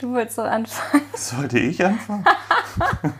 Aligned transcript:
Du 0.00 0.14
wolltest 0.14 0.38
doch 0.38 0.44
anfangen. 0.44 1.04
Sollte 1.14 1.58
ich 1.58 1.84
anfangen? 1.84 2.24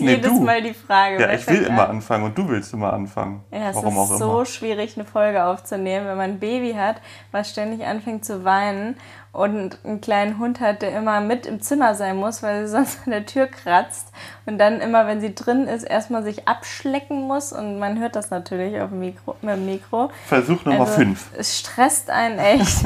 nee, 0.00 0.14
jedes 0.14 0.32
du. 0.32 0.40
Mal 0.40 0.62
die 0.62 0.74
Frage. 0.74 1.20
Ja, 1.20 1.32
ich 1.32 1.46
will 1.46 1.62
immer 1.62 1.88
anfangen 1.88 2.24
und 2.24 2.36
du 2.36 2.48
willst 2.48 2.72
immer 2.72 2.92
anfangen. 2.92 3.44
Ja, 3.52 3.70
es 3.70 3.76
Warum 3.76 3.94
ist 3.94 3.98
auch 3.98 4.18
so 4.18 4.30
immer. 4.30 4.46
schwierig, 4.46 4.96
eine 4.96 5.04
Folge 5.04 5.44
aufzunehmen, 5.44 6.06
wenn 6.06 6.16
man 6.16 6.30
ein 6.30 6.40
Baby 6.40 6.74
hat, 6.74 6.96
was 7.30 7.50
ständig 7.50 7.86
anfängt 7.86 8.24
zu 8.24 8.44
weinen 8.44 8.96
und 9.32 9.78
einen 9.84 10.00
kleinen 10.00 10.38
Hund 10.38 10.60
hat, 10.60 10.82
der 10.82 10.96
immer 10.96 11.20
mit 11.20 11.46
im 11.46 11.60
Zimmer 11.60 11.94
sein 11.94 12.16
muss, 12.16 12.42
weil 12.42 12.66
sie 12.66 12.72
sonst 12.72 13.00
an 13.04 13.12
der 13.12 13.26
Tür 13.26 13.46
kratzt 13.46 14.08
und 14.46 14.58
dann 14.58 14.80
immer, 14.80 15.06
wenn 15.06 15.20
sie 15.20 15.34
drin 15.34 15.66
ist, 15.66 15.84
erstmal 15.84 16.22
sich 16.22 16.48
abschlecken 16.48 17.22
muss 17.22 17.52
und 17.52 17.78
man 17.78 17.98
hört 18.00 18.16
das 18.16 18.30
natürlich 18.30 18.80
auf 18.80 18.90
dem 18.90 19.00
Mikro, 19.00 19.36
mit 19.42 19.54
dem 19.54 19.66
Mikro. 19.66 20.10
Versuch 20.26 20.64
Nummer 20.64 20.80
also, 20.80 20.92
fünf. 20.94 21.28
Es 21.36 21.58
stresst 21.58 22.10
einen 22.10 22.38
echt. 22.38 22.84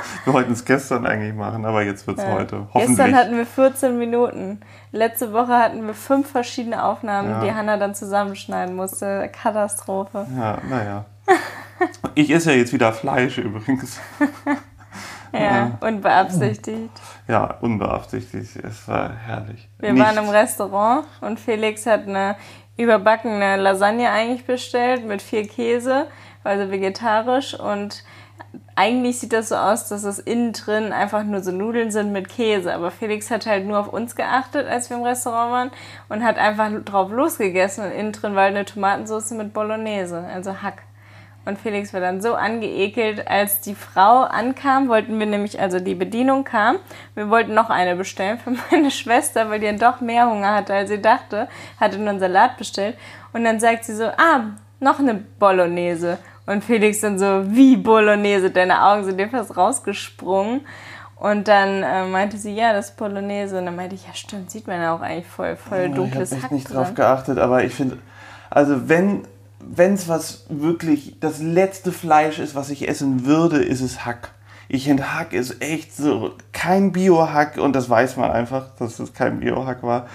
wir 0.24 0.32
wollten 0.32 0.52
es 0.52 0.64
gestern 0.64 1.06
eigentlich 1.06 1.34
machen, 1.34 1.64
aber 1.64 1.82
jetzt 1.82 2.06
wird 2.06 2.18
es 2.18 2.24
ja. 2.24 2.32
heute. 2.32 2.66
Gestern 2.74 3.14
hatten 3.14 3.36
wir 3.36 3.46
14 3.46 3.98
Minuten. 3.98 4.60
Letzte 4.92 5.32
Woche 5.32 5.58
hatten 5.58 5.86
wir 5.86 5.94
fünf 5.94 6.30
verschiedene 6.30 6.82
Aufnahmen, 6.84 7.30
ja. 7.30 7.40
die 7.44 7.52
Hanna 7.52 7.76
dann 7.76 7.94
zusammenschneiden 7.94 8.74
musste. 8.74 9.30
Katastrophe. 9.32 10.26
Ja, 10.36 10.58
naja. 10.68 11.04
Ich 12.16 12.28
esse 12.30 12.50
ja 12.50 12.58
jetzt 12.58 12.72
wieder 12.72 12.92
Fleisch 12.92 13.38
übrigens. 13.38 14.00
Ja, 15.32 15.76
unbeabsichtigt. 15.80 16.90
Ja, 17.26 17.56
unbeabsichtigt. 17.60 18.56
Es 18.56 18.88
war 18.88 19.14
herrlich. 19.14 19.68
Wir 19.78 19.92
Nicht. 19.92 20.02
waren 20.02 20.16
im 20.16 20.30
Restaurant 20.30 21.06
und 21.20 21.38
Felix 21.38 21.86
hat 21.86 22.06
eine 22.06 22.36
überbackene 22.76 23.56
Lasagne 23.56 24.10
eigentlich 24.10 24.46
bestellt 24.46 25.04
mit 25.04 25.20
viel 25.20 25.46
Käse, 25.46 26.06
also 26.44 26.70
vegetarisch 26.70 27.58
und 27.58 28.04
eigentlich 28.74 29.18
sieht 29.18 29.32
das 29.32 29.48
so 29.48 29.56
aus, 29.56 29.88
dass 29.88 30.04
es 30.04 30.20
innen 30.20 30.52
drin 30.52 30.92
einfach 30.92 31.24
nur 31.24 31.42
so 31.42 31.50
Nudeln 31.50 31.90
sind 31.90 32.12
mit 32.12 32.28
Käse. 32.28 32.72
Aber 32.72 32.90
Felix 32.90 33.30
hat 33.30 33.46
halt 33.46 33.66
nur 33.66 33.78
auf 33.78 33.92
uns 33.92 34.14
geachtet, 34.14 34.68
als 34.68 34.88
wir 34.88 34.96
im 34.96 35.02
Restaurant 35.02 35.50
waren 35.50 35.70
und 36.08 36.24
hat 36.24 36.38
einfach 36.38 36.70
drauf 36.84 37.10
losgegessen. 37.10 37.84
Und 37.84 37.90
innen 37.90 38.12
drin 38.12 38.36
war 38.36 38.44
eine 38.44 38.64
Tomatensauce 38.64 39.32
mit 39.32 39.52
Bolognese, 39.52 40.24
also 40.32 40.62
Hack. 40.62 40.82
Und 41.44 41.58
Felix 41.58 41.94
war 41.94 42.00
dann 42.00 42.20
so 42.20 42.34
angeekelt, 42.34 43.26
als 43.26 43.60
die 43.60 43.74
Frau 43.74 44.20
ankam, 44.20 44.88
wollten 44.88 45.18
wir 45.18 45.26
nämlich, 45.26 45.58
also 45.58 45.80
die 45.80 45.94
Bedienung 45.94 46.44
kam, 46.44 46.76
wir 47.14 47.30
wollten 47.30 47.54
noch 47.54 47.70
eine 47.70 47.96
bestellen 47.96 48.38
für 48.38 48.52
meine 48.70 48.90
Schwester, 48.90 49.48
weil 49.48 49.58
die 49.58 49.66
dann 49.66 49.78
doch 49.78 50.00
mehr 50.00 50.28
Hunger 50.28 50.54
hatte, 50.54 50.74
als 50.74 50.90
sie 50.90 51.00
dachte, 51.00 51.48
hatte 51.80 51.98
nur 51.98 52.10
einen 52.10 52.20
Salat 52.20 52.58
bestellt. 52.58 52.98
Und 53.32 53.44
dann 53.44 53.60
sagt 53.60 53.86
sie 53.86 53.96
so, 53.96 54.04
ah, 54.04 54.50
noch 54.78 54.98
eine 54.98 55.14
Bolognese. 55.14 56.18
Und 56.48 56.64
Felix 56.64 57.00
dann 57.00 57.18
so, 57.18 57.44
wie 57.46 57.76
Bolognese? 57.76 58.50
Deine 58.50 58.82
Augen 58.82 59.04
sind 59.04 59.18
dir 59.18 59.28
fast 59.28 59.56
rausgesprungen. 59.56 60.62
Und 61.16 61.48
dann 61.48 61.82
äh, 61.82 62.06
meinte 62.06 62.38
sie, 62.38 62.54
ja, 62.54 62.72
das 62.72 62.96
Bolognese. 62.96 63.58
Und 63.58 63.66
dann 63.66 63.76
meinte 63.76 63.94
ich, 63.94 64.06
ja 64.06 64.14
stimmt, 64.14 64.50
sieht 64.50 64.66
man 64.66 64.80
ja 64.80 64.94
auch 64.94 65.00
eigentlich 65.00 65.26
voll, 65.26 65.56
voll 65.56 65.90
dunkles 65.90 66.32
Ich 66.32 66.42
habe 66.42 66.54
nicht 66.54 66.72
drauf 66.72 66.94
geachtet, 66.94 67.38
aber 67.38 67.64
ich 67.64 67.74
finde, 67.74 67.98
also 68.50 68.88
wenn 68.88 69.24
wenn 69.60 69.94
es 69.94 70.08
was 70.08 70.46
wirklich 70.48 71.16
das 71.20 71.40
letzte 71.40 71.92
Fleisch 71.92 72.38
ist, 72.38 72.54
was 72.54 72.70
ich 72.70 72.88
essen 72.88 73.26
würde, 73.26 73.62
ist 73.62 73.80
es 73.80 74.06
Hack. 74.06 74.30
Ich 74.68 74.84
finde, 74.84 75.14
Hack 75.14 75.32
ist 75.32 75.62
echt 75.62 75.96
so 75.96 76.32
kein 76.52 76.92
Bio-Hack 76.92 77.58
und 77.58 77.74
das 77.74 77.88
weiß 77.88 78.16
man 78.16 78.30
einfach, 78.30 78.76
dass 78.76 78.98
es 78.98 79.14
kein 79.14 79.40
Bio-Hack 79.40 79.82
war. 79.82 80.06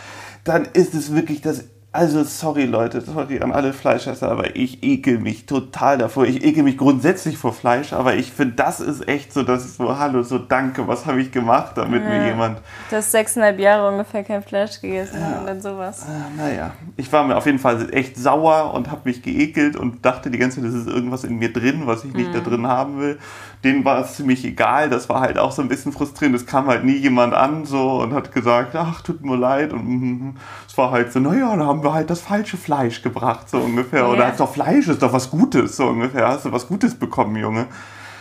Dann 0.44 0.66
ist 0.74 0.94
es 0.94 1.14
wirklich 1.14 1.42
das 1.42 1.66
also 1.94 2.24
sorry 2.24 2.66
Leute, 2.66 3.02
sorry 3.02 3.40
an 3.40 3.52
alle 3.52 3.72
Fleischesser, 3.72 4.32
aber 4.32 4.56
ich 4.56 4.82
ekel 4.84 5.20
mich 5.20 5.46
total 5.46 6.00
davor. 6.00 6.26
Ich 6.26 6.44
ekel 6.44 6.64
mich 6.64 6.76
grundsätzlich 6.76 7.38
vor 7.38 7.54
Fleisch, 7.54 7.94
aber 7.94 8.16
ich 8.16 8.32
finde, 8.32 8.56
das 8.56 8.80
ist 8.80 9.08
echt 9.08 9.32
so, 9.32 9.44
das 9.44 9.64
ist 9.64 9.78
so, 9.78 9.98
hallo, 10.00 10.24
so 10.24 10.40
danke, 10.40 10.88
was 10.88 11.06
habe 11.06 11.22
ich 11.22 11.32
gemacht, 11.32 11.78
damit 11.78 12.04
ja. 12.04 12.10
mir 12.10 12.26
jemand... 12.26 12.58
Du 12.90 12.96
hast 12.96 13.12
sechseinhalb 13.12 13.60
Jahre 13.60 13.92
ungefähr 13.92 14.24
kein 14.24 14.42
Fleisch 14.42 14.82
gegessen 14.82 15.20
ja. 15.22 15.40
und 15.40 15.46
dann 15.46 15.62
sowas. 15.62 16.04
Naja, 16.36 16.72
ich 16.98 17.12
war 17.14 17.24
mir 17.26 17.38
auf 17.38 17.46
jeden 17.46 17.60
Fall 17.60 17.88
echt 17.94 18.18
sauer 18.18 18.74
und 18.74 18.90
habe 18.90 19.02
mich 19.06 19.22
geekelt 19.22 19.76
und 19.76 20.04
dachte 20.04 20.32
die 20.32 20.40
ganze 20.40 20.62
Zeit, 20.62 20.70
das 20.70 20.74
ist 20.74 20.88
irgendwas 20.88 21.24
in 21.24 21.38
mir 21.38 21.54
drin, 21.54 21.84
was 21.86 22.04
ich 22.04 22.14
nicht 22.14 22.30
mhm. 22.30 22.34
da 22.34 22.40
drin 22.40 22.68
haben 22.68 23.00
will 23.00 23.20
denen 23.64 23.86
war 23.86 24.02
es 24.02 24.16
ziemlich 24.16 24.44
egal. 24.46 24.90
Das 24.90 25.10
war 25.10 25.22
halt 25.22 25.38
auch 25.38 25.52
so 25.52 25.62
ein 25.62 25.68
bisschen 25.68 25.92
frustrierend. 25.92 26.36
Es 26.36 26.46
kam 26.46 26.68
halt 26.68 26.84
nie 26.84 26.98
jemand 26.98 27.34
an 27.34 27.66
so 27.66 28.02
und 28.02 28.14
hat 28.14 28.32
gesagt, 28.32 28.76
ach, 28.76 29.02
tut 29.02 29.24
mir 29.24 29.38
leid. 29.38 29.74
Und 29.74 29.88
mm, 29.88 30.36
es 30.68 30.78
war 30.78 30.92
halt 30.92 31.14
so, 31.14 31.20
naja, 31.20 31.56
da 31.56 31.66
haben 31.66 31.84
wir 31.84 31.94
halt 31.94 32.10
das 32.10 32.22
falsche 32.22 32.58
Fleisch 32.58 33.02
gebracht, 33.02 33.50
so 33.50 33.60
ungefähr. 33.60 34.02
Ja. 34.02 34.08
Oder 34.08 34.30
ist 34.30 34.40
doch 34.40 34.52
Fleisch, 34.52 34.88
ist 34.88 35.02
doch 35.02 35.14
was 35.14 35.30
Gutes, 35.30 35.78
so 35.78 35.88
ungefähr. 35.88 36.28
Hast 36.28 36.46
du 36.46 36.52
was 36.52 36.68
Gutes 36.68 36.96
bekommen, 36.96 37.36
Junge? 37.36 37.68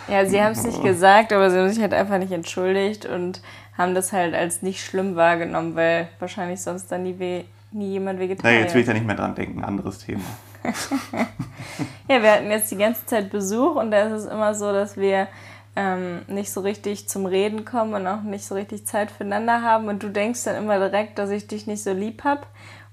Ja, 0.07 0.25
sie 0.25 0.41
haben 0.41 0.51
es 0.51 0.63
nicht 0.63 0.83
gesagt, 0.83 1.31
aber 1.31 1.49
sie 1.49 1.57
haben 1.57 1.69
sich 1.69 1.81
halt 1.81 1.93
einfach 1.93 2.17
nicht 2.17 2.31
entschuldigt 2.31 3.05
und 3.05 3.41
haben 3.77 3.95
das 3.95 4.11
halt 4.11 4.35
als 4.35 4.61
nicht 4.61 4.83
schlimm 4.85 5.15
wahrgenommen, 5.15 5.75
weil 5.75 6.09
wahrscheinlich 6.19 6.61
sonst 6.61 6.91
dann 6.91 7.03
nie, 7.03 7.45
nie 7.71 7.91
jemand 7.91 8.19
Vegetarier. 8.19 8.59
Na, 8.59 8.63
jetzt 8.63 8.73
will 8.73 8.81
ich 8.81 8.87
da 8.87 8.93
nicht 8.93 9.05
mehr 9.05 9.15
dran 9.15 9.35
denken, 9.35 9.63
anderes 9.63 9.99
Thema. 9.99 10.23
ja, 12.07 12.21
wir 12.21 12.31
hatten 12.31 12.49
jetzt 12.49 12.71
die 12.71 12.77
ganze 12.77 13.05
Zeit 13.05 13.29
Besuch 13.29 13.75
und 13.75 13.91
da 13.91 14.03
ist 14.03 14.23
es 14.23 14.25
immer 14.25 14.55
so, 14.55 14.71
dass 14.71 14.97
wir 14.97 15.27
ähm, 15.75 16.21
nicht 16.27 16.51
so 16.51 16.61
richtig 16.61 17.09
zum 17.09 17.25
Reden 17.25 17.65
kommen 17.65 17.93
und 17.93 18.07
auch 18.07 18.21
nicht 18.21 18.45
so 18.45 18.55
richtig 18.55 18.85
Zeit 18.85 19.11
füreinander 19.11 19.61
haben 19.61 19.87
und 19.87 20.03
du 20.03 20.09
denkst 20.09 20.43
dann 20.43 20.55
immer 20.55 20.77
direkt, 20.77 21.17
dass 21.17 21.29
ich 21.29 21.47
dich 21.47 21.67
nicht 21.67 21.83
so 21.83 21.93
lieb 21.93 22.23
habe 22.23 22.41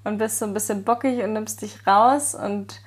und 0.05 0.19
bist 0.19 0.39
so 0.39 0.47
ein 0.47 0.55
bisschen 0.55 0.85
bockig 0.85 1.23
und 1.23 1.35
nimmst 1.35 1.63
dich 1.63 1.87
raus 1.87 2.35
und 2.35 2.81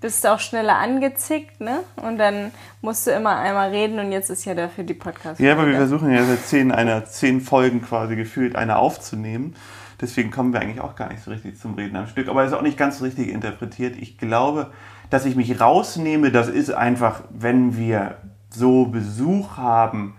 bist 0.00 0.26
auch 0.26 0.40
schneller 0.40 0.76
angezickt, 0.76 1.60
ne? 1.60 1.78
Und 1.96 2.18
dann 2.18 2.50
musst 2.82 3.06
du 3.06 3.12
immer 3.12 3.36
einmal 3.36 3.70
reden 3.70 4.00
und 4.00 4.12
jetzt 4.12 4.30
ist 4.30 4.44
ja 4.44 4.54
dafür 4.54 4.84
die 4.84 4.94
Podcast. 4.94 5.40
Ja, 5.40 5.52
aber 5.52 5.66
wir 5.66 5.76
versuchen 5.76 6.12
ja 6.12 6.24
seit 6.24 6.44
zehn, 6.44 6.72
einer, 6.72 7.04
zehn 7.06 7.40
Folgen 7.40 7.80
quasi 7.80 8.16
gefühlt 8.16 8.56
eine 8.56 8.76
aufzunehmen. 8.76 9.54
Deswegen 10.02 10.32
kommen 10.32 10.52
wir 10.52 10.60
eigentlich 10.60 10.80
auch 10.80 10.96
gar 10.96 11.08
nicht 11.08 11.22
so 11.22 11.30
richtig 11.30 11.58
zum 11.58 11.74
Reden 11.74 11.96
am 11.96 12.08
Stück. 12.08 12.28
Aber 12.28 12.42
es 12.42 12.50
ist 12.50 12.58
auch 12.58 12.62
nicht 12.62 12.76
ganz 12.76 13.00
richtig 13.00 13.28
interpretiert. 13.28 13.96
Ich 13.96 14.18
glaube, 14.18 14.72
dass 15.10 15.24
ich 15.24 15.36
mich 15.36 15.60
rausnehme, 15.60 16.32
das 16.32 16.48
ist 16.48 16.70
einfach, 16.70 17.22
wenn 17.30 17.76
wir 17.76 18.16
so 18.50 18.86
Besuch 18.86 19.56
haben 19.56 20.16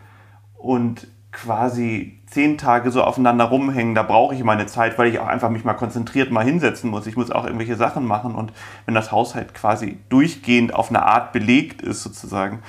und 0.58 1.08
quasi 1.34 2.22
zehn 2.28 2.58
Tage 2.58 2.92
so 2.92 3.04
aufeinander 3.04 3.46
rumhängen, 3.46 3.94
da 3.94 4.04
brauche 4.04 4.34
ich 4.34 4.44
meine 4.44 4.68
Zeit, 4.68 4.98
weil 4.98 5.08
ich 5.08 5.20
auch 5.20 5.28
einfach 5.28 5.50
mich 5.50 5.66
mal 5.66 5.74
konzentriert 5.74 6.32
mal 6.32 6.46
hinsetzen 6.46 6.90
muss. 6.90 7.06
Ich 7.06 7.18
muss 7.18 7.32
auch 7.32 7.46
irgendwelche 7.46 7.76
Sachen 7.76 8.06
machen 8.06 8.36
und 8.36 8.54
wenn 8.86 8.96
das 8.96 9.12
Haushalt 9.12 9.54
quasi 9.54 9.98
durchgehend 10.10 10.74
auf 10.74 10.90
eine 10.90 11.04
Art 11.04 11.34
belegt 11.34 11.82
ist 11.82 12.04
sozusagen, 12.04 12.60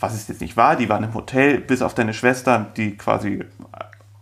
was 0.00 0.14
es 0.14 0.28
jetzt 0.28 0.40
nicht 0.40 0.56
war, 0.56 0.76
die 0.76 0.88
waren 0.88 1.04
im 1.04 1.14
Hotel, 1.14 1.58
bis 1.58 1.82
auf 1.82 1.94
deine 1.94 2.14
Schwester, 2.14 2.66
die 2.76 2.96
quasi 2.96 3.44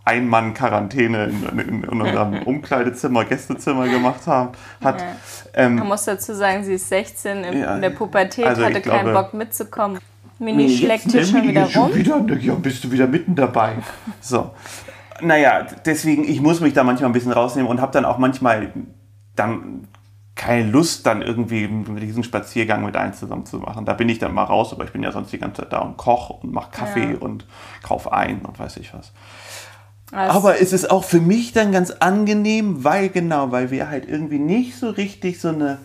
ein-Mann-Quarantäne 0.05 1.27
in, 1.27 1.59
in, 1.59 1.85
in, 1.85 2.01
unserem 2.01 2.43
Umkleidezimmer, 2.45 3.25
Gästezimmer 3.25 3.89
gemacht 3.89 4.27
haben, 4.27 4.51
hat. 4.83 5.01
Ja. 5.01 5.07
Ähm, 5.55 5.77
Man 5.77 5.89
muss 5.89 6.05
dazu 6.05 6.35
sagen, 6.35 6.65
sie 6.65 6.75
ist 6.75 6.89
16, 6.89 7.45
in, 7.45 7.61
ja, 7.61 7.79
der 7.79 7.91
Pubertät, 7.91 8.47
also 8.47 8.65
hatte 8.65 8.81
keinen 8.81 9.11
glaube, 9.11 9.13
Bock 9.13 9.35
mitzukommen. 9.35 9.99
Mini 10.39 10.67
nee, 10.67 10.77
schlägt 10.77 11.11
hier 11.11 11.25
schon 11.25 11.43
wieder 11.45 11.73
rum. 11.73 11.95
Wieder, 11.95 12.21
ja, 12.39 12.55
bist 12.55 12.83
du 12.83 12.91
wieder 12.91 13.07
mitten 13.07 13.35
dabei. 13.35 13.75
So. 14.21 14.51
Naja, 15.21 15.67
deswegen, 15.85 16.25
ich 16.25 16.41
muss 16.41 16.61
mich 16.61 16.73
da 16.73 16.83
manchmal 16.83 17.11
ein 17.11 17.13
bisschen 17.13 17.31
rausnehmen 17.31 17.71
und 17.71 17.81
habe 17.81 17.93
dann 17.93 18.05
auch 18.05 18.19
manchmal 18.19 18.73
dann 19.37 19.87
keine 20.35 20.69
Lust, 20.69 21.07
dann 21.07 21.23
irgendwie 21.23 21.69
diesen 22.01 22.25
Spaziergang 22.25 22.85
mit 22.85 22.97
einem 22.97 23.13
zusammen 23.13 23.47
zu 23.47 23.59
machen. 23.59 23.85
Da 23.85 23.93
bin 23.93 24.09
ich 24.09 24.19
dann 24.19 24.35
mal 24.35 24.45
raus, 24.45 24.73
aber 24.73 24.85
ich 24.85 24.91
bin 24.91 25.03
ja 25.03 25.13
sonst 25.13 25.33
die 25.33 25.39
ganze 25.39 25.63
Zeit 25.63 25.73
da 25.73 25.79
und 25.79 25.97
koche 25.97 26.33
und 26.33 26.53
mache 26.53 26.71
Kaffee 26.73 27.13
ja. 27.13 27.19
und 27.19 27.47
kaufe 27.83 28.13
ein 28.13 28.41
und 28.41 28.59
weiß 28.59 28.79
ich 28.79 28.93
was. 28.95 29.13
Aber 30.13 30.61
es 30.61 30.73
ist 30.73 30.91
auch 30.91 31.05
für 31.05 31.21
mich 31.21 31.53
dann 31.53 31.73
ganz 31.73 31.91
angenehm, 31.91 32.85
weil 32.85 33.09
genau, 33.09 33.51
weil 33.51 33.71
wir 33.71 33.89
halt 33.89 34.09
irgendwie 34.09 34.39
nicht 34.39 34.77
so 34.77 34.91
richtig 34.91 35.41
so 35.41 35.49
eine, 35.49 35.79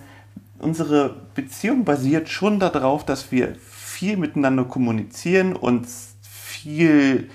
unsere 0.60 1.16
Beziehung 1.34 1.86
basiert 1.86 2.28
schon 2.28 2.60
darauf, 2.60 3.06
dass 3.06 3.32
wir 3.32 3.56
viel 3.70 4.18
miteinander 4.18 4.66
kommunizieren 4.66 5.56
und 5.56 5.88
viel 6.22 7.30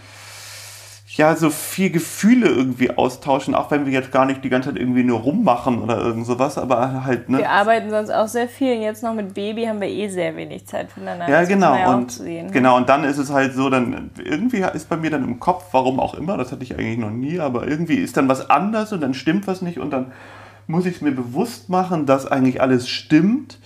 ja, 1.17 1.37
so 1.37 1.51
viel 1.51 1.91
Gefühle 1.91 2.49
irgendwie 2.49 2.91
austauschen, 2.91 3.55
auch 3.55 3.71
wenn 3.71 3.85
wir 3.85 3.93
jetzt 3.93 4.13
gar 4.13 4.25
nicht 4.25 4.43
die 4.45 4.49
ganze 4.49 4.71
Zeit 4.71 4.79
irgendwie 4.79 5.05
nur 5.05 5.21
rummachen 5.21 5.83
oder 5.83 5.99
irgend 5.99 6.25
sowas, 6.25 6.57
aber 6.57 7.05
halt, 7.05 7.29
ne? 7.29 7.39
Wir 7.39 7.51
arbeiten 7.51 7.91
sonst 7.91 8.11
auch 8.11 8.29
sehr 8.29 8.49
viel 8.49 8.77
und 8.77 8.83
jetzt 8.83 9.03
noch 9.03 9.13
mit 9.13 9.35
Baby 9.35 9.65
haben 9.65 9.81
wir 9.81 9.89
eh 9.89 10.09
sehr 10.09 10.35
wenig 10.37 10.67
Zeit 10.67 10.91
füreinander. 10.91 11.29
Ja, 11.29 11.45
genau. 11.45 11.75
Ja 11.75 11.93
und, 11.93 12.13
sehen, 12.13 12.51
genau, 12.51 12.79
und 12.79 12.89
dann 12.89 13.05
ist 13.05 13.19
es 13.19 13.31
halt 13.31 13.53
so, 13.53 13.69
dann 13.69 14.11
irgendwie 14.25 14.65
ist 14.73 14.89
bei 14.89 14.97
mir 14.97 15.11
dann 15.11 15.25
im 15.25 15.39
Kopf, 15.39 15.67
warum 15.73 16.01
auch 16.01 16.15
immer, 16.15 16.39
das 16.39 16.51
hatte 16.51 16.63
ich 16.63 16.79
eigentlich 16.79 16.99
noch 16.99 17.11
nie, 17.11 17.41
aber 17.41 17.69
irgendwie 17.69 17.97
ist 17.97 18.17
dann 18.17 18.29
was 18.29 18.49
anders 18.49 18.93
und 18.95 19.03
dann 19.03 19.13
stimmt 19.13 19.47
was 19.47 19.61
nicht 19.61 19.79
und 19.79 19.91
dann 19.91 20.13
muss 20.67 20.87
ich 20.87 20.97
es 20.97 21.01
mir 21.03 21.13
bewusst 21.13 21.69
machen, 21.69 22.07
dass 22.07 22.27
eigentlich 22.27 22.63
alles 22.63 22.89
stimmt 22.89 23.59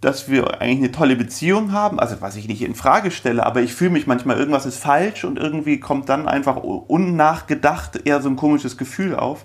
dass 0.00 0.30
wir 0.30 0.60
eigentlich 0.60 0.78
eine 0.78 0.92
tolle 0.92 1.16
Beziehung 1.16 1.72
haben, 1.72 2.00
also 2.00 2.20
was 2.20 2.36
ich 2.36 2.48
nicht 2.48 2.62
in 2.62 2.74
Frage 2.74 3.10
stelle, 3.10 3.44
aber 3.44 3.60
ich 3.60 3.74
fühle 3.74 3.90
mich 3.90 4.06
manchmal, 4.06 4.38
irgendwas 4.38 4.64
ist 4.64 4.78
falsch 4.78 5.24
und 5.24 5.38
irgendwie 5.38 5.78
kommt 5.78 6.08
dann 6.08 6.26
einfach 6.26 6.56
unnachgedacht 6.56 8.06
eher 8.06 8.22
so 8.22 8.30
ein 8.30 8.36
komisches 8.36 8.78
Gefühl 8.78 9.14
auf. 9.14 9.44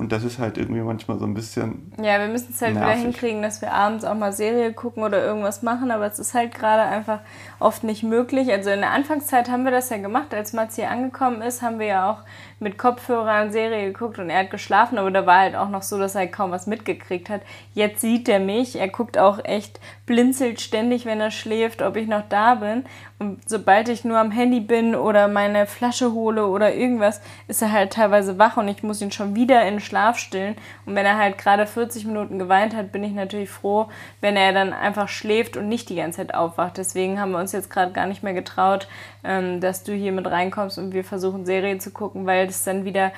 Und 0.00 0.12
das 0.12 0.24
ist 0.24 0.38
halt 0.38 0.56
irgendwie 0.56 0.80
manchmal 0.80 1.18
so 1.18 1.26
ein 1.26 1.34
bisschen. 1.34 1.92
Ja, 2.02 2.18
wir 2.18 2.28
müssen 2.28 2.54
es 2.54 2.62
halt 2.62 2.72
nervig. 2.72 2.90
wieder 2.90 3.02
hinkriegen, 3.02 3.42
dass 3.42 3.60
wir 3.60 3.74
abends 3.74 4.02
auch 4.06 4.14
mal 4.14 4.32
Serie 4.32 4.72
gucken 4.72 5.02
oder 5.02 5.22
irgendwas 5.22 5.60
machen, 5.60 5.90
aber 5.90 6.06
es 6.06 6.18
ist 6.18 6.32
halt 6.32 6.54
gerade 6.54 6.84
einfach 6.84 7.18
oft 7.58 7.84
nicht 7.84 8.02
möglich. 8.02 8.50
Also 8.50 8.70
in 8.70 8.80
der 8.80 8.92
Anfangszeit 8.92 9.50
haben 9.50 9.64
wir 9.64 9.70
das 9.70 9.90
ja 9.90 9.98
gemacht, 9.98 10.32
als 10.32 10.54
Mats 10.54 10.76
hier 10.76 10.90
angekommen 10.90 11.42
ist, 11.42 11.60
haben 11.60 11.78
wir 11.78 11.86
ja 11.86 12.10
auch 12.10 12.20
mit 12.60 12.78
Kopfhörern 12.78 13.52
Serie 13.52 13.92
geguckt 13.92 14.18
und 14.18 14.28
er 14.30 14.40
hat 14.40 14.50
geschlafen, 14.50 14.98
aber 14.98 15.10
da 15.10 15.24
war 15.26 15.38
halt 15.40 15.56
auch 15.56 15.70
noch 15.70 15.82
so, 15.82 15.98
dass 15.98 16.14
er 16.14 16.26
kaum 16.26 16.50
was 16.50 16.66
mitgekriegt 16.66 17.30
hat. 17.30 17.40
Jetzt 17.74 18.00
sieht 18.00 18.28
er 18.28 18.38
mich, 18.38 18.76
er 18.76 18.88
guckt 18.88 19.18
auch 19.18 19.42
echt, 19.44 19.80
blinzelt 20.04 20.60
ständig, 20.60 21.06
wenn 21.06 21.20
er 21.20 21.30
schläft, 21.30 21.82
ob 21.82 21.96
ich 21.96 22.06
noch 22.06 22.28
da 22.28 22.56
bin. 22.56 22.84
Und 23.18 23.48
sobald 23.48 23.88
ich 23.88 24.04
nur 24.04 24.18
am 24.18 24.30
Handy 24.30 24.60
bin 24.60 24.94
oder 24.94 25.28
meine 25.28 25.66
Flasche 25.66 26.12
hole 26.12 26.46
oder 26.46 26.74
irgendwas, 26.74 27.20
ist 27.48 27.62
er 27.62 27.72
halt 27.72 27.92
teilweise 27.92 28.38
wach 28.38 28.56
und 28.56 28.68
ich 28.68 28.82
muss 28.82 29.00
ihn 29.00 29.12
schon 29.12 29.34
wieder 29.34 29.66
in 29.66 29.80
Schlaf 29.90 30.18
stillen. 30.18 30.54
Und 30.86 30.94
wenn 30.94 31.04
er 31.04 31.18
halt 31.18 31.36
gerade 31.36 31.66
40 31.66 32.06
Minuten 32.06 32.38
geweint 32.38 32.76
hat, 32.76 32.92
bin 32.92 33.02
ich 33.02 33.12
natürlich 33.12 33.50
froh, 33.50 33.88
wenn 34.20 34.36
er 34.36 34.52
dann 34.52 34.72
einfach 34.72 35.08
schläft 35.08 35.56
und 35.56 35.68
nicht 35.68 35.88
die 35.88 35.96
ganze 35.96 36.18
Zeit 36.18 36.34
aufwacht. 36.34 36.78
Deswegen 36.78 37.20
haben 37.20 37.32
wir 37.32 37.38
uns 37.38 37.50
jetzt 37.52 37.70
gerade 37.70 37.92
gar 37.92 38.06
nicht 38.06 38.22
mehr 38.22 38.34
getraut, 38.34 38.86
ähm, 39.24 39.60
dass 39.60 39.82
du 39.82 39.92
hier 39.92 40.12
mit 40.12 40.30
reinkommst 40.30 40.78
und 40.78 40.92
wir 40.92 41.02
versuchen 41.02 41.44
Serien 41.44 41.80
zu 41.80 41.90
gucken, 41.90 42.24
weil 42.24 42.46
das 42.46 42.62
dann 42.62 42.84
wieder 42.84 43.10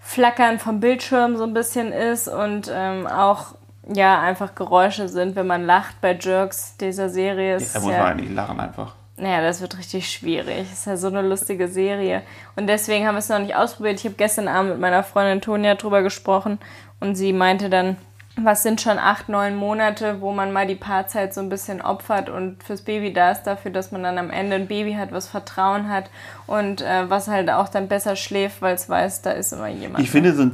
Flackern 0.00 0.58
vom 0.58 0.80
Bildschirm 0.80 1.36
so 1.36 1.44
ein 1.44 1.52
bisschen 1.52 1.92
ist 1.92 2.28
und 2.28 2.72
ähm, 2.72 3.06
auch 3.06 3.54
ja 3.94 4.20
einfach 4.20 4.54
Geräusche 4.54 5.08
sind, 5.08 5.36
wenn 5.36 5.46
man 5.46 5.66
lacht 5.66 6.00
bei 6.00 6.16
Jerks 6.18 6.76
dieser 6.78 7.10
Serie. 7.10 7.58
Ja, 7.58 7.66
da 7.74 7.80
muss 7.80 7.90
man 7.90 8.00
eigentlich 8.00 8.30
lachen 8.30 8.58
einfach. 8.58 8.97
Naja, 9.18 9.42
das 9.42 9.60
wird 9.60 9.76
richtig 9.78 10.10
schwierig. 10.10 10.68
Das 10.70 10.78
ist 10.78 10.86
ja 10.86 10.96
so 10.96 11.08
eine 11.08 11.22
lustige 11.22 11.68
Serie. 11.68 12.22
Und 12.56 12.68
deswegen 12.68 13.06
haben 13.06 13.16
wir 13.16 13.20
es 13.20 13.28
noch 13.28 13.40
nicht 13.40 13.56
ausprobiert. 13.56 13.98
Ich 13.98 14.04
habe 14.04 14.14
gestern 14.14 14.48
Abend 14.48 14.72
mit 14.72 14.80
meiner 14.80 15.02
Freundin 15.02 15.40
Tonia 15.40 15.74
drüber 15.74 16.02
gesprochen 16.02 16.58
und 17.00 17.16
sie 17.16 17.32
meinte 17.32 17.68
dann, 17.68 17.96
was 18.44 18.62
sind 18.62 18.80
schon 18.80 18.98
acht, 18.98 19.28
neun 19.28 19.56
Monate, 19.56 20.20
wo 20.20 20.32
man 20.32 20.52
mal 20.52 20.66
die 20.66 20.74
Paarzeit 20.74 21.34
so 21.34 21.40
ein 21.40 21.48
bisschen 21.48 21.80
opfert 21.80 22.30
und 22.30 22.62
fürs 22.62 22.82
Baby 22.82 23.12
da 23.12 23.32
ist, 23.32 23.42
dafür, 23.42 23.70
dass 23.70 23.90
man 23.90 24.02
dann 24.02 24.18
am 24.18 24.30
Ende 24.30 24.56
ein 24.56 24.68
Baby 24.68 24.94
hat, 24.94 25.12
was 25.12 25.28
Vertrauen 25.28 25.88
hat 25.88 26.10
und 26.46 26.80
äh, 26.80 27.10
was 27.10 27.28
halt 27.28 27.50
auch 27.50 27.68
dann 27.68 27.88
besser 27.88 28.16
schläft, 28.16 28.62
weil 28.62 28.74
es 28.74 28.88
weiß, 28.88 29.22
da 29.22 29.30
ist 29.32 29.52
immer 29.52 29.68
jemand. 29.68 30.04
Ich 30.04 30.10
finde, 30.10 30.34
so, 30.34 30.50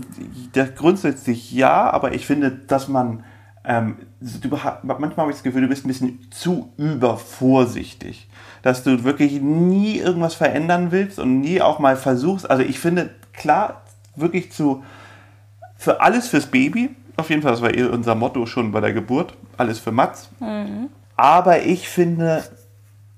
das 0.52 0.74
grundsätzlich 0.74 1.52
ja, 1.52 1.90
aber 1.90 2.14
ich 2.14 2.26
finde, 2.26 2.50
dass 2.50 2.88
man 2.88 3.24
ähm, 3.64 3.96
du, 4.20 4.48
manchmal 4.82 5.16
habe 5.16 5.30
ich 5.30 5.36
das 5.36 5.42
Gefühl, 5.42 5.62
du 5.62 5.68
bist 5.68 5.84
ein 5.84 5.88
bisschen 5.88 6.30
zu 6.30 6.72
übervorsichtig, 6.76 8.28
dass 8.62 8.82
du 8.82 9.04
wirklich 9.04 9.40
nie 9.40 9.98
irgendwas 9.98 10.34
verändern 10.34 10.92
willst 10.92 11.18
und 11.18 11.40
nie 11.40 11.62
auch 11.62 11.78
mal 11.78 11.96
versuchst. 11.96 12.48
Also 12.48 12.62
ich 12.62 12.78
finde, 12.78 13.10
klar, 13.32 13.82
wirklich 14.16 14.52
zu, 14.52 14.84
für 15.76 16.00
alles 16.00 16.28
fürs 16.28 16.46
Baby, 16.46 16.90
auf 17.16 17.30
jeden 17.30 17.42
Fall, 17.42 17.52
das 17.52 17.62
war 17.62 17.74
eh 17.74 17.84
unser 17.84 18.14
Motto 18.14 18.44
schon 18.46 18.72
bei 18.72 18.80
der 18.80 18.92
Geburt. 18.92 19.34
Alles 19.56 19.78
für 19.78 19.92
Mats. 19.92 20.30
Mhm. 20.40 20.88
Aber 21.16 21.62
ich 21.62 21.88
finde, 21.88 22.42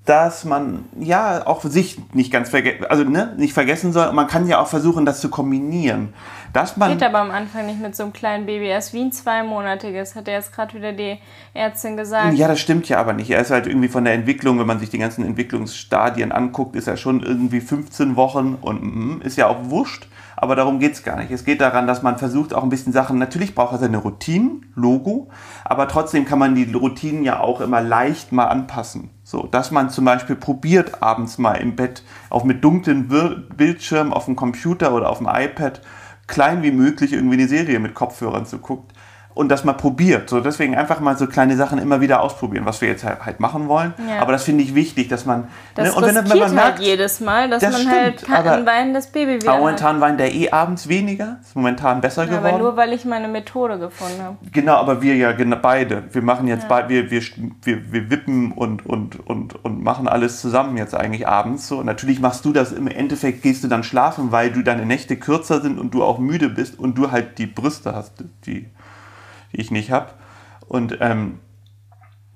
dass 0.07 0.45
man 0.45 0.85
ja 0.97 1.45
auch 1.45 1.61
sich 1.63 1.99
nicht 2.13 2.31
ganz 2.31 2.49
vergessen, 2.49 2.85
also 2.85 3.03
ne, 3.03 3.33
nicht 3.37 3.53
vergessen 3.53 3.91
soll. 3.91 4.11
Man 4.13 4.27
kann 4.27 4.47
ja 4.47 4.61
auch 4.61 4.67
versuchen, 4.67 5.05
das 5.05 5.19
zu 5.19 5.29
kombinieren. 5.29 6.13
Dass 6.53 6.77
man 6.77 6.91
Geht 6.91 7.03
aber 7.03 7.19
am 7.19 7.29
Anfang 7.29 7.65
nicht 7.65 7.81
mit 7.81 7.93
so 7.93 8.03
einem 8.03 8.13
kleinen 8.13 8.45
Baby. 8.45 8.67
Er 8.67 8.77
ist 8.77 8.93
wie 8.93 9.01
ein 9.01 9.11
zweimonatiges, 9.11 10.15
hat 10.15 10.29
er 10.29 10.35
jetzt 10.35 10.53
gerade 10.53 10.73
wieder 10.75 10.93
die 10.93 11.19
Ärztin 11.53 11.97
gesagt. 11.97 12.33
Ja, 12.35 12.47
das 12.47 12.61
stimmt 12.61 12.87
ja 12.87 12.99
aber 12.99 13.11
nicht. 13.11 13.29
Er 13.29 13.41
ist 13.41 13.51
halt 13.51 13.67
irgendwie 13.67 13.89
von 13.89 14.05
der 14.05 14.13
Entwicklung, 14.13 14.57
wenn 14.59 14.65
man 14.65 14.79
sich 14.79 14.89
die 14.89 14.97
ganzen 14.97 15.25
Entwicklungsstadien 15.25 16.31
anguckt, 16.31 16.77
ist 16.77 16.87
er 16.87 16.95
schon 16.95 17.21
irgendwie 17.21 17.59
15 17.59 18.15
Wochen 18.15 18.57
und 18.61 18.81
mm, 18.81 19.21
ist 19.23 19.35
ja 19.35 19.47
auch 19.47 19.69
wurscht. 19.69 20.07
Aber 20.39 20.55
darum 20.55 20.77
geht 20.77 20.93
es 20.93 21.03
gar 21.03 21.17
nicht. 21.17 21.31
Es 21.31 21.45
geht 21.45 21.61
daran, 21.61 21.87
dass 21.87 22.03
man 22.03 22.19
versucht, 22.19 22.53
auch 22.53 22.61
ein 22.61 22.69
bisschen 22.69 22.93
Sachen, 22.93 23.17
natürlich 23.17 23.55
braucht 23.55 23.73
er 23.73 23.79
seine 23.79 23.97
Routinen, 23.97 24.71
Logo, 24.75 25.29
aber 25.65 25.87
trotzdem 25.87 26.25
kann 26.25 26.37
man 26.37 26.53
die 26.53 26.71
Routinen 26.71 27.23
ja 27.23 27.39
auch 27.39 27.59
immer 27.59 27.81
leicht 27.81 28.31
mal 28.31 28.45
anpassen. 28.45 29.09
So, 29.23 29.47
dass 29.47 29.71
man 29.71 29.89
zum 29.89 30.05
Beispiel 30.05 30.35
probiert, 30.35 31.01
abends 31.01 31.39
mal 31.39 31.55
im 31.55 31.75
Bett, 31.75 32.03
auch 32.29 32.43
mit 32.43 32.63
dunklen 32.63 33.09
Bildschirmen 33.57 34.13
auf 34.13 34.25
dem 34.25 34.35
Computer 34.35 34.93
oder 34.93 35.09
auf 35.09 35.17
dem 35.17 35.27
iPad, 35.27 35.81
klein 36.27 36.61
wie 36.61 36.71
möglich 36.71 37.13
irgendwie 37.13 37.37
eine 37.37 37.47
Serie 37.47 37.79
mit 37.79 37.95
Kopfhörern 37.95 38.45
zu 38.45 38.59
gucken 38.59 38.96
und 39.37 39.49
das 39.49 39.63
mal 39.63 39.73
probiert. 39.73 40.29
So 40.29 40.39
deswegen 40.39 40.75
einfach 40.75 40.99
mal 40.99 41.17
so 41.17 41.27
kleine 41.27 41.55
Sachen 41.55 41.79
immer 41.79 42.01
wieder 42.01 42.21
ausprobieren, 42.21 42.65
was 42.65 42.81
wir 42.81 42.89
jetzt 42.89 43.03
halt, 43.03 43.25
halt 43.25 43.39
machen 43.39 43.67
wollen. 43.67 43.93
Ja. 44.09 44.21
Aber 44.21 44.31
das 44.31 44.43
finde 44.43 44.63
ich 44.63 44.75
wichtig, 44.75 45.07
dass 45.07 45.25
man 45.25 45.47
das 45.75 45.89
ne, 45.89 45.93
und 45.93 46.03
wenn, 46.03 46.15
wenn 46.15 46.27
man 46.27 46.39
halt 46.39 46.53
merkt, 46.53 46.79
jedes 46.79 47.19
Mal, 47.19 47.49
dass 47.49 47.61
das 47.61 47.71
man 47.71 47.91
halt 47.91 48.19
stimmt, 48.19 48.35
halt 48.35 48.47
ein 48.47 48.65
weinendes 48.65 49.07
Baby 49.07 49.35
wieder 49.41 49.57
momentan 49.57 50.01
weint 50.01 50.19
der 50.19 50.33
eh 50.33 50.49
abends 50.49 50.87
weniger, 50.87 51.37
ist 51.41 51.55
momentan 51.55 52.01
besser 52.01 52.23
ja, 52.23 52.29
geworden. 52.29 52.47
Aber 52.47 52.57
nur 52.59 52.77
weil 52.77 52.93
ich 52.93 53.05
meine 53.05 53.27
Methode 53.27 53.79
gefunden 53.79 54.21
habe. 54.21 54.37
Genau, 54.51 54.75
aber 54.75 55.01
wir 55.01 55.15
ja 55.15 55.33
beide, 55.55 56.03
wir 56.11 56.21
machen 56.21 56.47
jetzt 56.47 56.63
ja. 56.63 56.69
beide, 56.69 56.89
wir, 56.89 57.11
wir, 57.11 57.21
wir, 57.63 57.91
wir 57.91 58.09
wippen 58.09 58.51
und, 58.51 58.85
und, 58.85 59.27
und, 59.27 59.63
und 59.63 59.83
machen 59.83 60.07
alles 60.07 60.41
zusammen 60.41 60.77
jetzt 60.77 60.95
eigentlich 60.95 61.27
abends 61.27 61.67
so. 61.67 61.79
Und 61.79 61.85
natürlich 61.85 62.19
machst 62.19 62.45
du 62.45 62.53
das 62.53 62.71
im 62.71 62.87
Endeffekt 62.87 63.43
gehst 63.43 63.63
du 63.63 63.67
dann 63.67 63.83
schlafen, 63.83 64.31
weil 64.31 64.51
du 64.51 64.63
deine 64.63 64.85
Nächte 64.85 65.17
kürzer 65.17 65.61
sind 65.61 65.79
und 65.79 65.93
du 65.93 66.03
auch 66.03 66.19
müde 66.19 66.49
bist 66.49 66.79
und 66.79 66.97
du 66.97 67.11
halt 67.11 67.37
die 67.37 67.47
Brüste 67.47 67.93
hast, 67.95 68.13
die 68.45 68.67
die 69.51 69.61
ich 69.61 69.71
nicht 69.71 69.91
habe. 69.91 70.09
Und 70.67 70.97
ähm, 71.01 71.39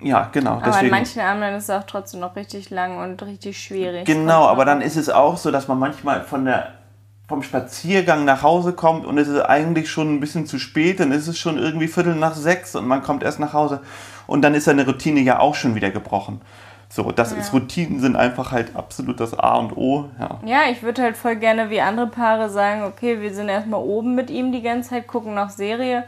ja, 0.02 0.30
genau. 0.31 0.54
Aber 0.54 0.66
deswegen, 0.66 0.86
in 0.86 0.92
manchen 0.92 1.22
Abenden 1.22 1.56
ist 1.56 1.66
es 1.66 1.69
auch 1.69 1.84
trotzdem 1.84 2.19
noch 2.19 2.36
richtig 2.36 2.69
lang 2.69 2.98
und 2.98 3.22
richtig 3.24 3.62
schwierig. 3.62 4.06
Genau, 4.06 4.48
aber 4.48 4.66
dann 4.66 4.81
ist 4.81 4.96
es 4.96 5.10
auch 5.10 5.38
so, 5.38 5.52
dass 5.52 5.68
man 5.68 5.78
manchmal 5.78 6.24
von 6.24 6.46
der, 6.46 6.74
vom 7.28 7.44
Spaziergang 7.44 8.25
nach 8.25 8.42
Hause 8.42 8.74
kommt 8.74 9.06
und 9.06 9.18
es 9.18 9.28
ist 9.28 9.42
eigentlich 9.42 9.90
schon 9.92 10.16
ein 10.16 10.19
bisschen 10.19 10.48
zu 10.48 10.58
spät, 10.58 11.00
dann 11.00 11.12
ist 11.12 11.28
es 11.28 11.38
schon 11.38 11.58
irgendwie 11.58 11.88
Viertel 11.88 12.16
nach 12.16 12.36
sechs 12.36 12.75
und 12.75 12.88
man 12.88 13.04
kommt 13.04 13.24
erst 13.24 13.40
nach 13.40 13.54
Hause 13.54 13.81
und 14.25 14.42
dann 14.42 14.56
ist 14.56 14.66
seine 14.66 14.86
Routine 14.86 15.19
ja 15.19 15.40
auch 15.40 15.56
schon 15.56 15.75
wieder 15.75 15.92
gebrochen. 15.92 16.42
So, 16.90 17.10
das 17.12 17.31
ja. 17.31 17.38
ist 17.38 17.54
Routinen 17.54 18.02
sind 18.02 18.18
einfach 18.18 18.52
halt 18.52 18.75
absolut 18.75 19.22
das 19.22 19.38
A 19.38 19.56
und 19.56 19.78
O. 19.78 20.10
Ja, 20.19 20.40
ja 20.46 20.60
ich 20.72 20.84
würde 20.84 21.04
halt 21.04 21.16
voll 21.16 21.38
gerne 21.38 21.69
wie 21.69 21.80
andere 21.80 22.08
Paare 22.08 22.50
sagen, 22.50 22.84
okay, 22.84 23.22
wir 23.22 23.34
sind 23.34 23.48
erstmal 23.48 23.80
oben 23.80 24.13
mit 24.13 24.30
ihm 24.30 24.52
die 24.52 24.62
ganze 24.62 24.90
Zeit, 24.90 25.08
gucken 25.08 25.34
nach 25.34 25.52
Serie 25.52 26.04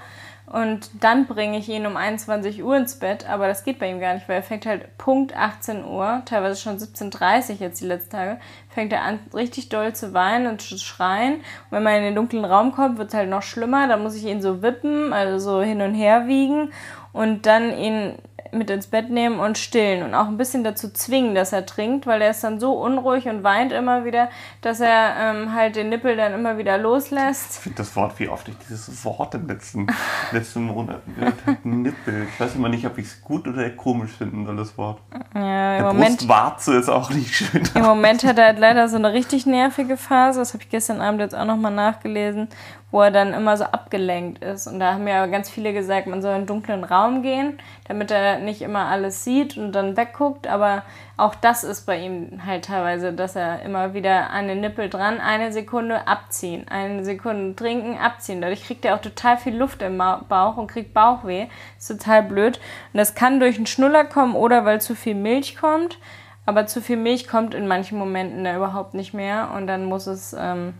und 0.53 0.91
dann 1.01 1.25
bringe 1.25 1.57
ich 1.57 1.67
ihn 1.67 1.87
um 1.87 1.97
21 1.97 2.63
Uhr 2.63 2.77
ins 2.77 2.99
Bett, 2.99 3.27
aber 3.27 3.47
das 3.47 3.63
geht 3.63 3.79
bei 3.79 3.89
ihm 3.89 3.99
gar 3.99 4.13
nicht, 4.13 4.29
weil 4.29 4.35
er 4.35 4.43
fängt 4.43 4.67
halt 4.67 4.99
Punkt 4.99 5.35
18 5.35 5.83
Uhr, 5.83 6.21
teilweise 6.25 6.61
schon 6.61 6.77
17.30 6.77 7.53
Uhr 7.53 7.55
jetzt 7.61 7.81
die 7.81 7.87
letzten 7.87 8.11
Tage, 8.11 8.39
fängt 8.69 8.93
er 8.93 9.01
an 9.01 9.17
richtig 9.33 9.69
doll 9.69 9.93
zu 9.93 10.13
weinen 10.13 10.45
und 10.45 10.61
zu 10.61 10.77
schreien. 10.77 11.37
Und 11.37 11.71
wenn 11.71 11.81
man 11.81 11.95
in 11.95 12.03
den 12.03 12.13
dunklen 12.13 12.45
Raum 12.45 12.71
kommt, 12.71 12.99
wird 12.99 13.07
es 13.07 13.15
halt 13.15 13.31
noch 13.31 13.41
schlimmer, 13.41 13.87
da 13.87 13.97
muss 13.97 14.13
ich 14.13 14.25
ihn 14.25 14.43
so 14.43 14.61
wippen, 14.61 15.11
also 15.11 15.39
so 15.39 15.63
hin 15.63 15.81
und 15.81 15.95
her 15.95 16.27
wiegen 16.27 16.71
und 17.13 17.47
dann 17.47 17.75
ihn 17.75 18.19
mit 18.53 18.69
ins 18.69 18.87
Bett 18.87 19.09
nehmen 19.09 19.39
und 19.39 19.57
stillen 19.57 20.03
und 20.03 20.13
auch 20.13 20.27
ein 20.27 20.37
bisschen 20.37 20.63
dazu 20.63 20.91
zwingen, 20.91 21.35
dass 21.35 21.53
er 21.53 21.65
trinkt, 21.65 22.07
weil 22.07 22.21
er 22.21 22.31
ist 22.31 22.43
dann 22.43 22.59
so 22.59 22.73
unruhig 22.73 23.27
und 23.27 23.43
weint 23.43 23.71
immer 23.71 24.05
wieder, 24.05 24.29
dass 24.61 24.79
er 24.79 25.15
ähm, 25.19 25.53
halt 25.53 25.75
den 25.75 25.89
Nippel 25.89 26.15
dann 26.15 26.33
immer 26.33 26.57
wieder 26.57 26.77
loslässt. 26.77 27.57
Ich 27.57 27.59
finde 27.59 27.77
das 27.77 27.95
Wort, 27.95 28.19
wie 28.19 28.29
oft 28.29 28.47
ich 28.47 28.55
dieses 28.67 29.03
Wort 29.05 29.35
im 29.35 29.47
letzten, 29.47 29.87
letzten 30.31 30.63
Monat 30.65 31.01
Nippel. 31.63 32.27
Ich 32.33 32.39
weiß 32.39 32.55
immer 32.55 32.69
nicht, 32.69 32.85
ob 32.85 32.97
ich 32.97 33.07
es 33.07 33.21
gut 33.21 33.47
oder 33.47 33.69
komisch 33.71 34.11
finden 34.11 34.45
soll, 34.45 34.55
das 34.55 34.77
Wort. 34.77 35.01
Ja, 35.33 35.77
im 35.77 35.83
Der 35.83 35.93
Moment, 35.93 36.17
Brustwarze 36.19 36.75
ist 36.75 36.89
auch 36.89 37.09
nicht 37.09 37.33
schön. 37.33 37.63
Im 37.75 37.83
Moment 37.83 38.23
hat 38.23 38.37
er 38.37 38.45
halt 38.45 38.59
leider 38.59 38.87
so 38.87 38.97
eine 38.97 39.13
richtig 39.13 39.45
nervige 39.45 39.97
Phase, 39.97 40.39
das 40.39 40.53
habe 40.53 40.63
ich 40.63 40.69
gestern 40.69 41.01
Abend 41.01 41.19
jetzt 41.21 41.35
auch 41.35 41.45
nochmal 41.45 41.73
nachgelesen, 41.73 42.47
wo 42.93 43.01
er 43.01 43.09
dann 43.09 43.33
immer 43.33 43.57
so 43.57 43.63
abgelenkt 43.63 44.43
ist. 44.43 44.67
Und 44.67 44.79
da 44.79 44.93
haben 44.93 45.07
ja 45.07 45.25
ganz 45.25 45.49
viele 45.49 45.73
gesagt, 45.73 46.05
man 46.05 46.21
soll 46.21 46.29
in 46.33 46.37
einen 46.37 46.45
dunklen 46.45 46.83
Raum 46.83 47.23
gehen, 47.23 47.57
damit 47.87 48.11
er 48.11 48.37
nicht 48.37 48.61
immer 48.61 48.85
alles 48.85 49.23
sieht 49.23 49.57
und 49.57 49.71
dann 49.71 49.97
wegguckt. 49.97 50.45
Aber 50.45 50.83
auch 51.17 51.33
das 51.33 51.63
ist 51.63 51.87
bei 51.87 51.97
ihm 51.97 52.45
halt 52.45 52.65
teilweise, 52.65 53.11
dass 53.11 53.35
er 53.35 53.63
immer 53.63 53.95
wieder 53.95 54.29
an 54.29 54.47
den 54.47 54.61
Nippel 54.61 54.91
dran, 54.91 55.19
eine 55.19 55.51
Sekunde 55.51 56.07
abziehen, 56.07 56.67
eine 56.69 57.03
Sekunde 57.03 57.55
trinken, 57.55 57.97
abziehen. 57.97 58.41
Dadurch 58.41 58.63
kriegt 58.63 58.85
er 58.85 58.93
auch 58.93 59.01
total 59.01 59.37
viel 59.37 59.57
Luft 59.57 59.81
im 59.81 59.97
Bauch 59.97 60.57
und 60.57 60.67
kriegt 60.67 60.93
Bauchweh. 60.93 61.47
Ist 61.79 61.87
total 61.87 62.21
blöd. 62.21 62.59
Und 62.93 62.99
das 62.99 63.15
kann 63.15 63.39
durch 63.39 63.57
einen 63.57 63.65
Schnuller 63.65 64.05
kommen 64.05 64.35
oder 64.35 64.65
weil 64.65 64.81
zu 64.81 64.93
viel 64.93 65.15
Milch 65.15 65.57
kommt. 65.57 65.97
Aber 66.45 66.67
zu 66.67 66.79
viel 66.79 66.97
Milch 66.97 67.27
kommt 67.27 67.55
in 67.55 67.67
manchen 67.67 67.97
Momenten 67.97 68.43
da 68.43 68.55
überhaupt 68.55 68.93
nicht 68.93 69.15
mehr 69.15 69.49
und 69.55 69.65
dann 69.65 69.85
muss 69.85 70.05
es 70.05 70.35
ähm, 70.37 70.75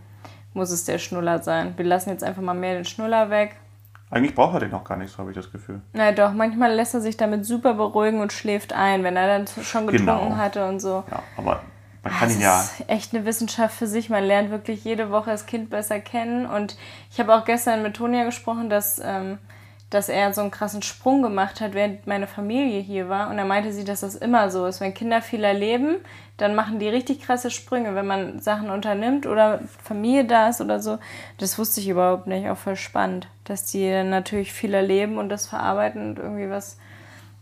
muss 0.54 0.72
es 0.72 0.86
der 0.86 0.98
Schnuller 0.98 1.42
sein. 1.42 1.74
Wir 1.78 1.86
lassen 1.86 2.10
jetzt 2.10 2.24
einfach 2.24 2.42
mal 2.42 2.54
mehr 2.54 2.76
den 2.76 2.86
Schnuller 2.86 3.30
weg. 3.30 3.56
Eigentlich 4.10 4.36
braucht 4.36 4.54
er 4.54 4.60
den 4.60 4.70
noch 4.70 4.84
gar 4.84 4.98
nicht, 4.98 5.12
so 5.12 5.18
habe 5.18 5.32
ich 5.32 5.36
das 5.36 5.52
Gefühl. 5.52 5.82
Na 5.94 6.12
doch, 6.12 6.34
manchmal 6.34 6.74
lässt 6.74 6.94
er 6.94 7.02
sich 7.02 7.18
damit 7.18 7.46
super 7.46 7.74
beruhigen 7.74 8.22
und 8.22 8.32
schläft 8.32 8.72
ein, 8.72 9.04
wenn 9.04 9.16
er 9.16 9.28
dann 9.28 9.48
schon 9.48 9.88
getrunken 9.88 10.06
genau. 10.06 10.38
hatte 10.38 10.68
und 10.68 10.80
so. 10.80 11.04
Ja, 11.10 11.24
aber 11.36 11.64
man 12.04 12.14
kann 12.14 12.28
das 12.28 12.38
ihn 12.38 12.42
ja. 12.42 12.58
Das 12.58 12.80
ist 12.80 12.90
echt 12.90 13.16
eine 13.16 13.26
Wissenschaft 13.26 13.76
für 13.76 13.88
sich. 13.88 14.10
Man 14.10 14.24
lernt 14.24 14.52
wirklich 14.52 14.84
jede 14.84 15.10
Woche 15.10 15.32
das 15.32 15.46
Kind 15.46 15.70
besser 15.70 16.00
kennen. 16.00 16.46
Und 16.46 16.78
ich 17.10 17.20
habe 17.20 17.34
auch 17.34 17.46
gestern 17.46 17.82
mit 17.82 17.96
Tonia 17.96 18.26
gesprochen, 18.26 18.70
dass 18.70 19.02
ähm, 19.04 19.40
dass 19.94 20.10
er 20.10 20.34
so 20.34 20.42
einen 20.42 20.52
krassen 20.52 20.82
Sprung 20.82 21.22
gemacht 21.22 21.62
hat, 21.62 21.74
während 21.74 22.08
meine 22.08 22.26
Familie 22.26 22.82
hier 22.82 23.10
war. 23.10 23.30
Und 23.30 23.38
er 23.38 23.46
meinte 23.46 23.72
sie, 23.72 23.84
dass 23.84 24.02
das 24.02 24.16
immer 24.16 24.50
so 24.50 24.66
ist. 24.66 24.82
Wenn 24.82 24.94
Kinder 24.94 25.22
viel 25.22 25.44
erleben, 25.44 25.98
dann 26.38 26.56
machen 26.56 26.80
die 26.80 26.90
richtig 26.90 27.22
krasse 27.22 27.52
Sprünge, 27.52 27.94
wenn 27.94 28.08
man 28.08 28.40
Sachen 28.40 28.72
unternimmt 28.72 29.28
oder 29.28 29.60
Familie 29.84 30.26
da 30.26 30.50
ist 30.50 30.62
oder 30.62 30.80
so. 30.80 30.98
Das 31.38 31.60
wusste 31.60 31.80
ich 31.80 31.90
überhaupt 31.90 32.26
nicht. 32.26 32.50
Auch 32.50 32.58
voll 32.58 32.76
spannend, 32.76 33.28
dass 33.44 33.66
die 33.66 33.88
dann 33.88 34.10
natürlich 34.10 34.52
viel 34.52 34.74
erleben 34.74 35.18
und 35.20 35.30
das 35.30 35.48
verarbeiten 35.48 36.10
und 36.10 36.20
irgendwie 36.20 36.50
was 36.50 36.78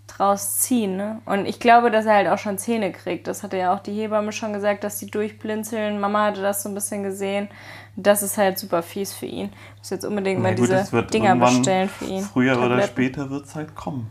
draus 0.08 0.58
ziehen. 0.58 0.98
Ne? 0.98 1.22
Und 1.26 1.46
ich 1.46 1.60
glaube, 1.60 1.90
dass 1.90 2.06
er 2.06 2.16
halt 2.16 2.28
auch 2.28 2.38
schon 2.38 2.58
Zähne 2.58 2.92
kriegt. 2.92 3.28
Das 3.28 3.44
hatte 3.44 3.58
ja 3.58 3.74
auch 3.74 3.80
die 3.80 3.94
Hebamme 3.94 4.34
schon 4.34 4.52
gesagt, 4.52 4.84
dass 4.84 5.00
die 5.00 5.10
durchblinzeln. 5.10 6.00
Mama 6.00 6.26
hatte 6.26 6.42
das 6.42 6.64
so 6.64 6.70
ein 6.70 6.76
bisschen 6.76 7.04
gesehen. 7.04 7.48
Das 7.96 8.24
ist 8.24 8.38
halt 8.38 8.58
super 8.58 8.82
fies 8.84 9.14
für 9.14 9.26
ihn. 9.26 9.50
Ich 9.76 9.80
muss 9.80 9.90
jetzt 9.90 10.06
unbedingt 10.06 10.42
mal 10.42 10.56
gut, 10.56 10.70
diese 10.70 11.04
Dinger 11.04 11.36
bestellen 11.36 11.90
für 11.90 12.06
ihn. 12.06 12.24
Früher 12.24 12.54
oder 12.54 12.70
Tabletten. 12.70 12.90
später 12.90 13.30
wird 13.30 13.46
es 13.46 13.56
halt 13.56 13.76
kommen. 13.76 14.10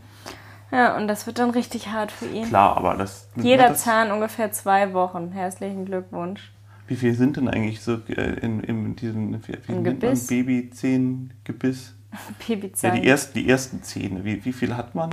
Ja, 0.71 0.95
und 0.95 1.07
das 1.07 1.25
wird 1.27 1.39
dann 1.39 1.49
richtig 1.49 1.89
hart 1.89 2.11
für 2.11 2.27
ihn. 2.27 2.47
Klar, 2.47 2.77
aber 2.77 2.93
das. 2.95 3.27
Jeder 3.35 3.69
das, 3.69 3.83
Zahn 3.83 4.11
ungefähr 4.11 4.51
zwei 4.51 4.93
Wochen. 4.93 5.31
Herzlichen 5.31 5.85
Glückwunsch. 5.85 6.51
Wie 6.87 6.95
viel 6.95 7.13
sind 7.13 7.37
denn 7.37 7.47
eigentlich 7.49 7.81
so 7.81 7.99
äh, 8.07 8.39
in, 8.39 8.61
in 8.61 8.95
diesem? 8.95 9.39
Babyzähnen-Gebiss? 9.39 11.95
Ja, 12.11 12.17
Babyzahn. 12.45 13.01
die 13.01 13.07
ersten, 13.07 13.33
die 13.35 13.47
ersten 13.47 13.83
Zähne. 13.83 14.25
Wie, 14.25 14.43
wie 14.43 14.51
viel 14.51 14.75
hat 14.75 14.95
man? 14.95 15.11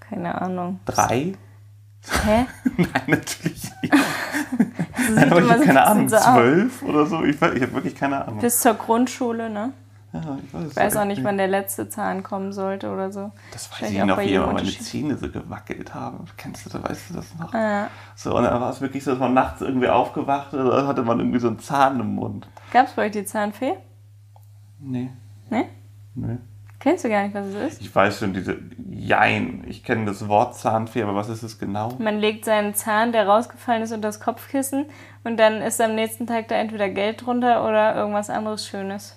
Keine 0.00 0.42
Ahnung. 0.42 0.80
Drei? 0.84 1.34
Hä? 2.24 2.46
Nein, 2.76 2.88
natürlich 3.06 3.70
nicht. 3.82 3.94
Nein, 5.12 5.30
aber 5.30 5.42
ich 5.42 5.50
habe 5.50 5.64
keine 5.64 5.82
ein 5.82 5.88
Ahnung, 5.88 6.08
so 6.08 6.16
zwölf 6.16 6.82
oder 6.82 7.06
so. 7.06 7.22
Ich, 7.24 7.36
ich 7.36 7.42
habe 7.42 7.72
wirklich 7.72 7.94
keine 7.94 8.24
Ahnung. 8.24 8.40
Bis 8.40 8.60
zur 8.60 8.74
Grundschule, 8.74 9.50
ne? 9.50 9.72
Ja, 10.12 10.38
ich 10.44 10.54
weiß, 10.54 10.70
Ich 10.70 10.76
weiß 10.76 10.96
auch 10.98 11.04
nicht, 11.06 11.24
wann 11.24 11.38
der 11.38 11.48
letzte 11.48 11.88
Zahn 11.88 12.22
kommen 12.22 12.52
sollte 12.52 12.92
oder 12.92 13.10
so. 13.10 13.32
Das 13.52 13.68
weiß 13.72 13.90
ich 13.90 14.04
noch, 14.04 14.18
wie 14.20 14.38
meine. 14.38 14.62
Zähne 14.64 15.16
so 15.16 15.28
gewackelt 15.28 15.92
haben. 15.92 16.24
Kennst 16.36 16.66
du 16.66 16.70
das? 16.70 16.82
Weißt 16.88 17.10
du 17.10 17.14
das 17.14 17.26
noch? 17.36 17.52
Ja. 17.52 17.88
So, 18.14 18.36
und 18.36 18.44
dann 18.44 18.60
war 18.60 18.70
es 18.70 18.80
wirklich 18.80 19.02
so, 19.02 19.10
dass 19.10 19.18
man 19.18 19.34
nachts 19.34 19.60
irgendwie 19.60 19.88
aufgewacht 19.88 20.52
ist, 20.52 20.64
da 20.64 20.86
hatte 20.86 21.02
man 21.02 21.18
irgendwie 21.18 21.40
so 21.40 21.48
einen 21.48 21.58
Zahn 21.58 21.98
im 21.98 22.14
Mund. 22.14 22.46
Gab's 22.72 22.92
bei 22.92 23.06
euch 23.06 23.12
die 23.12 23.24
Zahnfee? 23.24 23.74
Nee, 24.78 25.10
Ne? 25.50 25.64
nee. 26.14 26.38
Kennst 26.84 27.02
du 27.02 27.08
gar 27.08 27.22
nicht, 27.22 27.34
was 27.34 27.46
es 27.46 27.72
ist? 27.72 27.80
Ich 27.80 27.94
weiß 27.94 28.18
schon, 28.18 28.34
diese 28.34 28.58
Jein. 28.90 29.64
Ich 29.66 29.84
kenne 29.84 30.04
das 30.04 30.28
Wort 30.28 30.54
Zahnfee, 30.54 31.02
aber 31.02 31.14
was 31.14 31.30
ist 31.30 31.42
es 31.42 31.58
genau? 31.58 31.96
Man 31.98 32.18
legt 32.18 32.44
seinen 32.44 32.74
Zahn, 32.74 33.12
der 33.12 33.26
rausgefallen 33.26 33.82
ist, 33.82 33.92
unter 33.92 34.08
das 34.08 34.20
Kopfkissen 34.20 34.84
und 35.24 35.38
dann 35.38 35.62
ist 35.62 35.80
am 35.80 35.94
nächsten 35.94 36.26
Tag 36.26 36.48
da 36.48 36.56
entweder 36.56 36.90
Geld 36.90 37.24
drunter 37.24 37.66
oder 37.66 37.96
irgendwas 37.96 38.28
anderes 38.28 38.66
Schönes. 38.66 39.16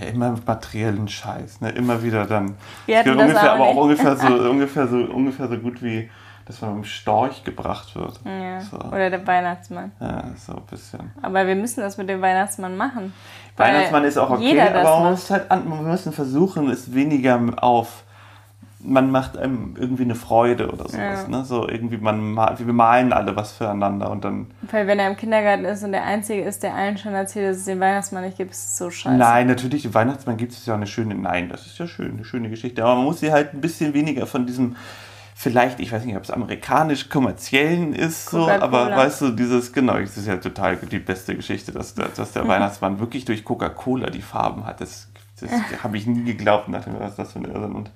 Ja, 0.00 0.08
immer 0.08 0.32
mit 0.32 0.44
materiellen 0.44 1.06
Scheiß, 1.06 1.60
ne? 1.60 1.70
Immer 1.70 2.02
wieder 2.02 2.26
dann. 2.26 2.56
Wir 2.86 2.98
hatten 2.98 3.16
das 3.16 3.28
ungefähr, 3.28 3.52
auch 3.52 3.54
aber 3.54 3.66
auch 3.66 3.76
ungefähr 3.76 4.16
so, 4.16 4.26
ungefähr 4.50 4.88
so, 4.88 4.96
ungefähr 4.96 5.48
so 5.48 5.58
gut 5.58 5.80
wie, 5.84 6.10
dass 6.46 6.60
man 6.60 6.76
mit 6.76 6.84
dem 6.84 6.88
Storch 6.88 7.42
gebracht 7.42 7.94
wird. 7.96 8.20
Ja. 8.24 8.60
So. 8.60 8.78
Oder 8.78 9.10
der 9.10 9.26
Weihnachtsmann. 9.26 9.92
Ja, 10.00 10.24
so 10.36 10.52
ein 10.52 10.62
bisschen. 10.70 11.12
Aber 11.20 11.46
wir 11.46 11.56
müssen 11.56 11.80
das 11.80 11.98
mit 11.98 12.08
dem 12.08 12.22
Weihnachtsmann 12.22 12.76
machen. 12.76 13.12
Weihnachtsmann 13.56 14.04
ist 14.04 14.16
auch 14.16 14.30
okay, 14.30 14.60
aber 14.60 15.00
man 15.00 15.10
muss 15.10 15.30
halt 15.30 15.50
an, 15.50 15.68
wir 15.68 15.76
müssen 15.76 16.12
versuchen, 16.12 16.70
es 16.70 16.94
weniger 16.94 17.40
auf. 17.60 18.04
Man 18.78 19.10
macht 19.10 19.36
einem 19.36 19.74
irgendwie 19.76 20.04
eine 20.04 20.14
Freude 20.14 20.68
oder 20.68 20.88
sowas. 20.88 21.22
Ja. 21.22 21.28
Ne? 21.28 21.44
So 21.44 21.66
irgendwie, 21.68 21.96
man 21.96 22.20
mal, 22.32 22.56
wir 22.56 22.72
malen 22.72 23.12
alle 23.12 23.34
was 23.34 23.52
füreinander 23.52 24.08
und 24.10 24.24
dann. 24.24 24.48
Weil 24.70 24.86
wenn 24.86 25.00
er 25.00 25.08
im 25.08 25.16
Kindergarten 25.16 25.64
ist 25.64 25.82
und 25.82 25.90
der 25.90 26.04
Einzige 26.04 26.42
ist, 26.42 26.62
der 26.62 26.74
allen 26.74 26.96
schon 26.96 27.14
erzählt, 27.14 27.50
dass 27.50 27.56
es 27.56 27.64
den 27.64 27.80
Weihnachtsmann 27.80 28.22
nicht 28.22 28.36
gibt, 28.36 28.52
ist 28.52 28.64
es 28.64 28.76
so 28.76 28.90
scheiße. 28.90 29.16
Nein, 29.16 29.48
natürlich, 29.48 29.86
im 29.86 29.94
Weihnachtsmann 29.94 30.36
gibt 30.36 30.52
es 30.52 30.64
ja 30.66 30.74
eine 30.74 30.86
schöne. 30.86 31.16
Nein, 31.16 31.48
das 31.48 31.66
ist 31.66 31.78
ja 31.78 31.88
schön, 31.88 32.12
eine 32.12 32.24
schöne 32.24 32.50
Geschichte. 32.50 32.84
Aber 32.84 32.94
man 32.94 33.04
muss 33.04 33.18
sie 33.18 33.32
halt 33.32 33.54
ein 33.54 33.60
bisschen 33.60 33.94
weniger 33.94 34.26
von 34.26 34.46
diesem. 34.46 34.76
Vielleicht, 35.38 35.80
ich 35.80 35.92
weiß 35.92 36.04
nicht, 36.06 36.16
ob 36.16 36.22
es 36.22 36.30
amerikanisch 36.30 37.10
kommerziellen 37.10 37.92
ist, 37.92 38.30
so, 38.30 38.46
aber 38.62 38.86
weißt 38.96 39.20
du, 39.20 39.30
dieses, 39.32 39.70
genau, 39.74 39.98
das 39.98 40.16
ist 40.16 40.26
ja 40.26 40.38
total 40.38 40.76
die 40.76 40.98
beste 40.98 41.36
Geschichte, 41.36 41.72
dass, 41.72 41.94
der- 41.94 42.08
dass 42.08 42.32
der 42.32 42.48
Weihnachtsmann 42.48 43.00
wirklich 43.00 43.26
durch 43.26 43.44
Coca-Cola 43.44 44.08
die 44.08 44.22
Farben 44.22 44.64
hat. 44.64 44.80
Das, 44.80 45.08
das 45.40 45.50
habe 45.82 45.98
ich 45.98 46.06
nie 46.06 46.24
geglaubt 46.24 46.68
mir, 46.68 46.82
was 46.98 47.16
das 47.16 47.32
für 47.34 47.40
eine 47.40 47.48
Irrsinn. 47.48 47.72
Und 47.74 47.90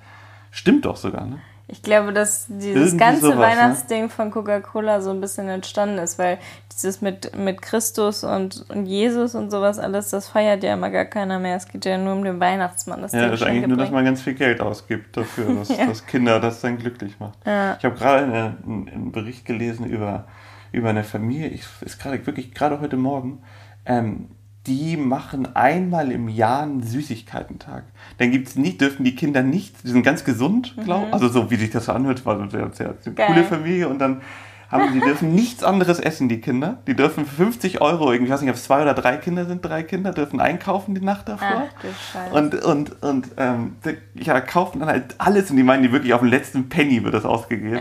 stimmt 0.50 0.85
doch 0.85 0.97
sogar, 0.97 1.25
ne? 1.25 1.38
Ich 1.71 1.83
glaube, 1.83 2.12
dass 2.12 2.47
dieses 2.49 2.93
Irgendwie 2.93 2.97
ganze 2.97 3.21
sowas, 3.23 3.37
ne? 3.37 3.43
Weihnachtsding 3.43 4.09
von 4.11 4.31
Coca-Cola 4.31 5.00
so 5.00 5.11
ein 5.11 5.21
bisschen 5.21 5.49
entstanden 5.49 5.99
ist, 5.99 6.19
weil 6.19 6.39
dieses 6.73 7.00
mit, 7.00 7.37
mit 7.37 7.62
Christus 7.62 8.25
und, 8.25 8.65
und 8.71 8.87
Jesus 8.87 9.35
und 9.35 9.50
sowas 9.50 9.79
alles, 9.79 10.11
das 10.11 10.29
feiert 10.29 10.62
ja 10.65 10.75
immer 10.75 10.91
gar 10.91 11.05
keiner 11.05 11.39
mehr. 11.39 11.57
Es 11.57 11.69
geht 11.69 11.85
ja 11.85 11.97
nur 11.99 12.15
um 12.15 12.25
den 12.25 12.41
Weihnachtsmann. 12.41 13.03
Das 13.03 13.12
Ja, 13.12 13.29
das 13.29 13.41
ist 13.41 13.47
eigentlich 13.47 13.67
nur, 13.67 13.77
dass 13.77 13.91
man 13.91 14.05
ganz 14.05 14.23
viel 14.23 14.35
Geld 14.35 14.61
ausgibt 14.61 15.17
dafür, 15.17 15.55
dass, 15.59 15.69
Ja. 15.69 15.87
dass 15.87 16.07
Kinder 16.07 16.41
das 16.41 16.61
dann 16.61 16.79
glücklich 16.79 17.21
macht. 17.21 17.39
Ja. 17.47 17.77
Ich 17.79 17.85
habe 17.85 17.95
gerade 17.97 18.25
eine- 18.25 18.57
einen, 18.65 18.89
einen 18.89 19.12
Bericht 19.12 19.45
gelesen 19.45 19.85
über, 19.87 20.25
über 20.73 20.89
eine 20.91 21.05
Familie, 21.05 21.49
ich, 21.49 21.65
ist 21.83 22.00
gerade 22.00 22.25
wirklich 22.27 22.53
gerade 22.55 22.81
heute 22.81 22.97
Morgen, 22.97 23.43
ähm, 23.87 24.29
die 24.67 24.97
machen 24.97 25.55
einmal 25.57 26.12
im 26.12 26.29
Jahr 26.29 26.62
einen 26.62 26.83
Süßigkeitentag. 26.83 27.85
Dann 28.19 28.31
gibt's 28.31 28.57
nicht, 28.57 28.81
dürfen 28.81 29.05
die 29.05 29.14
Kinder 29.14 29.43
nicht, 29.43 29.83
die 29.85 29.88
sind 29.88 30.02
ganz 30.02 30.25
gesund, 30.25 30.75
glaube 30.85 31.07
ich, 31.09 31.12
also 31.14 31.29
so 31.29 31.50
wie 31.50 31.57
sich 31.57 31.71
das 31.71 31.87
so 31.87 31.93
anhört, 31.93 32.26
war 32.26 32.38
eine 32.38 32.50
sehr, 32.50 32.71
Mhm. 33.07 33.14
Coole 33.14 33.45
Familie 33.45 33.88
und 33.88 33.99
dann 33.99 34.21
haben 34.71 34.93
die 34.93 35.00
dürfen 35.00 35.35
nichts 35.35 35.65
anderes 35.65 35.99
essen, 35.99 36.29
die 36.29 36.41
Kinder. 36.41 36.79
Die 36.87 36.95
dürfen 36.95 37.27
für 37.27 37.35
50 37.45 37.81
Euro, 37.81 38.12
irgendwie, 38.12 38.29
ich 38.29 38.33
weiß 38.33 38.41
nicht, 38.43 38.50
ob 38.50 38.57
es 38.57 38.65
zwei 38.65 38.83
oder 38.83 38.95
drei 38.95 39.17
Kinder 39.17 39.45
sind, 39.45 39.65
drei 39.65 39.83
Kinder, 39.83 40.12
dürfen 40.12 40.41
einkaufen 40.41 40.95
die 40.95 41.00
Nacht 41.00 41.29
davor. 41.29 41.65
Ach 41.69 41.83
du 41.83 41.89
Scheiße. 42.12 42.35
Und, 42.35 42.65
und, 42.65 43.03
und 43.03 43.29
ähm, 43.37 43.77
die- 43.85 44.23
ja, 44.23 44.41
kaufen 44.41 44.81
dann 44.81 44.89
halt 44.89 45.15
alles 45.19 45.50
und 45.50 45.57
die 45.57 45.62
meinen, 45.62 45.83
die 45.83 45.91
wirklich 45.93 46.15
auf 46.15 46.21
den 46.21 46.31
letzten 46.31 46.69
Penny 46.69 47.03
wird 47.03 47.15
das 47.15 47.25
ausgegeben. 47.25 47.75
Ja, 47.77 47.81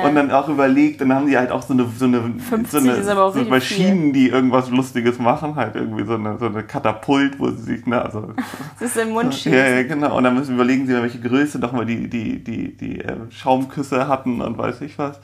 ja. 0.00 0.06
Und 0.08 0.14
dann 0.14 0.30
auch 0.30 0.48
überlegt, 0.48 1.00
dann 1.00 1.12
haben 1.12 1.26
die 1.26 1.36
halt 1.36 1.50
auch 1.50 1.62
so 1.62 1.72
eine, 1.72 1.86
so 1.96 2.04
eine, 2.04 2.20
50 2.38 2.70
so 2.70 2.78
eine 2.90 3.32
so 3.32 3.44
Maschinen, 3.50 4.12
die 4.12 4.28
irgendwas 4.28 4.70
Lustiges 4.70 5.18
machen, 5.18 5.56
halt 5.56 5.74
irgendwie 5.74 6.04
so 6.04 6.14
eine, 6.14 6.38
so 6.38 6.46
eine 6.46 6.62
Katapult, 6.62 7.38
wo 7.40 7.50
sie 7.50 7.62
sich, 7.62 7.86
ne, 7.86 8.00
also. 8.00 8.32
das 8.78 8.90
ist 8.90 8.96
im 8.96 9.10
Mund 9.10 9.32
Ja, 9.34 9.38
schießen. 9.40 9.52
ja, 9.52 9.82
genau. 9.82 10.16
Und 10.16 10.24
dann 10.24 10.34
müssen 10.34 10.54
überlegen 10.54 10.86
sie, 10.86 10.94
welche 10.94 11.20
Größe 11.20 11.58
nochmal 11.58 11.84
die, 11.86 12.08
die, 12.08 12.42
die, 12.44 12.76
die 12.76 13.00
äh, 13.00 13.16
Schaumküsse 13.30 14.06
hatten 14.08 14.40
und 14.40 14.56
weiß 14.56 14.80
ich 14.82 14.98
was. 14.98 15.18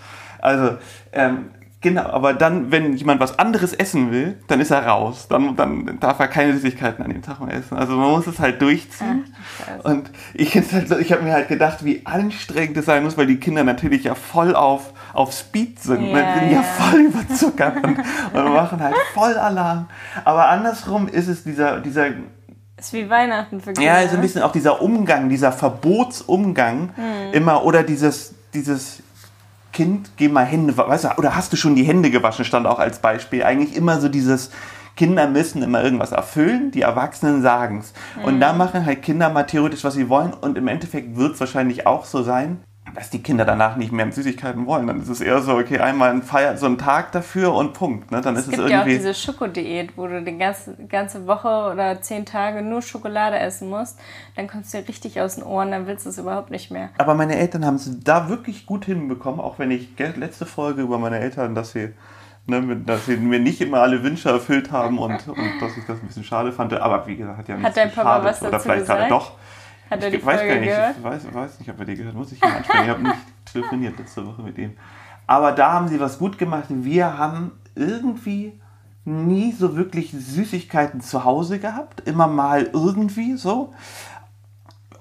Also, 0.44 0.76
ähm, 1.12 1.50
genau, 1.80 2.02
aber 2.02 2.34
dann, 2.34 2.70
wenn 2.70 2.94
jemand 2.96 3.20
was 3.20 3.38
anderes 3.38 3.72
essen 3.72 4.10
will, 4.12 4.38
dann 4.46 4.60
ist 4.60 4.70
er 4.70 4.86
raus. 4.86 5.26
Dann, 5.28 5.56
dann 5.56 5.98
darf 6.00 6.18
er 6.20 6.28
keine 6.28 6.52
Süßigkeiten 6.54 7.04
an 7.04 7.10
dem 7.10 7.22
Tag 7.22 7.40
mehr 7.40 7.54
essen. 7.54 7.76
Also 7.76 7.96
man 7.96 8.10
muss 8.10 8.26
es 8.26 8.38
halt 8.38 8.60
durchziehen. 8.62 9.24
Und 9.82 10.10
ich, 10.34 10.54
halt, 10.54 10.88
so- 10.88 10.98
ich 10.98 11.12
habe 11.12 11.22
mir 11.22 11.32
halt 11.32 11.48
gedacht, 11.48 11.84
wie 11.84 12.02
anstrengend 12.06 12.76
es 12.76 12.86
sein 12.86 13.02
muss, 13.04 13.16
weil 13.18 13.26
die 13.26 13.36
Kinder 13.36 13.64
natürlich 13.64 14.04
ja 14.04 14.14
voll 14.14 14.54
auf, 14.54 14.92
auf 15.12 15.32
Speed 15.32 15.80
sind. 15.80 16.12
ne? 16.12 16.20
Ja, 16.20 16.34
Die 16.34 16.38
sind 16.40 16.50
ja, 16.52 16.56
ja. 16.58 16.62
voll 16.62 17.00
überzuckert 17.00 17.76
und, 17.84 17.98
und 18.32 18.52
machen 18.54 18.80
halt 18.82 18.94
voll 19.14 19.34
Alarm. 19.36 19.88
Aber 20.24 20.48
andersrum 20.48 21.08
ist 21.08 21.28
es 21.28 21.42
dieser, 21.44 21.80
dieser 21.80 22.06
Ist 22.78 22.92
wie 22.92 23.08
Weihnachten 23.08 23.60
für 23.60 23.72
Kinder. 23.72 23.82
ja, 23.82 23.94
also 23.94 24.16
ein 24.16 24.20
bisschen 24.22 24.42
auch 24.42 24.52
dieser 24.52 24.80
Umgang, 24.82 25.28
dieser 25.28 25.52
Verbotsumgang 25.52 26.90
immer 27.32 27.64
oder 27.64 27.82
dieses, 27.82 28.34
dieses 28.52 29.02
Kind, 29.75 30.12
geh 30.16 30.28
mal 30.28 30.47
Hände, 30.47 30.75
weißt 30.76 31.04
du, 31.04 31.19
oder 31.19 31.37
hast 31.37 31.52
du 31.52 31.57
schon 31.57 31.75
die 31.75 31.85
Hände 31.85 32.11
gewaschen, 32.11 32.47
stand 32.47 32.66
auch 32.66 32.78
als 32.78 33.00
Beispiel. 33.00 33.43
Eigentlich 33.43 33.76
immer 33.76 34.00
so 34.00 34.09
dieses, 34.09 34.50
Kinder 34.97 35.26
müssen 35.26 35.62
immer 35.62 35.83
irgendwas 35.83 36.12
erfüllen, 36.12 36.71
die 36.71 36.83
Erwachsenen 36.83 37.43
sagen 37.43 37.81
es. 37.81 37.93
Und 38.25 38.40
da 38.40 38.52
machen 38.52 38.87
halt 38.87 39.02
Kinder 39.02 39.28
mal 39.28 39.43
theoretisch, 39.43 39.83
was 39.85 39.95
sie 39.95 40.09
wollen 40.09 40.33
und 40.33 40.57
im 40.57 40.69
Endeffekt 40.69 41.16
wird 41.16 41.35
es 41.35 41.40
wahrscheinlich 41.40 41.87
auch 41.87 42.04
so 42.04 42.23
sein, 42.23 42.62
dass 42.94 43.10
die 43.10 43.22
Kinder 43.22 43.44
danach 43.44 43.76
nicht 43.76 43.92
mehr 43.92 44.10
Süßigkeiten 44.10 44.66
wollen. 44.66 44.86
Dann 44.86 45.00
ist 45.00 45.08
es 45.08 45.20
eher 45.20 45.40
so, 45.40 45.56
okay, 45.56 45.78
einmal 45.78 46.10
ein 46.10 46.22
Feier, 46.22 46.56
so 46.56 46.66
ein 46.66 46.78
Tag 46.78 47.12
dafür 47.12 47.52
und 47.54 47.72
Punkt. 47.72 48.10
Ne? 48.10 48.20
Dann 48.20 48.34
Es 48.34 48.42
ist 48.42 48.50
gibt 48.50 48.62
es 48.62 48.70
ja 48.70 48.82
auch 48.82 48.86
irgendwie. 48.86 48.98
diese 48.98 49.14
Schokodiät, 49.14 49.96
wo 49.96 50.06
du 50.06 50.22
die 50.22 50.38
ganze, 50.38 50.74
ganze 50.88 51.26
Woche 51.26 51.70
oder 51.72 52.00
zehn 52.00 52.24
Tage 52.24 52.62
nur 52.62 52.82
Schokolade 52.82 53.38
essen 53.38 53.68
musst. 53.68 53.98
Dann 54.36 54.46
kommst 54.48 54.72
du 54.72 54.78
dir 54.78 54.88
richtig 54.88 55.20
aus 55.20 55.34
den 55.34 55.44
Ohren, 55.44 55.70
dann 55.70 55.86
willst 55.86 56.06
du 56.06 56.10
es 56.10 56.18
überhaupt 56.18 56.50
nicht 56.50 56.70
mehr. 56.70 56.90
Aber 56.98 57.14
meine 57.14 57.36
Eltern 57.36 57.64
haben 57.66 57.76
es 57.76 57.90
da 58.02 58.28
wirklich 58.28 58.66
gut 58.66 58.84
hinbekommen, 58.84 59.40
auch 59.40 59.58
wenn 59.58 59.70
ich 59.70 59.88
letzte 59.98 60.46
Folge 60.46 60.82
über 60.82 60.98
meine 60.98 61.18
Eltern, 61.18 61.54
dass 61.54 61.72
sie, 61.72 61.90
ne, 62.46 62.76
dass 62.86 63.06
sie 63.06 63.16
mir 63.16 63.40
nicht 63.40 63.60
immer 63.60 63.80
alle 63.80 64.02
Wünsche 64.02 64.28
erfüllt 64.28 64.70
haben 64.70 64.98
und, 64.98 65.26
und 65.28 65.60
dass 65.60 65.76
ich 65.76 65.84
das 65.86 66.00
ein 66.00 66.06
bisschen 66.06 66.24
schade 66.24 66.52
fand. 66.52 66.72
Aber 66.74 67.06
wie 67.06 67.16
gesagt, 67.16 67.38
hat 67.38 67.48
ja 67.48 67.56
nichts 67.56 67.74
dein 67.74 67.90
Papa 67.90 68.22
was 68.24 68.42
Oder 68.42 68.52
dazu 68.52 68.64
vielleicht 68.64 68.86
gerade 68.86 69.04
gesagt? 69.04 69.12
doch. 69.12 69.32
Hat 69.90 70.02
er 70.02 70.10
die 70.10 70.16
Ich 70.16 70.24
weiß 70.24 70.40
Folge 70.40 70.54
gar 70.54 70.60
nicht, 70.60 70.68
gehört? 70.70 70.96
ich 70.96 71.04
weiß, 71.04 71.34
weiß 71.34 71.60
nicht, 71.60 71.70
ob 71.70 71.78
er 71.78 71.84
die 71.84 71.94
gehört. 71.94 72.14
Muss 72.14 72.32
ich 72.32 72.42
ihn 72.42 72.50
ansprechen. 72.50 72.84
Ich 72.84 72.90
habe 72.90 73.02
nicht 73.02 73.16
telefoniert 73.52 73.98
letzte 73.98 74.26
Woche 74.26 74.42
mit 74.42 74.58
ihm. 74.58 74.72
Aber 75.26 75.52
da 75.52 75.72
haben 75.72 75.88
sie 75.88 76.00
was 76.00 76.18
gut 76.18 76.38
gemacht. 76.38 76.66
Wir 76.68 77.16
haben 77.18 77.52
irgendwie 77.74 78.60
nie 79.04 79.52
so 79.52 79.76
wirklich 79.76 80.12
Süßigkeiten 80.12 81.00
zu 81.00 81.24
Hause 81.24 81.58
gehabt. 81.58 82.00
Immer 82.00 82.26
mal 82.26 82.70
irgendwie 82.72 83.36
so 83.36 83.72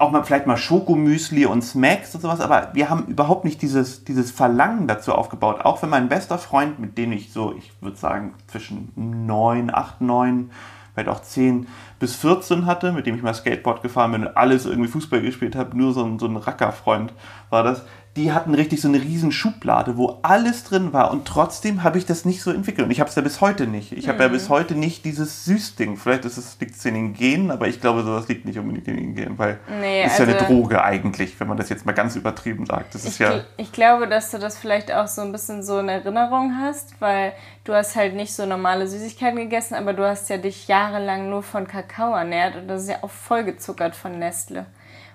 auch 0.03 0.11
mal 0.11 0.23
vielleicht 0.23 0.47
mal 0.47 0.57
Schokomüsli 0.57 1.45
und 1.45 1.61
Smacks 1.63 2.13
und 2.13 2.21
sowas, 2.21 2.41
aber 2.41 2.69
wir 2.73 2.89
haben 2.89 3.05
überhaupt 3.07 3.45
nicht 3.45 3.61
dieses, 3.61 4.03
dieses 4.03 4.31
Verlangen 4.31 4.87
dazu 4.87 5.13
aufgebaut. 5.13 5.61
Auch 5.63 5.81
wenn 5.81 5.89
mein 5.89 6.09
bester 6.09 6.37
Freund, 6.37 6.79
mit 6.79 6.97
dem 6.97 7.11
ich 7.11 7.31
so, 7.31 7.53
ich 7.57 7.71
würde 7.81 7.97
sagen, 7.97 8.33
zwischen 8.47 8.91
neun, 8.95 9.73
acht, 9.73 10.01
neun, 10.01 10.51
vielleicht 10.93 11.09
auch 11.09 11.21
zehn 11.21 11.67
bis 11.99 12.15
14 12.15 12.65
hatte, 12.65 12.91
mit 12.91 13.05
dem 13.05 13.15
ich 13.15 13.23
mal 13.23 13.33
Skateboard 13.33 13.81
gefahren 13.81 14.11
bin 14.11 14.27
und 14.27 14.37
alles 14.37 14.65
irgendwie 14.65 14.89
Fußball 14.89 15.21
gespielt 15.21 15.55
habe, 15.55 15.77
nur 15.77 15.93
so 15.93 16.03
ein, 16.03 16.19
so 16.19 16.27
ein 16.27 16.37
Rackerfreund 16.37 17.13
war 17.49 17.63
das 17.63 17.83
die 18.15 18.31
hatten 18.31 18.53
richtig 18.53 18.79
so 18.79 18.87
eine 18.87 19.01
riesen 19.01 19.31
Schublade, 19.31 19.97
wo 19.97 20.19
alles 20.21 20.63
drin 20.63 20.93
war 20.93 21.09
und 21.09 21.25
trotzdem 21.25 21.81
habe 21.81 21.97
ich 21.97 22.05
das 22.05 22.25
nicht 22.25 22.43
so 22.43 22.51
entwickelt 22.51 22.85
und 22.85 22.91
ich 22.91 22.99
habe 22.99 23.09
es 23.09 23.15
ja 23.15 23.23
bis 23.23 23.41
heute 23.41 23.65
nicht. 23.65 23.91
Ich 23.91 24.07
habe 24.07 24.21
ja 24.21 24.29
bis 24.29 24.49
mhm. 24.49 24.53
heute 24.53 24.75
nicht 24.75 25.03
dieses 25.03 25.45
Süßding. 25.45 25.97
Vielleicht 25.97 26.23
ist 26.25 26.37
es, 26.37 26.57
liegt 26.59 26.75
es 26.75 26.85
in 26.85 26.93
den 26.93 27.13
Genen, 27.13 27.49
aber 27.49 27.67
ich 27.67 27.81
glaube, 27.81 28.03
sowas 28.03 28.27
liegt 28.27 28.45
nicht 28.45 28.59
unbedingt 28.59 28.87
in 28.87 28.97
den 28.97 29.15
Genen, 29.15 29.39
weil 29.39 29.59
nee, 29.81 30.03
ist 30.03 30.11
also, 30.11 30.23
ja 30.23 30.29
eine 30.29 30.39
also 30.39 30.53
Droge 30.53 30.83
eigentlich, 30.83 31.39
wenn 31.39 31.47
man 31.47 31.57
das 31.57 31.69
jetzt 31.69 31.87
mal 31.87 31.93
ganz 31.93 32.15
übertrieben 32.15 32.67
sagt. 32.67 32.93
Das 32.93 33.03
ist 33.03 33.13
ich, 33.13 33.19
ja 33.19 33.41
ich 33.57 33.71
glaube, 33.71 34.07
dass 34.07 34.29
du 34.29 34.37
das 34.37 34.59
vielleicht 34.59 34.91
auch 34.91 35.07
so 35.07 35.21
ein 35.21 35.31
bisschen 35.31 35.63
so 35.63 35.79
in 35.79 35.89
Erinnerung 35.89 36.59
hast, 36.59 37.01
weil 37.01 37.33
du 37.63 37.73
hast 37.73 37.95
halt 37.95 38.13
nicht 38.13 38.35
so 38.35 38.45
normale 38.45 38.87
Süßigkeiten 38.87 39.37
gegessen, 39.37 39.73
aber 39.73 39.93
du 39.93 40.07
hast 40.07 40.29
ja 40.29 40.37
dich 40.37 40.67
jahrelang 40.67 41.31
nur 41.31 41.41
von 41.41 41.67
Kakao 41.67 42.13
ernährt 42.13 42.57
und 42.57 42.67
das 42.67 42.83
ist 42.83 42.89
ja 42.89 42.97
auch 43.01 43.09
vollgezuckert 43.09 43.95
von 43.95 44.19
Nestle. 44.19 44.67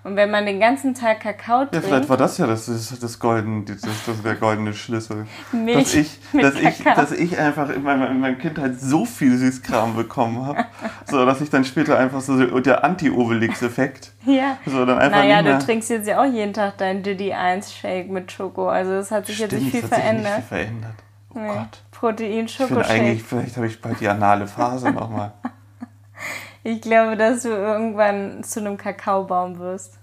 Und 0.09 0.17
wenn 0.17 0.31
man 0.31 0.47
den 0.47 0.59
ganzen 0.59 0.95
Tag 0.95 1.21
Kakao 1.21 1.59
trinkt. 1.59 1.75
Ja, 1.75 1.81
vielleicht 1.83 2.09
war 2.09 2.17
das 2.17 2.39
ja 2.39 2.47
das, 2.47 2.65
das, 2.65 2.99
das, 2.99 3.19
Golden, 3.19 3.67
das, 3.67 3.83
das 3.83 4.23
der 4.23 4.37
goldene 4.37 4.73
Schlüssel. 4.73 5.27
Milch 5.53 5.77
dass 5.77 5.95
ich, 5.95 6.19
mit 6.33 6.45
dass 6.45 6.55
ich, 6.55 6.83
dass 6.83 7.13
ich 7.13 7.39
einfach 7.39 7.69
in 7.69 7.83
meiner, 7.83 8.09
in 8.11 8.21
meiner 8.21 8.37
Kindheit 8.37 8.81
so 8.81 9.05
viel 9.05 9.37
Süßkram 9.37 9.95
bekommen 9.95 10.47
habe, 10.47 10.65
so 11.05 11.27
dass 11.27 11.43
ich 11.43 11.51
dann 11.51 11.67
später 11.67 11.99
einfach 11.99 12.23
so 12.23 12.59
der 12.61 12.85
Anti-Obelix-Effekt. 12.85 14.13
Ja. 14.25 14.57
So, 14.65 14.87
dann 14.87 14.99
einfach 14.99 15.19
naja, 15.19 15.43
du 15.43 15.59
trinkst 15.59 15.91
jetzt 15.91 16.09
ja 16.09 16.23
auch 16.23 16.33
jeden 16.33 16.55
Tag 16.55 16.79
dein 16.79 17.03
Diddy 17.03 17.35
1 17.35 17.71
Shake 17.71 18.11
mit 18.11 18.33
Schoko. 18.33 18.71
Also 18.71 18.93
es 18.93 19.11
hat 19.11 19.27
sich 19.27 19.37
Stimmt, 19.37 19.53
jetzt 19.53 19.63
nicht 19.63 19.71
viel 19.73 19.83
verändert. 19.83 20.25
Sich 20.25 20.37
nicht 20.37 20.49
viel 20.49 20.59
verändert. 20.59 20.95
Oh 21.35 21.39
nee. 21.39 21.49
Gott. 21.49 21.83
Protein, 21.91 22.49
Schoko. 22.49 22.81
Ich 22.81 22.89
eigentlich, 22.89 23.23
vielleicht 23.23 23.57
habe 23.57 23.67
ich 23.67 23.79
bald 23.79 24.01
die 24.01 24.09
anale 24.09 24.47
Phase 24.47 24.91
nochmal. 24.91 25.35
Ich 26.65 26.81
glaube, 26.83 27.17
dass 27.17 27.45
du 27.45 27.49
irgendwann 27.49 28.43
zu 28.43 28.61
einem 28.61 28.77
Kakaobaum 28.77 29.59
wirst. 29.59 29.98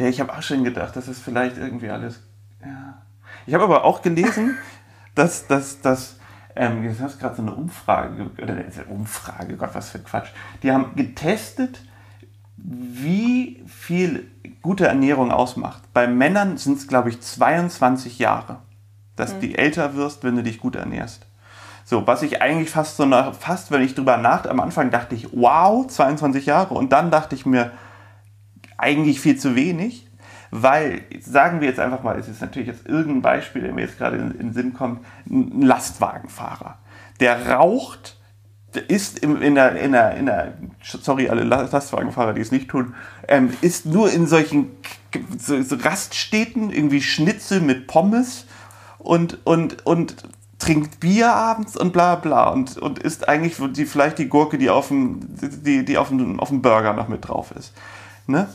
Ja, 0.00 0.08
ich 0.08 0.18
habe 0.18 0.32
auch 0.32 0.40
schon 0.40 0.64
gedacht, 0.64 0.96
das 0.96 1.08
ist 1.08 1.22
vielleicht 1.22 1.58
irgendwie 1.58 1.90
alles. 1.90 2.22
Ja. 2.64 3.02
Ich 3.46 3.52
habe 3.52 3.64
aber 3.64 3.84
auch 3.84 4.00
gelesen, 4.00 4.56
dass, 5.14 5.46
dass, 5.46 5.82
dass 5.82 6.16
ähm, 6.56 6.84
jetzt 6.84 7.00
hast 7.00 7.16
du 7.16 7.18
gerade 7.20 7.36
so 7.36 7.42
eine 7.42 7.52
Umfrage, 7.52 8.30
oder 8.42 8.54
eine 8.54 8.84
Umfrage, 8.88 9.56
Gott, 9.58 9.70
was 9.74 9.90
für 9.90 9.98
Quatsch. 9.98 10.30
Die 10.62 10.72
haben 10.72 10.96
getestet, 10.96 11.82
wie 12.56 13.62
viel 13.66 14.30
gute 14.62 14.86
Ernährung 14.86 15.32
ausmacht. 15.32 15.82
Bei 15.92 16.06
Männern 16.06 16.56
sind 16.56 16.78
es, 16.78 16.88
glaube 16.88 17.10
ich, 17.10 17.20
22 17.20 18.18
Jahre, 18.18 18.56
dass 19.16 19.34
mhm. 19.34 19.40
du 19.40 19.58
älter 19.58 19.94
wirst, 19.96 20.24
wenn 20.24 20.36
du 20.36 20.42
dich 20.42 20.60
gut 20.60 20.76
ernährst. 20.76 21.26
So, 21.84 22.06
was 22.06 22.22
ich 22.22 22.40
eigentlich 22.40 22.70
fast 22.70 22.96
so 22.96 23.04
nach, 23.04 23.34
fast, 23.34 23.70
wenn 23.70 23.82
ich 23.82 23.94
drüber 23.94 24.16
nach, 24.16 24.46
am 24.46 24.60
Anfang 24.60 24.90
dachte 24.90 25.14
ich, 25.14 25.28
wow, 25.32 25.86
22 25.86 26.46
Jahre. 26.46 26.72
Und 26.72 26.90
dann 26.92 27.10
dachte 27.10 27.34
ich 27.34 27.44
mir, 27.44 27.70
eigentlich 28.80 29.20
viel 29.20 29.36
zu 29.36 29.54
wenig. 29.54 30.06
Weil, 30.52 31.02
sagen 31.20 31.60
wir 31.60 31.68
jetzt 31.68 31.78
einfach 31.78 32.02
mal, 32.02 32.18
es 32.18 32.26
ist 32.26 32.40
natürlich 32.40 32.68
jetzt 32.68 32.86
irgendein 32.86 33.22
Beispiel, 33.22 33.62
der 33.62 33.72
mir 33.72 33.82
jetzt 33.82 33.98
gerade 33.98 34.16
in, 34.16 34.32
in 34.32 34.38
den 34.38 34.52
Sinn 34.52 34.74
kommt, 34.74 35.04
ein 35.30 35.62
Lastwagenfahrer. 35.62 36.78
Der 37.20 37.50
raucht, 37.50 38.16
ist 38.88 39.20
in, 39.20 39.40
in, 39.42 39.54
der, 39.54 39.76
in, 39.76 39.92
der, 39.92 40.16
in 40.16 40.26
der, 40.26 40.54
sorry, 40.82 41.28
alle 41.28 41.44
Lastwagenfahrer, 41.44 42.32
die 42.32 42.40
es 42.40 42.50
nicht 42.50 42.68
tun, 42.68 42.94
ähm, 43.28 43.52
ist 43.60 43.86
nur 43.86 44.10
in 44.12 44.26
solchen 44.26 44.70
so, 45.38 45.56
Raststätten 45.76 46.70
irgendwie 46.70 47.02
Schnitzel 47.02 47.60
mit 47.60 47.86
Pommes 47.86 48.46
und, 48.98 49.38
und, 49.44 49.86
und 49.86 50.16
trinkt 50.58 51.00
Bier 51.00 51.32
abends 51.32 51.76
und 51.76 51.92
bla 51.92 52.16
bla 52.16 52.50
und, 52.50 52.76
und 52.76 52.98
isst 52.98 53.28
eigentlich 53.28 53.56
die, 53.72 53.86
vielleicht 53.86 54.18
die 54.18 54.28
Gurke, 54.28 54.58
die 54.58 54.70
auf 54.70 54.88
dem, 54.88 55.20
die, 55.64 55.84
die 55.84 55.98
auf, 55.98 56.08
dem, 56.08 56.38
auf 56.38 56.48
dem 56.48 56.62
Burger 56.62 56.92
noch 56.92 57.08
mit 57.08 57.26
drauf 57.26 57.52
ist. 57.52 57.72
Ne? 58.26 58.48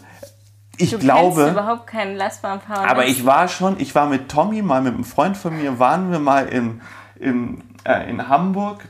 Ich 0.77 0.91
du 0.91 1.00
glaube. 1.00 1.50
überhaupt 1.50 1.88
keinen 1.88 2.15
Lastwagenfahrer. 2.15 2.89
Aber 2.89 3.05
ich 3.05 3.25
war 3.25 3.48
schon, 3.48 3.79
ich 3.79 3.96
war 3.96 4.08
mit 4.08 4.29
Tommy, 4.29 4.62
mal 4.62 4.82
mit 4.82 4.94
einem 4.94 5.03
Freund 5.03 5.38
von 5.38 5.58
mir, 5.58 5.79
waren 5.79 6.12
wir 6.12 6.20
mal 6.20 6.48
in, 6.48 6.82
in, 7.20 7.63
äh, 7.84 8.10
in 8.10 8.27
Hamburg. 8.27 8.88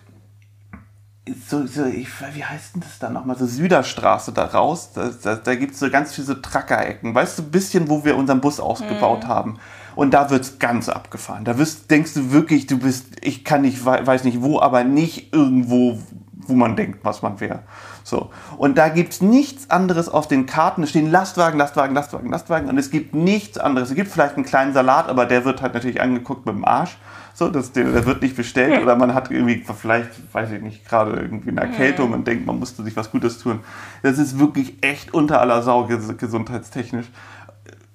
So, 1.48 1.66
so 1.66 1.86
ich, 1.86 2.08
wie 2.34 2.44
heißt 2.46 2.76
denn 2.76 2.82
das 2.82 3.00
da 3.00 3.10
nochmal? 3.10 3.38
So 3.38 3.46
Süderstraße 3.46 4.32
da 4.32 4.46
raus. 4.46 4.92
Da, 4.94 5.10
da, 5.24 5.36
da 5.36 5.56
gibt 5.56 5.74
es 5.74 5.80
so 5.80 5.90
ganz 5.90 6.14
viele 6.14 6.28
so 6.28 6.34
Trackerecken. 6.36 7.16
Weißt 7.16 7.40
du, 7.40 7.44
ein 7.44 7.52
bisschen, 7.52 7.90
wo 7.90 8.06
wir 8.06 8.16
unseren 8.16 8.42
Bus 8.42 8.60
ausgebaut 8.60 9.24
hm. 9.24 9.30
haben. 9.30 9.60
Und 9.96 10.14
da 10.14 10.30
wird 10.30 10.44
es 10.44 10.60
ganz 10.60 10.90
abgefahren. 10.90 11.46
Da 11.46 11.58
wirst, 11.58 11.90
denkst 11.90 12.14
du 12.14 12.32
wirklich, 12.32 12.68
du 12.68 12.78
bist, 12.78 13.08
ich 13.22 13.44
kann 13.44 13.62
nicht, 13.62 13.86
weiß 13.86 14.24
nicht 14.26 14.42
wo, 14.42 14.60
aber 14.60 14.84
nicht 14.84 15.34
irgendwo, 15.34 16.00
wo 16.48 16.54
man 16.54 16.76
denkt, 16.76 17.00
was 17.04 17.22
man 17.22 17.40
wäre. 17.40 17.60
So. 18.04 18.30
Und 18.58 18.78
da 18.78 18.90
gibt 18.90 19.14
es 19.14 19.22
nichts 19.22 19.70
anderes 19.70 20.10
auf 20.10 20.28
den 20.28 20.46
Karten. 20.46 20.84
Es 20.84 20.92
stehen 20.92 21.12
Lastwagen, 21.12 21.58
Lastwagen, 21.58 21.96
Lastwagen, 21.96 22.30
Lastwagen 22.30 22.70
und 22.70 22.78
es 22.78 22.92
gibt 22.92 23.16
nichts 23.16 23.58
anderes. 23.58 23.90
Es 23.90 23.96
gibt 23.96 24.10
vielleicht 24.12 24.36
einen 24.36 24.46
kleinen 24.46 24.74
Salat, 24.74 25.10
aber 25.10 25.26
der 25.26 25.46
wird 25.46 25.62
halt 25.62 25.74
natürlich 25.74 26.02
angeguckt 26.02 26.46
mit 26.46 26.56
dem 26.56 26.66
Arsch. 26.66 26.98
So, 27.34 27.50
das, 27.50 27.74
der, 27.74 27.92
der 27.92 28.06
wird 28.06 28.22
nicht 28.22 28.38
bestellt 28.38 28.82
oder 28.84 28.96
man 28.96 29.14
hat 29.14 29.30
irgendwie 29.30 29.64
vielleicht, 29.78 30.34
weiß 30.34 30.52
ich 30.52 30.62
nicht, 30.62 30.88
gerade 30.88 31.12
irgendwie 31.20 31.50
eine 31.50 31.62
Erkältung 31.62 32.14
und 32.14 32.26
denkt, 32.26 32.46
man 32.46 32.60
musste 32.60 32.82
sich 32.84 32.96
was 32.96 33.12
Gutes 33.12 33.40
tun. 33.40 33.60
Das 34.04 34.18
ist 34.18 34.40
wirklich 34.40 34.76
echt 34.82 35.14
unter 35.14 35.42
aller 35.42 35.62
Sau 35.62 35.86
gesundheitstechnisch 35.86 37.08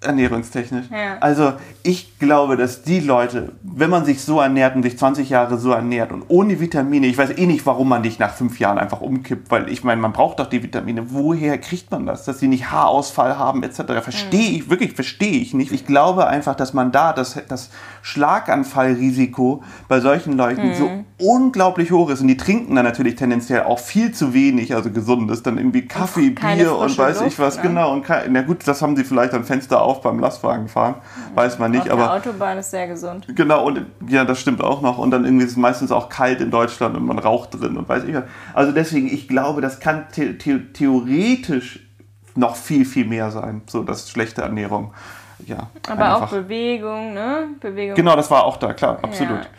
ernährungstechnisch. 0.02 0.86
Ja. 0.90 1.18
Also 1.20 1.52
ich 1.82 2.18
glaube, 2.18 2.56
dass 2.56 2.82
die 2.82 3.00
Leute, 3.00 3.52
wenn 3.62 3.90
man 3.90 4.06
sich 4.06 4.22
so 4.22 4.40
ernährt 4.40 4.74
und 4.74 4.82
sich 4.82 4.98
20 4.98 5.28
Jahre 5.28 5.58
so 5.58 5.72
ernährt 5.72 6.10
und 6.10 6.24
ohne 6.28 6.58
Vitamine, 6.58 7.06
ich 7.06 7.18
weiß 7.18 7.36
eh 7.36 7.46
nicht, 7.46 7.66
warum 7.66 7.88
man 7.88 8.00
nicht 8.00 8.18
nach 8.18 8.32
fünf 8.32 8.58
Jahren 8.58 8.78
einfach 8.78 9.02
umkippt, 9.02 9.50
weil 9.50 9.68
ich 9.68 9.84
meine, 9.84 10.00
man 10.00 10.12
braucht 10.12 10.38
doch 10.38 10.46
die 10.46 10.62
Vitamine. 10.62 11.12
Woher 11.12 11.58
kriegt 11.58 11.90
man 11.90 12.06
das? 12.06 12.24
Dass 12.24 12.38
sie 12.38 12.48
nicht 12.48 12.70
Haarausfall 12.70 13.36
haben 13.36 13.62
etc. 13.62 13.76
Verstehe 14.02 14.50
mhm. 14.50 14.56
ich, 14.56 14.70
wirklich 14.70 14.94
verstehe 14.94 15.38
ich 15.38 15.52
nicht. 15.52 15.70
Ich 15.70 15.84
glaube 15.84 16.26
einfach, 16.26 16.54
dass 16.54 16.72
man 16.72 16.92
da 16.92 17.12
das, 17.12 17.38
das 17.48 17.70
Schlaganfallrisiko 18.02 19.62
bei 19.88 20.00
solchen 20.00 20.36
Leuten 20.36 20.68
mhm. 20.68 20.74
so 20.74 20.90
unglaublich 21.18 21.90
hoch 21.90 22.10
ist. 22.10 22.20
Und 22.20 22.28
die 22.28 22.36
trinken 22.36 22.74
dann 22.74 22.84
natürlich 22.84 23.16
tendenziell 23.16 23.62
auch 23.64 23.78
viel 23.78 24.12
zu 24.12 24.32
wenig, 24.32 24.74
also 24.74 24.90
gesundes, 24.90 25.42
dann 25.42 25.58
irgendwie 25.58 25.86
Kaffee, 25.86 26.30
Bier 26.30 26.76
und 26.76 26.96
weiß 26.96 27.20
Luft, 27.20 27.32
ich 27.32 27.38
was, 27.38 27.56
ne? 27.56 27.62
genau. 27.62 27.92
Und 27.92 28.06
na 28.30 28.42
gut, 28.42 28.66
das 28.66 28.82
haben 28.82 28.96
sie 28.96 29.04
vielleicht 29.04 29.34
am 29.34 29.44
Fenster 29.44 29.82
auf 29.82 30.00
beim 30.00 30.18
Lastwagenfahren, 30.18 30.96
mhm. 30.96 31.36
weiß 31.36 31.58
man 31.58 31.70
nicht. 31.70 31.90
Auf 31.90 31.92
aber 31.92 32.02
der 32.02 32.12
Autobahn 32.14 32.58
ist 32.58 32.70
sehr 32.70 32.88
gesund. 32.88 33.26
Genau, 33.34 33.66
und 33.66 33.86
ja, 34.08 34.24
das 34.24 34.40
stimmt 34.40 34.62
auch 34.62 34.80
noch. 34.80 34.98
Und 34.98 35.10
dann 35.10 35.24
irgendwie 35.24 35.44
ist 35.44 35.52
es 35.52 35.56
meistens 35.56 35.92
auch 35.92 36.08
kalt 36.08 36.40
in 36.40 36.50
Deutschland 36.50 36.96
und 36.96 37.04
man 37.04 37.18
raucht 37.18 37.60
drin 37.60 37.76
und 37.76 37.88
weiß 37.88 38.04
ich 38.04 38.14
was. 38.14 38.24
Also 38.54 38.72
deswegen, 38.72 39.06
ich 39.06 39.28
glaube, 39.28 39.60
das 39.60 39.80
kann 39.80 40.04
the 40.12 40.36
the 40.42 40.58
theoretisch 40.72 41.80
noch 42.36 42.56
viel, 42.56 42.84
viel 42.84 43.06
mehr 43.06 43.30
sein, 43.30 43.62
so 43.66 43.82
das 43.82 44.10
schlechte 44.10 44.42
Ernährung. 44.42 44.92
Ja, 45.46 45.70
aber 45.88 46.04
einfach. 46.04 46.22
auch 46.22 46.30
Bewegung, 46.30 47.14
ne? 47.14 47.48
Bewegung. 47.60 47.96
Genau, 47.96 48.16
das 48.16 48.30
war 48.30 48.44
auch 48.44 48.56
da, 48.56 48.72
klar, 48.72 48.98
absolut. 49.02 49.44
Ja. 49.44 49.50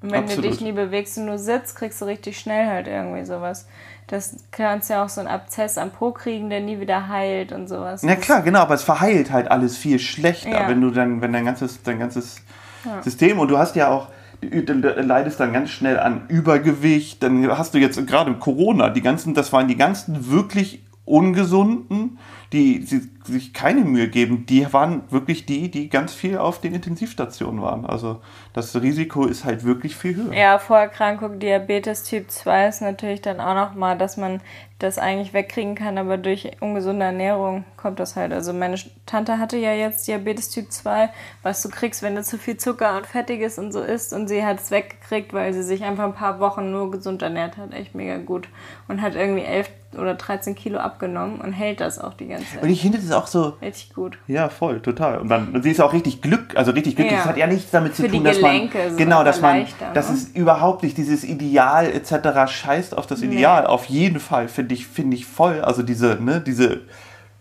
Und 0.00 0.12
wenn 0.12 0.24
Absolut. 0.24 0.44
du 0.44 0.50
dich 0.50 0.60
nie 0.60 0.72
bewegst 0.72 1.18
und 1.18 1.26
nur 1.26 1.38
sitzt, 1.38 1.74
kriegst 1.74 2.00
du 2.00 2.04
richtig 2.04 2.38
schnell 2.38 2.68
halt 2.68 2.86
irgendwie 2.86 3.24
sowas. 3.24 3.66
Das 4.06 4.36
kannst 4.52 4.90
ja 4.90 5.04
auch 5.04 5.08
so 5.08 5.20
einen 5.20 5.28
Abzess 5.28 5.76
am 5.76 5.90
Po 5.90 6.12
kriegen, 6.12 6.48
der 6.50 6.60
nie 6.60 6.80
wieder 6.80 7.08
heilt 7.08 7.52
und 7.52 7.68
sowas. 7.68 8.02
Ja 8.02 8.14
klar, 8.14 8.42
genau, 8.42 8.60
aber 8.60 8.74
es 8.74 8.84
verheilt 8.84 9.32
halt 9.32 9.50
alles 9.50 9.76
viel 9.76 9.98
schlechter, 9.98 10.50
ja. 10.50 10.68
wenn 10.68 10.80
du 10.80 10.90
dann, 10.90 11.20
wenn 11.20 11.32
dein 11.32 11.44
ganzes, 11.44 11.82
dein 11.82 11.98
ganzes 11.98 12.36
ja. 12.84 13.02
System 13.02 13.40
und 13.40 13.48
du 13.48 13.58
hast 13.58 13.74
ja 13.74 13.90
auch, 13.90 14.06
du 14.40 14.72
leidest 14.72 15.40
dann 15.40 15.52
ganz 15.52 15.70
schnell 15.70 15.98
an 15.98 16.22
Übergewicht, 16.28 17.22
dann 17.22 17.46
hast 17.58 17.74
du 17.74 17.78
jetzt 17.78 18.06
gerade 18.06 18.32
Corona, 18.34 18.90
die 18.90 19.02
ganzen, 19.02 19.34
das 19.34 19.52
waren 19.52 19.66
die 19.66 19.76
ganzen 19.76 20.30
wirklich 20.30 20.84
ungesunden, 21.04 22.18
die, 22.52 22.82
sich 23.24 23.52
keine 23.52 23.82
Mühe 23.82 24.08
geben, 24.08 24.46
die 24.46 24.72
waren 24.72 25.02
wirklich 25.10 25.44
die, 25.44 25.70
die 25.70 25.90
ganz 25.90 26.14
viel 26.14 26.38
auf 26.38 26.60
den 26.60 26.74
Intensivstationen 26.74 27.60
waren. 27.60 27.84
Also 27.84 28.22
das 28.54 28.74
Risiko 28.80 29.26
ist 29.26 29.44
halt 29.44 29.64
wirklich 29.64 29.94
viel 29.96 30.16
höher. 30.16 30.32
Ja, 30.32 30.58
Vorerkrankung 30.58 31.38
Diabetes 31.38 32.04
Typ 32.04 32.30
2 32.30 32.68
ist 32.68 32.80
natürlich 32.80 33.20
dann 33.20 33.40
auch 33.40 33.54
nochmal, 33.54 33.98
dass 33.98 34.16
man 34.16 34.40
das 34.78 34.98
eigentlich 34.98 35.32
wegkriegen 35.32 35.74
kann, 35.74 35.98
aber 35.98 36.18
durch 36.18 36.52
ungesunde 36.60 37.04
Ernährung 37.04 37.64
kommt 37.76 37.98
das 37.98 38.14
halt. 38.14 38.32
Also 38.32 38.52
meine 38.52 38.76
Tante 39.06 39.38
hatte 39.38 39.56
ja 39.56 39.72
jetzt 39.72 40.06
Diabetes 40.06 40.50
Typ 40.50 40.70
2, 40.70 41.08
was 41.42 41.62
du 41.62 41.68
kriegst, 41.68 42.02
wenn 42.02 42.14
du 42.14 42.22
zu 42.22 42.38
viel 42.38 42.56
Zucker 42.56 42.96
und 42.96 43.06
Fettiges 43.06 43.58
und 43.58 43.72
so 43.72 43.80
isst 43.80 44.12
und 44.12 44.28
sie 44.28 44.44
hat 44.44 44.60
es 44.60 44.70
weggekriegt, 44.70 45.32
weil 45.32 45.52
sie 45.52 45.64
sich 45.64 45.82
einfach 45.82 46.04
ein 46.04 46.14
paar 46.14 46.38
Wochen 46.38 46.70
nur 46.70 46.92
gesund 46.92 47.22
ernährt 47.22 47.56
hat. 47.56 47.72
Echt 47.72 47.96
mega 47.96 48.18
gut. 48.18 48.48
Und 48.86 49.02
hat 49.02 49.16
irgendwie 49.16 49.42
11 49.42 49.68
oder 49.96 50.14
13 50.14 50.54
Kilo 50.54 50.78
abgenommen 50.78 51.40
und 51.40 51.52
hält 51.52 51.80
das 51.80 51.98
auch 51.98 52.12
die 52.12 52.28
ganze 52.28 52.46
Zeit. 52.52 52.62
Und 52.62 52.68
ich 52.68 52.82
finde 52.82 52.98
das 52.98 53.10
auch 53.10 53.26
so... 53.26 53.54
Richtig 53.62 53.94
gut. 53.94 54.18
Ja, 54.26 54.50
voll, 54.50 54.80
total. 54.80 55.18
Und 55.18 55.28
dann, 55.28 55.54
und 55.54 55.62
sie 55.62 55.70
ist 55.70 55.80
auch 55.80 55.94
richtig 55.94 56.20
Glück, 56.20 56.56
also 56.56 56.72
richtig 56.72 56.94
glücklich. 56.94 57.16
Ja. 57.16 57.22
Das 57.22 57.28
hat 57.30 57.38
ja 57.38 57.46
nichts 57.46 57.70
damit 57.70 57.96
zu 57.96 58.02
Für 58.02 58.10
tun, 58.10 58.22
dass 58.22 58.40
man... 58.40 58.68
So 58.90 58.96
genau, 58.96 59.24
dass 59.24 59.40
man... 59.40 59.66
Das 59.94 60.10
ne? 60.10 60.16
ist 60.16 60.36
überhaupt 60.36 60.82
nicht 60.82 60.98
dieses 60.98 61.24
Ideal 61.24 61.86
etc. 61.86 62.50
scheißt 62.52 62.96
auf 62.96 63.06
das 63.06 63.22
Ideal. 63.22 63.62
Nee. 63.62 63.68
Auf 63.68 63.86
jeden 63.86 64.20
Fall 64.20 64.48
finde 64.48 64.67
ich, 64.74 64.86
finde 64.86 65.16
ich 65.16 65.26
voll. 65.26 65.60
Also 65.60 65.82
diese, 65.82 66.18
ne, 66.20 66.40
diese 66.40 66.82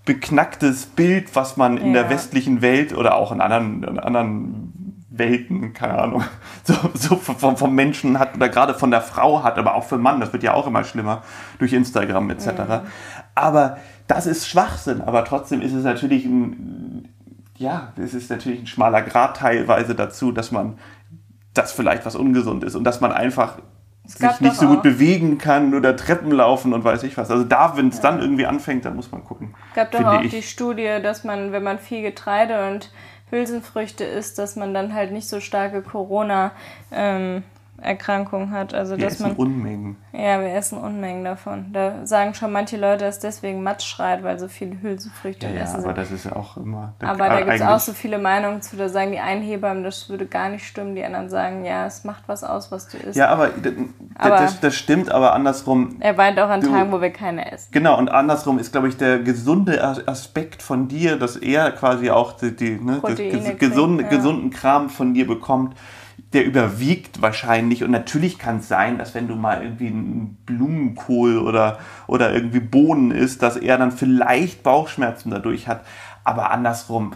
beknacktes 0.06 0.86
Bild, 0.86 1.36
was 1.36 1.58
man 1.58 1.78
in 1.78 1.94
ja. 1.94 2.02
der 2.02 2.10
westlichen 2.10 2.62
Welt 2.62 2.96
oder 2.96 3.16
auch 3.16 3.32
in 3.32 3.42
anderen, 3.42 3.84
in 3.84 4.00
anderen 4.00 5.04
Welten, 5.10 5.74
keine 5.74 6.00
Ahnung, 6.00 6.24
so, 6.64 6.74
so 6.94 7.16
vom, 7.18 7.58
vom 7.58 7.76
Menschen 7.76 8.18
hat 8.20 8.36
oder 8.36 8.50
gerade 8.50 8.74
von 8.74 8.92
der 8.92 9.02
Frau 9.02 9.44
hat, 9.44 9.58
aber 9.58 9.76
auch 9.76 9.84
für 9.84 9.98
Mann, 9.98 10.20
das 10.20 10.32
wird 10.34 10.44
ja 10.44 10.54
auch 10.54 10.68
immer 10.68 10.84
schlimmer 10.84 11.24
durch 11.60 11.74
Instagram 11.74 12.30
etc. 12.30 12.48
Mhm. 12.48 12.80
Aber 13.36 13.78
das 14.08 14.26
ist 14.26 14.48
Schwachsinn, 14.48 15.02
aber 15.02 15.26
trotzdem 15.26 15.62
ist 15.62 15.74
es 15.74 15.84
natürlich 15.84 16.26
ein, 16.26 17.10
ja, 17.58 17.92
es 17.98 18.14
ist 18.14 18.30
natürlich 18.30 18.62
ein 18.62 18.68
schmaler 18.68 19.02
Grad 19.02 19.38
teilweise 19.38 19.96
dazu, 19.96 20.32
dass 20.32 20.52
man 20.52 20.78
das 21.54 21.72
vielleicht 21.72 22.06
was 22.06 22.16
ungesund 22.16 22.64
ist 22.64 22.76
und 22.76 22.84
dass 22.84 23.02
man 23.02 23.12
einfach 23.12 23.58
sich 24.08 24.42
nicht 24.42 24.56
so 24.56 24.68
gut 24.68 24.84
bewegen 24.84 25.38
kann 25.38 25.74
oder 25.74 25.96
Treppen 25.96 26.32
laufen 26.32 26.74
und 26.74 26.84
weiß 26.84 27.04
ich 27.04 27.18
was. 27.18 27.30
Also 27.30 27.44
da, 27.44 27.76
wenn 27.76 27.90
es 27.90 27.98
ja. 27.98 28.04
dann 28.04 28.22
irgendwie 28.22 28.46
anfängt, 28.46 28.86
dann 28.86 28.96
muss 28.96 29.12
man 29.12 29.24
gucken. 29.24 29.54
Es 29.70 29.76
gab 29.76 29.92
doch 29.92 30.04
auch 30.06 30.22
ich. 30.22 30.32
die 30.32 30.44
Studie, 30.44 31.00
dass 31.02 31.24
man, 31.24 31.52
wenn 31.52 31.64
man 31.64 31.80
viel 31.80 32.02
Getreide 32.02 32.68
und 32.70 32.92
Hülsenfrüchte 33.30 34.04
isst, 34.04 34.40
dass 34.40 34.56
man 34.56 34.74
dann 34.74 34.94
halt 34.94 35.12
nicht 35.12 35.28
so 35.28 35.40
starke 35.40 35.82
Corona 35.82 36.52
ähm, 36.92 37.44
Erkrankung 37.82 38.52
hat. 38.52 38.74
Also, 38.74 38.98
wir 38.98 39.06
dass 39.06 39.16
essen 39.16 39.30
man, 39.30 39.36
Unmengen. 39.36 39.98
Ja, 40.12 40.40
wir 40.40 40.54
essen 40.54 40.80
Unmengen 40.80 41.24
davon. 41.24 41.72
Da 41.74 42.06
sagen 42.06 42.34
schon 42.34 42.52
manche 42.52 42.76
Leute, 42.76 43.06
dass 43.06 43.20
deswegen 43.20 43.62
Matsch 43.62 43.86
schreit, 43.86 44.24
weil 44.24 44.40
so 44.40 44.48
viele 44.48 44.82
Hülsenfrüchte 44.82 45.48
ja, 45.48 45.62
essen. 45.62 45.82
Ja, 45.82 45.84
aber 45.84 45.94
das 45.94 46.12
ist 46.12 46.26
ja 46.26 46.36
auch 46.36 46.58
immer. 46.58 46.94
Aber 47.00 47.30
da 47.30 47.42
gibt 47.42 47.54
es 47.54 47.62
auch 47.62 47.80
so 47.80 47.94
viele 47.94 48.18
Meinungen 48.18 48.62
zu. 48.62 48.78
Da 48.78 48.90
sagen 48.90 49.12
die 49.12 49.20
einen 49.20 49.44
Hebammen, 49.44 49.84
das 49.84 50.10
würde 50.10 50.26
gar 50.26 50.50
nicht 50.50 50.66
stimmen. 50.66 50.96
Die 50.96 51.04
anderen 51.04 51.30
sagen, 51.30 51.66
ja, 51.66 51.86
es 51.86 52.04
macht 52.04 52.24
was 52.28 52.44
aus, 52.44 52.72
was 52.72 52.88
du 52.88 52.98
isst. 52.98 53.16
Ja, 53.16 53.30
aber, 53.30 53.52
aber 54.16 54.38
das, 54.38 54.60
das, 54.60 54.76
stimmt, 54.76 55.12
aber 55.12 55.34
andersrum. 55.34 55.98
Er 56.00 56.18
weint 56.18 56.40
auch 56.40 56.50
an 56.50 56.62
du, 56.62 56.72
Tagen, 56.72 56.92
wo 56.92 57.00
wir 57.00 57.12
keine 57.12 57.52
essen. 57.52 57.70
Genau, 57.72 57.98
und 57.98 58.10
andersrum 58.10 58.58
ist, 58.58 58.72
glaube 58.72 58.88
ich, 58.88 58.98
der 58.98 59.20
gesunde 59.20 59.84
Aspekt 60.08 60.64
von 60.64 60.88
dir, 60.88 61.18
dass 61.18 61.36
er 61.36 61.72
quasi 61.72 62.10
auch 62.10 62.34
die, 62.34 62.56
die 62.56 62.80
ne, 62.80 63.00
das 63.04 63.18
gesunde, 63.60 64.04
ja. 64.04 64.10
gesunden 64.10 64.50
Kram 64.50 64.90
von 64.90 65.14
dir 65.14 65.28
bekommt 65.28 65.76
der 66.34 66.46
überwiegt 66.46 67.22
wahrscheinlich. 67.22 67.84
Und 67.84 67.92
natürlich 67.92 68.38
kann 68.38 68.58
es 68.58 68.68
sein, 68.68 68.98
dass 68.98 69.14
wenn 69.14 69.28
du 69.28 69.36
mal 69.36 69.64
irgendwie 69.64 69.88
einen 69.88 70.38
Blumenkohl 70.46 71.38
oder, 71.38 71.80
oder 72.08 72.34
irgendwie 72.34 72.60
Bohnen 72.60 73.12
isst, 73.12 73.42
dass 73.42 73.56
er 73.56 73.78
dann 73.78 73.92
vielleicht 73.92 74.64
Bauchschmerzen 74.64 75.32
dadurch 75.32 75.68
hat. 75.68 75.86
Aber 76.24 76.52
andersrum, 76.52 77.14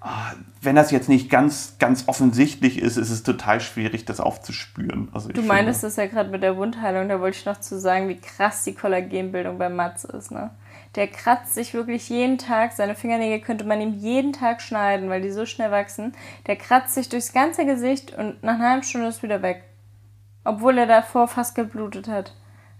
ah, 0.00 0.32
wenn 0.60 0.74
das 0.74 0.90
jetzt 0.90 1.08
nicht 1.08 1.30
ganz, 1.30 1.76
ganz 1.78 2.04
offensichtlich 2.08 2.80
ist, 2.80 2.96
ist 2.96 3.10
es 3.10 3.22
total 3.22 3.60
schwierig, 3.60 4.04
das 4.04 4.18
aufzuspüren. 4.18 5.08
Also 5.12 5.28
du 5.28 5.42
meintest 5.42 5.84
das 5.84 5.96
ja 5.96 6.06
gerade 6.06 6.30
mit 6.30 6.42
der 6.42 6.56
Wundheilung, 6.56 7.08
da 7.08 7.20
wollte 7.20 7.38
ich 7.38 7.46
noch 7.46 7.60
zu 7.60 7.78
sagen, 7.78 8.08
wie 8.08 8.18
krass 8.18 8.64
die 8.64 8.74
Kollagenbildung 8.74 9.58
bei 9.58 9.68
Mats 9.68 10.04
ist. 10.04 10.32
Ne? 10.32 10.50
Der 10.98 11.06
kratzt 11.06 11.54
sich 11.54 11.74
wirklich 11.74 12.08
jeden 12.08 12.38
Tag. 12.38 12.72
Seine 12.72 12.96
Fingernägel 12.96 13.38
könnte 13.40 13.64
man 13.64 13.80
ihm 13.80 13.94
jeden 13.94 14.32
Tag 14.32 14.60
schneiden, 14.60 15.08
weil 15.08 15.22
die 15.22 15.30
so 15.30 15.46
schnell 15.46 15.70
wachsen. 15.70 16.12
Der 16.48 16.56
kratzt 16.56 16.92
sich 16.92 17.08
durchs 17.08 17.32
ganze 17.32 17.64
Gesicht 17.64 18.18
und 18.18 18.42
nach 18.42 18.56
einer 18.56 18.70
halben 18.70 18.82
Stunde 18.82 19.06
ist 19.06 19.22
wieder 19.22 19.40
weg. 19.40 19.62
Obwohl 20.42 20.76
er 20.76 20.88
davor 20.88 21.28
fast 21.28 21.54
geblutet 21.54 22.08
hat. 22.08 22.34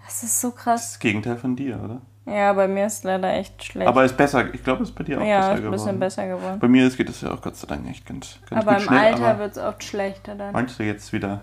Das 0.05 0.25
ist 0.25 0.41
so 0.41 0.51
krass. 0.51 0.81
Das 0.81 0.85
ist 0.87 0.95
das 0.95 0.99
Gegenteil 0.99 1.37
von 1.37 1.55
dir, 1.55 1.81
oder? 1.81 2.01
Ja, 2.27 2.53
bei 2.55 2.67
mir 2.67 2.87
ist 2.87 2.95
es 2.95 3.05
leider 3.05 3.33
echt 3.35 3.63
schlecht. 3.63 3.87
Aber 3.87 4.05
ist 4.05 4.17
besser. 4.17 4.53
Ich 4.53 4.65
glaube, 4.65 4.83
es 4.83 4.89
ist 4.89 4.97
bei 4.97 5.05
dir 5.05 5.21
auch 5.21 5.25
ja, 5.25 5.39
besser 5.39 5.55
geworden. 5.55 5.63
Ja, 5.63 5.77
ist 5.77 5.83
ein 5.83 6.01
bisschen 6.01 6.01
besser 6.01 6.27
geworden. 6.27 6.59
Bei 6.59 6.69
mir 6.69 6.91
geht 6.91 7.09
es 7.09 7.21
ja 7.21 7.31
auch 7.31 7.41
Gott 7.41 7.55
sei 7.55 7.69
Dank 7.69 7.89
echt 7.89 8.05
ganz, 8.05 8.41
ganz 8.51 8.67
aber 8.67 8.75
gut 8.79 8.83
schnell. 8.83 8.99
Aber 8.99 9.09
im 9.11 9.15
Alter 9.15 9.39
wird 9.39 9.53
es 9.53 9.59
oft 9.59 9.85
schlechter 9.85 10.35
dann. 10.35 10.53
Meinst 10.55 10.77
du 10.77 10.83
jetzt 10.83 11.13
wieder 11.13 11.43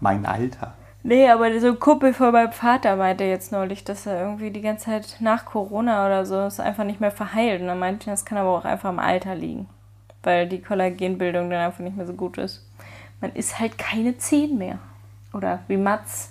mein 0.00 0.26
Alter? 0.26 0.74
Nee, 1.04 1.28
aber 1.28 1.58
so 1.58 1.68
ein 1.68 1.80
Kumpel 1.80 2.14
von 2.14 2.32
meinem 2.32 2.52
Vater 2.52 2.94
meinte 2.96 3.24
jetzt 3.24 3.50
neulich, 3.50 3.82
dass 3.82 4.06
er 4.06 4.20
irgendwie 4.20 4.50
die 4.50 4.60
ganze 4.60 4.86
Zeit 4.86 5.16
nach 5.20 5.44
Corona 5.44 6.06
oder 6.06 6.24
so 6.24 6.46
ist 6.46 6.60
einfach 6.60 6.84
nicht 6.84 7.00
mehr 7.00 7.10
verheilt. 7.10 7.60
Und 7.60 7.68
er 7.68 7.74
meinte, 7.74 8.10
das 8.10 8.24
kann 8.24 8.38
aber 8.38 8.50
auch 8.50 8.64
einfach 8.64 8.90
im 8.90 9.00
Alter 9.00 9.34
liegen. 9.34 9.68
Weil 10.22 10.48
die 10.48 10.62
Kollagenbildung 10.62 11.50
dann 11.50 11.66
einfach 11.66 11.80
nicht 11.80 11.96
mehr 11.96 12.06
so 12.06 12.12
gut 12.12 12.38
ist. 12.38 12.64
Man 13.20 13.32
ist 13.32 13.58
halt 13.58 13.78
keine 13.78 14.16
10 14.16 14.56
mehr. 14.56 14.78
Oder 15.32 15.60
wie 15.66 15.76
Mats, 15.76 16.30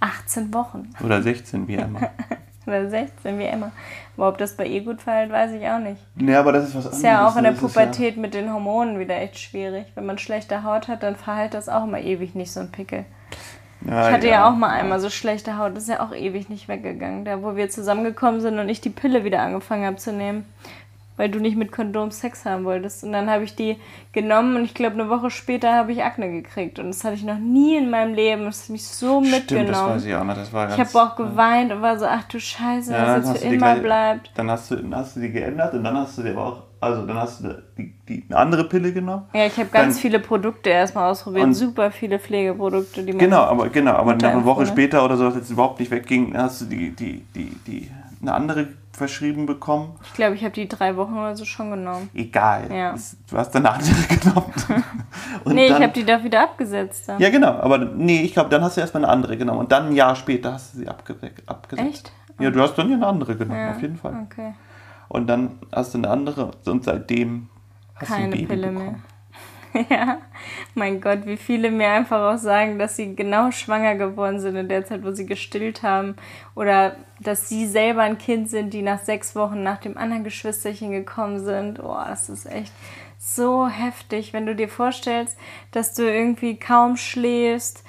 18 0.00 0.54
Wochen. 0.54 0.90
Oder 1.04 1.20
16 1.20 1.68
wie 1.68 1.76
Emma. 1.76 2.00
Oder 2.66 2.88
16 2.88 3.38
wie 3.38 3.44
Emma. 3.44 3.70
Aber 4.16 4.28
ob 4.28 4.38
das 4.38 4.56
bei 4.56 4.66
ihr 4.66 4.82
gut 4.82 5.02
verhält, 5.02 5.30
weiß 5.30 5.52
ich 5.52 5.68
auch 5.68 5.78
nicht. 5.78 6.00
Nee, 6.14 6.34
aber 6.34 6.52
das 6.52 6.68
ist 6.68 6.74
was 6.74 6.86
anderes. 6.86 6.96
Ist 6.96 7.04
ja 7.04 7.28
auch 7.28 7.36
in 7.36 7.44
der 7.44 7.52
Pubertät 7.52 8.16
ja 8.16 8.22
mit 8.22 8.34
den 8.34 8.52
Hormonen 8.52 8.98
wieder 8.98 9.16
echt 9.16 9.38
schwierig. 9.38 9.86
Wenn 9.94 10.06
man 10.06 10.18
schlechte 10.18 10.62
Haut 10.64 10.88
hat, 10.88 11.02
dann 11.02 11.16
verhält 11.16 11.54
das 11.54 11.68
auch 11.68 11.84
immer 11.84 12.00
ewig 12.00 12.34
nicht 12.34 12.50
so 12.50 12.60
ein 12.60 12.72
Pickel. 12.72 13.04
Ja, 13.84 14.08
ich 14.08 14.14
hatte 14.14 14.26
ja. 14.26 14.32
ja. 14.32 14.48
auch 14.48 14.56
mal 14.56 14.70
einmal 14.70 15.00
so 15.00 15.10
schlechte 15.10 15.58
Haut, 15.58 15.76
das 15.76 15.84
ist 15.84 15.90
ja 15.90 16.00
auch 16.00 16.14
ewig 16.14 16.48
nicht 16.48 16.68
weggegangen, 16.68 17.24
da 17.24 17.42
wo 17.42 17.56
wir 17.56 17.68
zusammengekommen 17.68 18.40
sind 18.40 18.58
und 18.58 18.68
ich 18.68 18.80
die 18.80 18.90
Pille 18.90 19.24
wieder 19.24 19.40
angefangen 19.40 19.84
habe 19.84 19.96
zu 19.96 20.12
nehmen, 20.12 20.44
weil 21.16 21.30
du 21.30 21.38
nicht 21.38 21.56
mit 21.56 21.72
Kondom 21.72 22.10
Sex 22.10 22.44
haben 22.44 22.64
wolltest. 22.64 23.04
Und 23.04 23.12
dann 23.12 23.30
habe 23.30 23.44
ich 23.44 23.54
die 23.54 23.76
genommen 24.12 24.56
und 24.56 24.64
ich 24.64 24.74
glaube 24.74 24.94
eine 24.94 25.08
Woche 25.08 25.30
später 25.30 25.72
habe 25.74 25.92
ich 25.92 26.02
Akne 26.02 26.30
gekriegt 26.30 26.78
und 26.78 26.88
das 26.88 27.04
hatte 27.04 27.14
ich 27.14 27.24
noch 27.24 27.38
nie 27.38 27.76
in 27.76 27.90
meinem 27.90 28.14
Leben. 28.14 28.44
Das 28.44 28.64
hat 28.64 28.70
mich 28.70 28.86
so 28.86 29.20
Stimmt, 29.20 29.30
mitgenommen. 29.30 29.68
Das 29.68 29.88
weiß 29.88 30.04
ich 30.04 30.14
auch 30.14 30.24
noch. 30.24 30.34
Das 30.34 30.52
war 30.52 30.70
ich 30.70 30.78
habe 30.78 31.02
auch 31.02 31.16
geweint 31.16 31.72
und 31.72 31.82
war 31.82 31.98
so, 31.98 32.06
ach 32.06 32.24
du 32.24 32.40
Scheiße, 32.40 32.92
ja, 32.92 33.18
was 33.18 33.28
jetzt 33.28 33.44
für 33.44 33.54
immer 33.54 33.76
bleibt. 33.76 34.30
Dann 34.34 34.50
hast, 34.50 34.70
du, 34.70 34.76
dann 34.76 34.94
hast 34.94 35.16
du 35.16 35.20
die 35.20 35.32
geändert 35.32 35.74
und 35.74 35.84
dann 35.84 35.96
hast 35.96 36.18
du 36.18 36.22
die 36.22 36.30
aber 36.30 36.46
auch 36.46 36.62
also 36.80 37.06
dann 37.06 37.16
hast 37.16 37.42
du 37.42 37.62
die, 37.78 37.94
die, 38.08 38.24
eine 38.28 38.38
andere 38.38 38.64
Pille 38.64 38.92
genommen. 38.92 39.24
Ja, 39.32 39.46
ich 39.46 39.56
habe 39.56 39.68
ganz 39.70 39.94
dann, 39.94 40.02
viele 40.02 40.20
Produkte 40.20 40.70
erstmal 40.70 41.10
ausprobiert, 41.10 41.54
super 41.54 41.90
viele 41.90 42.18
Pflegeprodukte, 42.18 43.02
die 43.02 43.12
man 43.12 43.18
Genau, 43.18 43.42
aber 43.42 43.68
genau, 43.68 43.92
aber 43.92 44.12
eine 44.12 44.44
Woche 44.44 44.66
später 44.66 45.04
oder 45.04 45.16
so, 45.16 45.26
als 45.26 45.36
es 45.36 45.50
überhaupt 45.50 45.80
nicht 45.80 45.90
wegging, 45.90 46.36
hast 46.36 46.62
du 46.62 46.64
die, 46.66 46.90
die, 46.90 47.24
die, 47.34 47.56
die 47.66 47.90
eine 48.20 48.34
andere 48.34 48.68
verschrieben 48.92 49.46
bekommen. 49.46 49.94
Ich 50.04 50.14
glaube, 50.14 50.34
ich 50.34 50.42
habe 50.42 50.54
die 50.54 50.68
drei 50.68 50.96
Wochen 50.96 51.18
oder 51.18 51.36
so 51.36 51.44
schon 51.44 51.70
genommen. 51.70 52.08
Egal. 52.14 52.68
Ja. 52.72 52.94
Du 53.30 53.36
hast 53.36 53.54
dann 53.54 53.66
eine 53.66 53.74
andere 53.76 54.16
genommen. 54.18 54.52
Und 55.44 55.54
nee, 55.54 55.68
dann, 55.68 55.76
ich 55.76 55.82
habe 55.82 55.92
die 55.92 56.04
doch 56.04 56.24
wieder 56.24 56.42
abgesetzt. 56.42 57.08
Dann. 57.08 57.20
Ja, 57.20 57.28
genau. 57.28 57.52
Aber 57.52 57.78
nee, 57.78 58.22
ich 58.22 58.32
glaube, 58.32 58.48
dann 58.48 58.62
hast 58.62 58.76
du 58.76 58.80
erstmal 58.80 59.04
eine 59.04 59.12
andere 59.12 59.36
genommen. 59.36 59.60
Und 59.60 59.72
dann 59.72 59.88
ein 59.88 59.92
Jahr 59.92 60.16
später 60.16 60.54
hast 60.54 60.74
du 60.74 60.78
sie 60.78 60.88
abge 60.88 61.14
abgesetzt. 61.46 61.88
Echt? 61.88 62.12
Ja, 62.40 62.50
du 62.50 62.60
hast 62.60 62.74
dann 62.74 62.88
ja 62.88 62.96
eine 62.96 63.06
andere 63.06 63.36
genommen, 63.36 63.60
ja. 63.60 63.70
auf 63.72 63.82
jeden 63.82 63.96
Fall. 63.96 64.26
Okay. 64.30 64.54
Und 65.08 65.26
dann 65.28 65.58
hast 65.72 65.94
du 65.94 65.98
eine 65.98 66.08
andere 66.10 66.50
und 66.64 66.84
seitdem 66.84 67.48
hast 67.94 68.08
Keine 68.08 68.18
du 68.18 68.24
ein 68.24 68.30
Baby 68.30 68.46
Pille 68.46 68.68
bekommen. 68.68 69.02
mehr. 69.72 69.84
ja, 69.90 70.18
mein 70.74 71.00
Gott, 71.00 71.26
wie 71.26 71.36
viele 71.36 71.70
mir 71.70 71.90
einfach 71.90 72.34
auch 72.34 72.38
sagen, 72.38 72.78
dass 72.78 72.96
sie 72.96 73.14
genau 73.14 73.50
schwanger 73.50 73.96
geworden 73.96 74.40
sind 74.40 74.56
in 74.56 74.68
der 74.68 74.84
Zeit, 74.84 75.04
wo 75.04 75.12
sie 75.12 75.26
gestillt 75.26 75.82
haben. 75.82 76.16
Oder 76.54 76.96
dass 77.20 77.48
sie 77.48 77.66
selber 77.66 78.02
ein 78.02 78.18
Kind 78.18 78.48
sind, 78.48 78.72
die 78.72 78.82
nach 78.82 79.00
sechs 79.00 79.34
Wochen 79.36 79.62
nach 79.62 79.78
dem 79.78 79.96
anderen 79.96 80.24
Geschwisterchen 80.24 80.90
gekommen 80.92 81.44
sind. 81.44 81.80
Oh, 81.80 81.96
das 82.06 82.28
ist 82.28 82.46
echt 82.46 82.72
so 83.18 83.66
heftig, 83.68 84.32
wenn 84.32 84.46
du 84.46 84.54
dir 84.54 84.68
vorstellst, 84.68 85.36
dass 85.72 85.94
du 85.94 86.02
irgendwie 86.02 86.58
kaum 86.58 86.96
schläfst, 86.96 87.82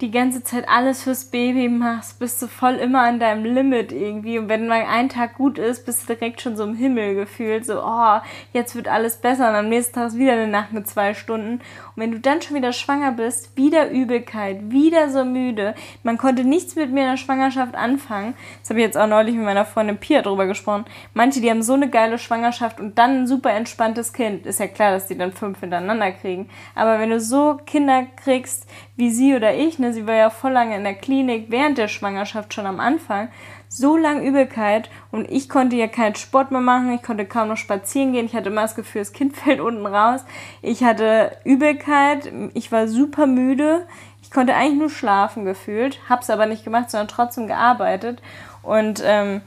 die 0.00 0.10
ganze 0.10 0.42
Zeit 0.42 0.66
alles 0.68 1.02
fürs 1.02 1.26
Baby 1.26 1.68
machst, 1.68 2.18
bist 2.18 2.40
du 2.40 2.46
voll 2.46 2.76
immer 2.76 3.02
an 3.02 3.20
deinem 3.20 3.44
Limit 3.44 3.92
irgendwie. 3.92 4.38
Und 4.38 4.48
wenn 4.48 4.66
mal 4.66 4.84
ein 4.88 5.10
Tag 5.10 5.34
gut 5.34 5.58
ist, 5.58 5.84
bist 5.84 6.08
du 6.08 6.14
direkt 6.14 6.40
schon 6.40 6.56
so 6.56 6.64
im 6.64 6.74
Himmel 6.74 7.14
gefühlt. 7.14 7.66
So, 7.66 7.82
oh, 7.82 8.18
jetzt 8.52 8.74
wird 8.74 8.88
alles 8.88 9.18
besser. 9.18 9.50
Und 9.50 9.56
am 9.56 9.68
nächsten 9.68 9.94
Tag 9.94 10.08
ist 10.08 10.18
wieder 10.18 10.32
eine 10.32 10.48
Nacht 10.48 10.72
mit 10.72 10.88
zwei 10.88 11.12
Stunden. 11.12 11.54
Und 11.54 11.96
wenn 11.96 12.12
du 12.12 12.18
dann 12.18 12.40
schon 12.40 12.56
wieder 12.56 12.72
schwanger 12.72 13.12
bist, 13.12 13.56
wieder 13.56 13.90
Übelkeit, 13.90 14.70
wieder 14.70 15.10
so 15.10 15.24
müde. 15.24 15.74
Man 16.02 16.16
konnte 16.16 16.44
nichts 16.44 16.76
mit 16.76 16.90
mir 16.90 17.02
in 17.02 17.10
der 17.10 17.16
Schwangerschaft 17.18 17.74
anfangen. 17.74 18.34
Das 18.60 18.70
habe 18.70 18.80
ich 18.80 18.86
jetzt 18.86 18.96
auch 18.96 19.06
neulich 19.06 19.34
mit 19.34 19.44
meiner 19.44 19.66
Freundin 19.66 19.98
Pia 19.98 20.22
drüber 20.22 20.46
gesprochen. 20.46 20.86
Manche, 21.12 21.42
die 21.42 21.50
haben 21.50 21.62
so 21.62 21.74
eine 21.74 21.90
geile 21.90 22.18
Schwangerschaft 22.18 22.80
und 22.80 22.96
dann 22.96 23.22
ein 23.22 23.26
super 23.26 23.50
entspanntes 23.50 24.14
Kind. 24.14 24.46
Ist 24.46 24.60
ja 24.60 24.66
klar, 24.66 24.92
dass 24.92 25.08
die 25.08 25.18
dann 25.18 25.32
fünf 25.32 25.60
hintereinander 25.60 26.12
kriegen. 26.12 26.48
Aber 26.74 26.98
wenn 26.98 27.10
du 27.10 27.20
so 27.20 27.60
Kinder 27.66 28.06
kriegst, 28.16 28.66
wie 29.00 29.10
sie 29.10 29.34
oder 29.34 29.52
ich, 29.54 29.80
ne, 29.80 29.92
sie 29.92 30.06
war 30.06 30.14
ja 30.14 30.30
voll 30.30 30.52
lange 30.52 30.76
in 30.76 30.84
der 30.84 30.94
Klinik 30.94 31.46
während 31.48 31.78
der 31.78 31.88
Schwangerschaft 31.88 32.54
schon 32.54 32.66
am 32.66 32.78
Anfang, 32.78 33.28
so 33.68 33.96
lange 33.96 34.24
Übelkeit 34.24 34.90
und 35.10 35.28
ich 35.28 35.48
konnte 35.48 35.74
ja 35.74 35.88
keinen 35.88 36.14
Sport 36.14 36.52
mehr 36.52 36.60
machen, 36.60 36.92
ich 36.92 37.02
konnte 37.02 37.24
kaum 37.24 37.48
noch 37.48 37.56
spazieren 37.56 38.12
gehen, 38.12 38.26
ich 38.26 38.34
hatte 38.34 38.50
immer 38.50 38.62
das 38.62 38.76
Gefühl, 38.76 39.00
das 39.00 39.12
Kind 39.12 39.36
fällt 39.36 39.58
unten 39.58 39.86
raus, 39.86 40.24
ich 40.62 40.84
hatte 40.84 41.32
Übelkeit, 41.44 42.30
ich 42.54 42.70
war 42.70 42.86
super 42.86 43.26
müde, 43.26 43.86
ich 44.22 44.30
konnte 44.30 44.54
eigentlich 44.54 44.78
nur 44.78 44.90
schlafen 44.90 45.44
gefühlt, 45.44 45.98
hab's 46.08 46.30
aber 46.30 46.46
nicht 46.46 46.62
gemacht, 46.62 46.90
sondern 46.90 47.08
trotzdem 47.08 47.48
gearbeitet 47.48 48.22
und 48.62 49.02
ähm, 49.04 49.40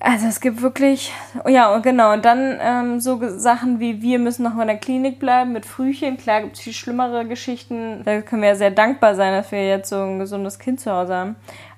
also 0.00 0.26
es 0.26 0.40
gibt 0.40 0.62
wirklich, 0.62 1.12
ja 1.48 1.78
genau, 1.78 2.12
und 2.12 2.24
dann 2.24 2.58
ähm, 2.60 3.00
so 3.00 3.20
Sachen 3.38 3.80
wie 3.80 4.02
wir 4.02 4.18
müssen 4.18 4.42
noch 4.42 4.58
in 4.58 4.66
der 4.66 4.78
Klinik 4.78 5.18
bleiben 5.18 5.52
mit 5.52 5.64
Frühchen. 5.64 6.16
Klar 6.16 6.42
gibt 6.42 6.56
es 6.56 6.62
viel 6.62 6.72
schlimmere 6.72 7.26
Geschichten. 7.26 8.02
Da 8.04 8.20
können 8.20 8.42
wir 8.42 8.50
ja 8.50 8.54
sehr 8.56 8.70
dankbar 8.70 9.14
sein, 9.14 9.32
dass 9.32 9.52
wir 9.52 9.66
jetzt 9.66 9.88
so 9.88 10.02
ein 10.02 10.18
gesundes 10.18 10.58
Kind 10.58 10.80
zu 10.80 10.90
Hause 10.90 11.14
haben. 11.14 11.36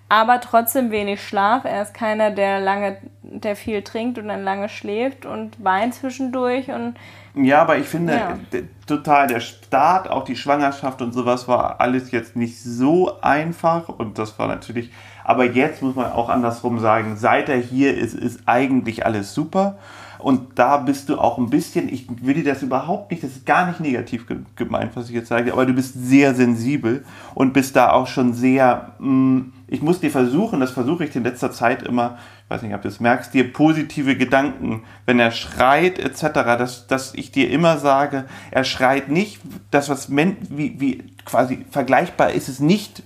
Aber 0.08 0.40
trotzdem 0.40 0.90
wenig 0.90 1.22
Schlaf. 1.22 1.64
Er 1.64 1.82
ist 1.82 1.92
keiner, 1.92 2.30
der 2.30 2.60
lange, 2.60 2.96
der 3.22 3.54
viel 3.56 3.82
trinkt 3.82 4.18
und 4.18 4.28
dann 4.28 4.42
lange 4.42 4.70
schläft 4.70 5.26
und 5.26 5.62
weint 5.62 5.94
zwischendurch 5.94 6.70
und 6.70 6.96
ja, 7.34 7.62
aber 7.62 7.78
ich 7.78 7.86
finde 7.86 8.14
ja. 8.14 8.38
total 8.86 9.28
der 9.28 9.38
Start, 9.38 10.10
auch 10.10 10.24
die 10.24 10.34
Schwangerschaft 10.34 11.00
und 11.02 11.12
sowas 11.12 11.46
war 11.46 11.80
alles 11.80 12.10
jetzt 12.10 12.34
nicht 12.34 12.60
so 12.60 13.20
einfach 13.20 13.88
und 13.88 14.18
das 14.18 14.38
war 14.40 14.48
natürlich 14.48 14.90
aber 15.28 15.44
jetzt 15.44 15.82
muss 15.82 15.94
man 15.94 16.10
auch 16.10 16.30
andersrum 16.30 16.78
sagen, 16.78 17.18
seit 17.18 17.50
er 17.50 17.58
hier 17.58 17.94
ist, 17.94 18.14
ist 18.14 18.40
eigentlich 18.46 19.04
alles 19.04 19.34
super. 19.34 19.76
Und 20.18 20.58
da 20.58 20.78
bist 20.78 21.08
du 21.08 21.18
auch 21.18 21.38
ein 21.38 21.50
bisschen, 21.50 21.88
ich 21.88 22.06
will 22.22 22.34
dir 22.34 22.44
das 22.44 22.62
überhaupt 22.62 23.10
nicht, 23.10 23.22
das 23.22 23.30
ist 23.30 23.46
gar 23.46 23.66
nicht 23.66 23.80
negativ 23.80 24.26
gemeint, 24.56 24.92
was 24.94 25.08
ich 25.08 25.14
jetzt 25.14 25.28
sage, 25.28 25.52
aber 25.52 25.64
du 25.64 25.72
bist 25.72 25.94
sehr 25.94 26.34
sensibel 26.34 27.04
und 27.34 27.52
bist 27.52 27.76
da 27.76 27.92
auch 27.92 28.08
schon 28.08 28.32
sehr, 28.32 28.92
mm, 28.98 29.52
ich 29.68 29.80
muss 29.80 30.00
dir 30.00 30.10
versuchen, 30.10 30.60
das 30.60 30.72
versuche 30.72 31.04
ich 31.04 31.14
in 31.14 31.22
letzter 31.22 31.52
Zeit 31.52 31.82
immer, 31.84 32.18
ich 32.44 32.50
weiß 32.50 32.62
nicht, 32.62 32.74
ob 32.74 32.82
du 32.82 32.88
es 32.88 32.98
merkst, 32.98 33.32
dir 33.32 33.52
positive 33.52 34.16
Gedanken, 34.16 34.82
wenn 35.06 35.20
er 35.20 35.30
schreit 35.30 35.98
etc., 35.98 36.32
dass, 36.32 36.86
dass 36.88 37.14
ich 37.14 37.30
dir 37.30 37.50
immer 37.50 37.78
sage, 37.78 38.24
er 38.50 38.64
schreit 38.64 39.08
nicht, 39.08 39.40
das 39.70 39.88
was 39.88 40.10
wie, 40.10 40.80
wie 40.80 41.04
quasi 41.24 41.64
vergleichbar 41.70 42.32
ist 42.32 42.48
es 42.48 42.58
nicht, 42.58 43.02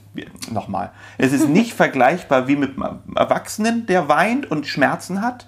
nochmal, 0.50 0.92
es 1.18 1.32
ist 1.32 1.48
nicht 1.48 1.74
vergleichbar 1.74 2.48
wie 2.48 2.56
mit 2.56 2.76
einem 2.76 3.00
Erwachsenen, 3.16 3.84
der 3.86 4.08
weint 4.08 4.50
und 4.50 4.66
Schmerzen 4.66 5.20
hat, 5.20 5.46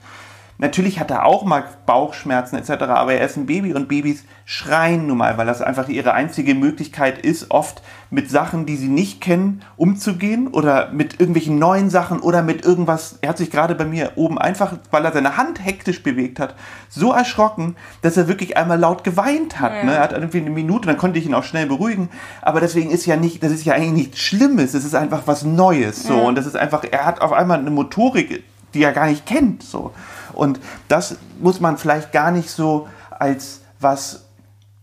Natürlich 0.59 1.01
hat 1.01 1.11
er 1.11 1.27
auch 1.27 1.45
mal 1.45 1.65
Bauchschmerzen 1.85 2.57
etc., 2.57 2.71
aber 2.85 3.15
er 3.15 3.27
ist 3.27 3.37
ein 3.37 3.47
Baby 3.47 3.75
und 3.75 3.89
Babys 3.89 4.25
schreien 4.45 5.07
nun 5.07 5.19
mal, 5.19 5.37
weil 5.37 5.47
das 5.47 5.63
einfach 5.63 5.89
ihre 5.89 6.13
einzige 6.13 6.55
Möglichkeit 6.55 7.19
ist, 7.19 7.51
oft 7.51 7.83
mit 8.11 8.31
Sachen, 8.31 8.65
die 8.65 8.77
sie 8.77 8.89
nicht 8.89 9.21
kennen, 9.21 9.63
umzugehen 9.77 10.47
oder 10.49 10.91
mit 10.93 11.19
irgendwelchen 11.19 11.59
neuen 11.59 11.91
Sachen 11.91 12.21
oder 12.21 12.43
mit 12.43 12.65
irgendwas. 12.65 13.19
Er 13.21 13.31
hat 13.31 13.39
sich 13.39 13.51
gerade 13.51 13.75
bei 13.75 13.85
mir 13.85 14.13
oben 14.15 14.39
einfach, 14.39 14.75
weil 14.91 15.05
er 15.05 15.13
seine 15.13 15.37
Hand 15.37 15.65
hektisch 15.65 16.03
bewegt 16.03 16.39
hat, 16.39 16.55
so 16.89 17.13
erschrocken, 17.13 17.75
dass 18.03 18.17
er 18.17 18.29
wirklich 18.29 18.57
einmal 18.57 18.79
laut 18.79 19.03
geweint 19.03 19.59
hat. 19.59 19.73
Ja. 19.75 19.85
Ne? 19.85 19.95
Er 19.95 20.03
hat 20.03 20.13
irgendwie 20.13 20.39
eine 20.39 20.51
Minute, 20.51 20.87
dann 20.87 20.99
konnte 20.99 21.19
ich 21.19 21.27
ihn 21.27 21.35
auch 21.35 21.45
schnell 21.45 21.67
beruhigen. 21.67 22.11
Aber 22.43 22.61
deswegen 22.61 22.91
ist 22.91 23.07
ja 23.07 23.17
nicht, 23.17 23.43
das 23.43 23.51
ist 23.51 23.65
ja 23.65 23.75
eigentlich 23.75 23.93
nichts 23.93 24.21
Schlimmes, 24.21 24.75
es 24.75 24.85
ist 24.85 24.95
einfach 24.95 25.23
was 25.27 25.43
Neues. 25.43 26.05
So. 26.05 26.17
Ja. 26.17 26.23
Und 26.23 26.37
das 26.37 26.47
ist 26.47 26.57
einfach, 26.57 26.85
er 26.89 27.05
hat 27.07 27.21
auf 27.21 27.33
einmal 27.33 27.59
eine 27.59 27.71
Motorik, 27.71 28.45
die 28.75 28.83
er 28.83 28.93
gar 28.93 29.07
nicht 29.07 29.27
kennt. 29.27 29.63
So. 29.63 29.93
Und 30.35 30.61
das 30.89 31.17
muss 31.41 31.61
man 31.61 31.79
vielleicht 31.79 32.13
gar 32.13 32.31
nicht 32.31 32.51
so 32.51 32.89
als 33.11 33.61
was, 33.81 34.27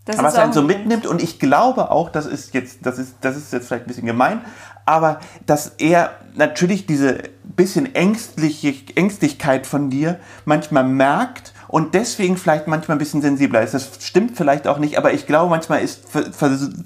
das 0.06 0.18
was 0.18 0.36
einen 0.36 0.54
so 0.54 0.62
mitnimmt. 0.62 1.06
Und 1.06 1.22
ich 1.22 1.40
glaube 1.40 1.92
auch, 1.92 2.10
das 2.10 2.26
ist 2.26 2.54
jetzt, 2.54 2.86
das 2.86 2.98
ist, 2.98 3.16
das 3.22 3.38
ist 3.38 3.54
jetzt 3.54 3.68
vielleicht 3.68 3.86
ein 3.86 3.88
bisschen 3.88 4.06
gemein, 4.06 4.42
aber 4.86 5.20
dass 5.46 5.68
er 5.78 6.12
natürlich 6.36 6.86
diese 6.86 7.20
bisschen 7.56 7.94
ängstliche 7.94 8.74
Ängstlichkeit 8.96 9.68
von 9.68 9.90
dir 9.90 10.20
manchmal 10.46 10.84
merkt 10.84 11.51
und 11.72 11.94
deswegen 11.94 12.38
vielleicht 12.38 12.68
manchmal 12.68 12.98
ein 12.98 13.00
bisschen 13.00 13.22
sensibler 13.22 13.62
ist. 13.62 13.74
Das 13.74 13.90
stimmt 14.02 14.36
vielleicht 14.38 14.68
auch 14.68 14.78
nicht, 14.78 14.98
aber 14.98 15.14
ich 15.14 15.26
glaube 15.26 15.50
manchmal 15.50 15.82
ist, 15.82 16.04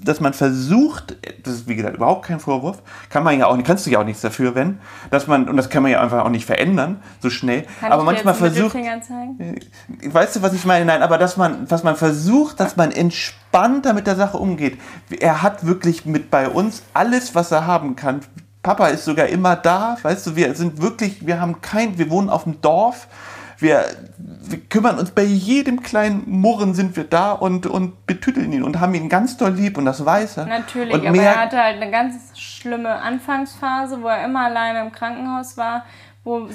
dass 0.04 0.20
man 0.20 0.32
versucht, 0.32 1.16
das 1.42 1.54
ist 1.54 1.68
wie 1.68 1.74
gesagt 1.74 1.96
überhaupt 1.96 2.24
kein 2.26 2.38
Vorwurf, 2.38 2.78
kann 3.10 3.24
man 3.24 3.38
ja 3.38 3.46
auch 3.46 3.56
nicht, 3.56 3.66
kannst 3.66 3.84
du 3.84 3.90
ja 3.90 3.98
auch 3.98 4.04
nichts 4.04 4.22
dafür, 4.22 4.54
wenn, 4.54 4.78
dass 5.10 5.26
man, 5.26 5.48
und 5.48 5.56
das 5.56 5.70
kann 5.70 5.82
man 5.82 5.90
ja 5.90 6.00
einfach 6.00 6.24
auch 6.24 6.30
nicht 6.30 6.46
verändern, 6.46 7.00
so 7.20 7.30
schnell, 7.30 7.66
kann 7.80 7.92
aber 7.92 8.04
manchmal 8.04 8.34
versucht? 8.34 8.76
Äh, 8.76 9.56
weißt 10.12 10.36
du, 10.36 10.42
was 10.42 10.52
ich 10.52 10.64
meine? 10.64 10.84
Nein, 10.84 11.02
aber 11.02 11.18
dass 11.18 11.36
man, 11.36 11.68
was 11.68 11.82
man 11.82 11.96
versucht, 11.96 12.60
dass 12.60 12.76
man 12.76 12.92
entspannter 12.92 13.92
mit 13.92 14.06
der 14.06 14.14
Sache 14.14 14.38
umgeht. 14.38 14.78
Er 15.18 15.42
hat 15.42 15.66
wirklich 15.66 16.06
mit 16.06 16.30
bei 16.30 16.48
uns 16.48 16.84
alles, 16.94 17.34
was 17.34 17.50
er 17.50 17.66
haben 17.66 17.96
kann. 17.96 18.20
Papa 18.62 18.88
ist 18.88 19.04
sogar 19.04 19.26
immer 19.26 19.54
da, 19.54 19.96
weißt 20.02 20.26
du, 20.26 20.36
wir 20.36 20.54
sind 20.54 20.82
wirklich, 20.82 21.24
wir 21.26 21.40
haben 21.40 21.60
kein, 21.60 21.98
wir 21.98 22.10
wohnen 22.10 22.28
auf 22.28 22.44
dem 22.44 22.60
Dorf, 22.60 23.06
wir, 23.58 23.84
wir 24.18 24.58
kümmern 24.58 24.98
uns 24.98 25.10
bei 25.10 25.22
jedem 25.22 25.82
kleinen 25.82 26.24
Murren 26.26 26.74
sind 26.74 26.96
wir 26.96 27.04
da 27.04 27.32
und, 27.32 27.66
und 27.66 28.06
betüteln 28.06 28.52
ihn 28.52 28.62
und 28.62 28.80
haben 28.80 28.94
ihn 28.94 29.08
ganz 29.08 29.36
doll 29.36 29.52
lieb 29.52 29.78
und 29.78 29.84
das 29.84 30.04
weiß 30.04 30.38
er. 30.38 30.46
Natürlich, 30.46 30.94
und 30.94 31.06
aber 31.06 31.16
er 31.16 31.40
hatte 31.40 31.62
halt 31.62 31.80
eine 31.80 31.90
ganz 31.90 32.38
schlimme 32.38 32.90
Anfangsphase, 32.90 34.02
wo 34.02 34.08
er 34.08 34.24
immer 34.24 34.44
alleine 34.44 34.80
im 34.80 34.92
Krankenhaus 34.92 35.56
war 35.56 35.84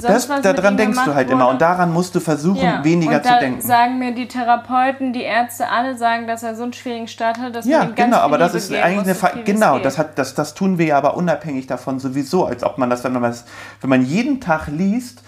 das, 0.01 0.27
was 0.27 0.41
daran 0.41 0.75
denkst 0.75 0.99
du 1.05 1.15
halt 1.15 1.27
wurde. 1.27 1.33
immer 1.33 1.47
und 1.47 1.61
daran 1.61 1.93
musst 1.93 2.13
du 2.13 2.19
versuchen, 2.19 2.61
ja. 2.61 2.83
weniger 2.83 3.17
und 3.17 3.25
da 3.25 3.33
zu 3.35 3.39
denken. 3.39 3.61
sagen 3.61 3.99
mir 3.99 4.13
die 4.13 4.27
Therapeuten, 4.27 5.13
die 5.13 5.21
Ärzte, 5.21 5.69
alle 5.69 5.97
sagen, 5.97 6.27
dass 6.27 6.43
er 6.43 6.55
so 6.55 6.63
einen 6.63 6.73
schwierigen 6.73 7.07
Start 7.07 7.39
hat, 7.39 7.55
dass 7.55 7.65
ja, 7.65 7.79
man 7.79 7.89
ihm 7.89 7.95
ganz 7.95 8.11
genau, 8.11 8.17
aber 8.21 8.37
das 8.37 8.53
ist 8.53 8.73
eigentlich 8.73 9.05
eine 9.05 9.15
Fa 9.15 9.31
genau, 9.45 9.79
das 9.79 9.97
hat 9.97 10.19
das 10.19 10.33
das 10.33 10.53
tun 10.55 10.77
wir 10.77 10.87
ja 10.87 10.97
aber 10.97 11.15
unabhängig 11.15 11.67
davon 11.67 11.99
sowieso, 11.99 12.45
als 12.45 12.63
ob 12.63 12.77
man 12.77 12.89
das 12.89 13.05
wenn 13.05 13.13
man 13.13 13.23
das, 13.23 13.45
wenn 13.79 13.89
man 13.89 14.05
jeden 14.05 14.41
Tag 14.41 14.67
liest, 14.67 15.23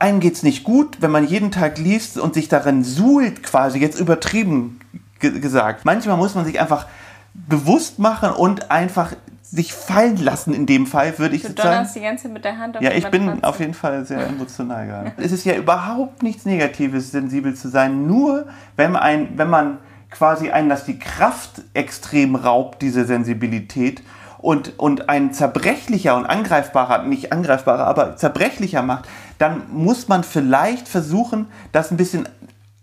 einem 0.00 0.20
geht's 0.20 0.42
nicht 0.42 0.64
gut, 0.64 0.98
wenn 1.00 1.10
man 1.10 1.26
jeden 1.26 1.50
Tag 1.50 1.78
liest 1.78 2.18
und 2.18 2.34
sich 2.34 2.48
darin 2.48 2.84
suhlt, 2.84 3.42
quasi 3.42 3.78
jetzt 3.78 3.98
übertrieben 3.98 4.80
gesagt. 5.20 5.84
Manchmal 5.84 6.16
muss 6.16 6.34
man 6.34 6.44
sich 6.44 6.60
einfach 6.60 6.86
bewusst 7.34 7.98
machen 7.98 8.30
und 8.30 8.70
einfach 8.70 9.12
sich 9.42 9.72
fallen 9.72 10.16
lassen 10.16 10.52
in 10.52 10.66
dem 10.66 10.86
Fall, 10.86 11.18
würde 11.18 11.36
ich 11.36 11.42
du 11.42 11.48
sagen. 11.48 11.88
die 11.94 12.00
ganze 12.00 12.28
mit 12.28 12.44
der 12.44 12.58
Hand 12.58 12.76
auf 12.76 12.82
Ja, 12.82 12.90
ich 12.90 13.06
bin 13.08 13.26
Matratze. 13.26 13.48
auf 13.48 13.60
jeden 13.60 13.74
Fall 13.74 14.04
sehr 14.04 14.26
emotional 14.28 14.86
gerade. 14.86 15.12
es 15.18 15.32
ist 15.32 15.44
ja 15.44 15.54
überhaupt 15.54 16.22
nichts 16.22 16.44
Negatives, 16.44 17.12
sensibel 17.12 17.54
zu 17.54 17.68
sein, 17.68 18.06
nur 18.06 18.46
wenn 18.76 18.92
man, 18.92 19.02
ein, 19.02 19.28
wenn 19.38 19.48
man 19.48 19.78
quasi 20.10 20.50
einen, 20.50 20.68
dass 20.68 20.84
die 20.84 20.98
Kraft 20.98 21.62
extrem 21.74 22.34
raubt, 22.34 22.82
diese 22.82 23.04
Sensibilität, 23.04 24.02
und, 24.38 24.78
und 24.78 25.08
ein 25.08 25.32
zerbrechlicher 25.32 26.16
und 26.16 26.26
angreifbarer, 26.26 27.02
nicht 27.02 27.32
angreifbarer, 27.32 27.86
aber 27.86 28.16
zerbrechlicher 28.16 28.82
macht, 28.82 29.08
dann 29.38 29.62
muss 29.72 30.08
man 30.08 30.24
vielleicht 30.24 30.88
versuchen, 30.88 31.46
das 31.72 31.90
ein 31.90 31.96
bisschen 31.96 32.28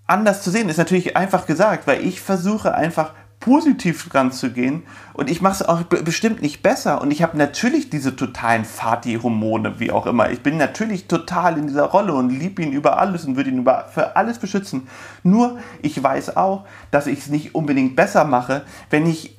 anders 0.06 0.44
zu 0.44 0.52
sehen. 0.52 0.70
Ist 0.70 0.78
natürlich 0.78 1.18
einfach 1.18 1.46
gesagt, 1.46 1.88
weil 1.88 2.06
ich 2.06 2.22
versuche 2.22 2.76
einfach 2.76 3.14
positiv 3.44 4.14
ranzugehen 4.14 4.84
und 5.12 5.30
ich 5.30 5.42
mache 5.42 5.56
es 5.56 5.68
auch 5.68 5.84
bestimmt 5.84 6.42
nicht 6.42 6.64
besser 6.64 7.02
und 7.02 7.12
ich 7.12 7.22
habe 7.22 7.38
natürlich 7.38 7.90
diese 7.90 8.16
totalen 8.16 8.64
Fati-Hormone, 8.64 9.82
wie 9.82 9.92
auch 9.92 10.06
immer. 10.06 10.32
Ich 10.32 10.40
bin 10.40 10.56
natürlich 10.56 11.08
total 11.08 11.58
in 11.58 11.68
dieser 11.68 11.84
Rolle 11.84 12.14
und 12.14 12.30
liebe 12.30 12.62
ihn 12.62 12.72
über 12.72 13.00
alles 13.00 13.26
und 13.26 13.36
würde 13.36 13.50
ihn 13.50 13.58
über, 13.58 13.90
für 13.94 14.16
alles 14.16 14.40
beschützen. 14.40 14.88
Nur 15.24 15.58
ich 15.82 16.02
weiß 16.02 16.38
auch, 16.38 16.66
dass 16.90 17.06
ich 17.06 17.20
es 17.20 17.28
nicht 17.28 17.54
unbedingt 17.54 17.98
besser 17.98 18.24
mache, 18.24 18.64
wenn 18.90 19.06
ich 19.06 19.38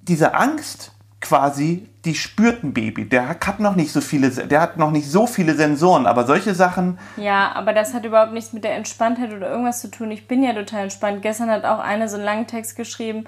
diese 0.00 0.34
Angst 0.34 0.90
quasi, 1.20 1.88
die 2.04 2.14
spürt 2.14 2.64
ein 2.64 2.74
Baby. 2.74 3.08
Der 3.08 3.28
hat 3.28 3.60
noch 3.60 3.76
nicht 3.76 3.92
so 3.92 4.00
viele, 4.00 4.30
der 4.30 4.60
hat 4.60 4.76
noch 4.76 4.90
nicht 4.90 5.08
so 5.08 5.26
viele 5.26 5.54
Sensoren, 5.54 6.06
aber 6.06 6.26
solche 6.26 6.54
Sachen. 6.54 6.98
Ja, 7.16 7.52
aber 7.54 7.72
das 7.72 7.94
hat 7.94 8.04
überhaupt 8.04 8.32
nichts 8.32 8.52
mit 8.52 8.64
der 8.64 8.74
Entspanntheit 8.74 9.32
oder 9.32 9.48
irgendwas 9.48 9.80
zu 9.80 9.90
tun. 9.90 10.10
Ich 10.10 10.26
bin 10.26 10.42
ja 10.42 10.52
total 10.52 10.84
entspannt. 10.84 11.22
Gestern 11.22 11.50
hat 11.50 11.64
auch 11.64 11.78
eine 11.78 12.08
so 12.08 12.16
einen 12.16 12.24
langen 12.24 12.46
Text 12.46 12.76
geschrieben 12.76 13.24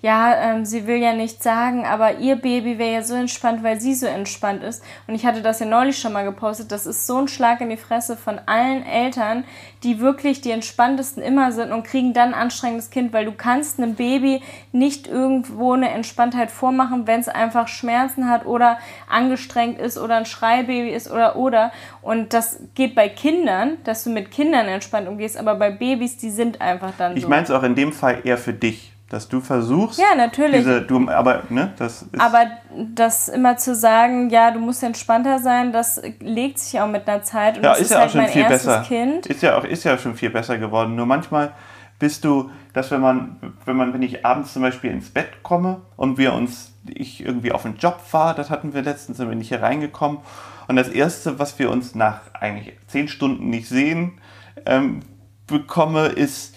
ja, 0.00 0.36
ähm, 0.36 0.64
sie 0.64 0.86
will 0.86 0.98
ja 0.98 1.12
nichts 1.12 1.42
sagen, 1.42 1.84
aber 1.84 2.18
ihr 2.18 2.36
Baby 2.36 2.78
wäre 2.78 2.92
ja 2.94 3.02
so 3.02 3.14
entspannt, 3.14 3.64
weil 3.64 3.80
sie 3.80 3.94
so 3.94 4.06
entspannt 4.06 4.62
ist. 4.62 4.80
Und 5.08 5.16
ich 5.16 5.26
hatte 5.26 5.42
das 5.42 5.58
ja 5.58 5.66
neulich 5.66 5.98
schon 5.98 6.12
mal 6.12 6.24
gepostet. 6.24 6.70
Das 6.70 6.86
ist 6.86 7.08
so 7.08 7.16
ein 7.18 7.26
Schlag 7.26 7.60
in 7.60 7.68
die 7.68 7.76
Fresse 7.76 8.16
von 8.16 8.40
allen 8.46 8.86
Eltern, 8.86 9.42
die 9.82 9.98
wirklich 9.98 10.40
die 10.40 10.52
entspanntesten 10.52 11.20
immer 11.20 11.50
sind 11.50 11.72
und 11.72 11.82
kriegen 11.82 12.12
dann 12.12 12.32
ein 12.32 12.40
anstrengendes 12.40 12.90
Kind, 12.90 13.12
weil 13.12 13.24
du 13.24 13.32
kannst 13.32 13.78
einem 13.78 13.96
Baby 13.96 14.40
nicht 14.70 15.08
irgendwo 15.08 15.72
eine 15.72 15.90
Entspanntheit 15.90 16.52
vormachen, 16.52 17.08
wenn 17.08 17.18
es 17.20 17.28
einfach 17.28 17.66
Schmerzen 17.66 18.17
hat 18.26 18.46
oder 18.46 18.78
angestrengt 19.08 19.78
ist 19.78 19.98
oder 19.98 20.16
ein 20.16 20.26
Schreibaby 20.26 20.90
ist 20.90 21.10
oder 21.10 21.36
oder. 21.36 21.70
Und 22.02 22.32
das 22.32 22.60
geht 22.74 22.94
bei 22.94 23.08
Kindern, 23.08 23.76
dass 23.84 24.04
du 24.04 24.10
mit 24.10 24.30
Kindern 24.30 24.66
entspannt 24.66 25.06
umgehst, 25.06 25.36
aber 25.36 25.54
bei 25.54 25.70
Babys, 25.70 26.16
die 26.16 26.30
sind 26.30 26.60
einfach 26.60 26.92
dann 26.96 27.12
ich 27.12 27.22
so. 27.22 27.26
Ich 27.26 27.30
meine 27.30 27.44
es 27.44 27.50
auch 27.50 27.62
in 27.62 27.74
dem 27.74 27.92
Fall 27.92 28.20
eher 28.24 28.38
für 28.38 28.52
dich 28.52 28.92
dass 29.08 29.28
du 29.28 29.40
versuchst. 29.40 29.98
Ja, 29.98 30.14
natürlich. 30.14 30.58
Diese, 30.58 30.82
du, 30.82 31.08
aber, 31.08 31.44
ne, 31.48 31.72
das 31.78 32.02
ist 32.02 32.20
aber 32.20 32.46
das 32.76 33.28
immer 33.28 33.56
zu 33.56 33.74
sagen, 33.74 34.28
ja, 34.30 34.50
du 34.50 34.60
musst 34.60 34.82
entspannter 34.82 35.38
sein, 35.38 35.72
das 35.72 36.02
legt 36.20 36.58
sich 36.58 36.78
auch 36.80 36.88
mit 36.88 37.08
einer 37.08 37.22
Zeit. 37.22 37.56
Und 37.56 37.64
ja, 37.64 37.70
das 37.70 37.80
ist, 37.80 37.86
ist 37.86 37.90
ja 37.92 38.00
halt 38.00 38.08
auch 38.08 38.12
schon 38.12 38.26
viel 38.26 38.44
besser. 38.44 38.84
Kind. 38.86 39.26
Ist 39.26 39.42
ja 39.42 39.56
auch 39.56 39.64
ist 39.64 39.84
ja 39.84 39.96
schon 39.96 40.14
viel 40.14 40.30
besser 40.30 40.58
geworden. 40.58 40.94
Nur 40.94 41.06
manchmal 41.06 41.52
bist 41.98 42.24
du, 42.24 42.50
dass 42.74 42.90
wenn 42.90 43.00
man, 43.00 43.36
wenn 43.64 43.76
man, 43.76 43.92
wenn 43.94 44.02
ich 44.02 44.24
abends 44.24 44.52
zum 44.52 44.62
Beispiel 44.62 44.90
ins 44.90 45.10
Bett 45.10 45.42
komme 45.42 45.80
und 45.96 46.18
wir 46.18 46.34
uns, 46.34 46.74
ich 46.90 47.24
irgendwie 47.24 47.52
auf 47.52 47.62
den 47.62 47.76
Job 47.76 48.00
war, 48.12 48.34
das 48.34 48.50
hatten 48.50 48.74
wir 48.74 48.82
letztens, 48.82 49.18
sind 49.18 49.28
wir 49.28 49.36
nicht 49.36 49.48
hier 49.48 49.62
reingekommen. 49.62 50.18
Und 50.66 50.76
das 50.76 50.88
erste, 50.88 51.38
was 51.38 51.58
wir 51.58 51.70
uns 51.70 51.94
nach 51.94 52.20
eigentlich 52.34 52.74
zehn 52.86 53.08
Stunden 53.08 53.50
nicht 53.50 53.68
sehen, 53.68 54.20
ähm, 54.66 55.00
bekomme, 55.46 56.06
ist, 56.06 56.54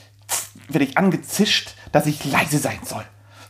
werde 0.70 0.86
ich 0.86 0.98
angezischt 0.98 1.76
dass 1.92 2.06
ich 2.06 2.26
leise 2.26 2.58
sein 2.58 2.80
soll. 2.84 3.04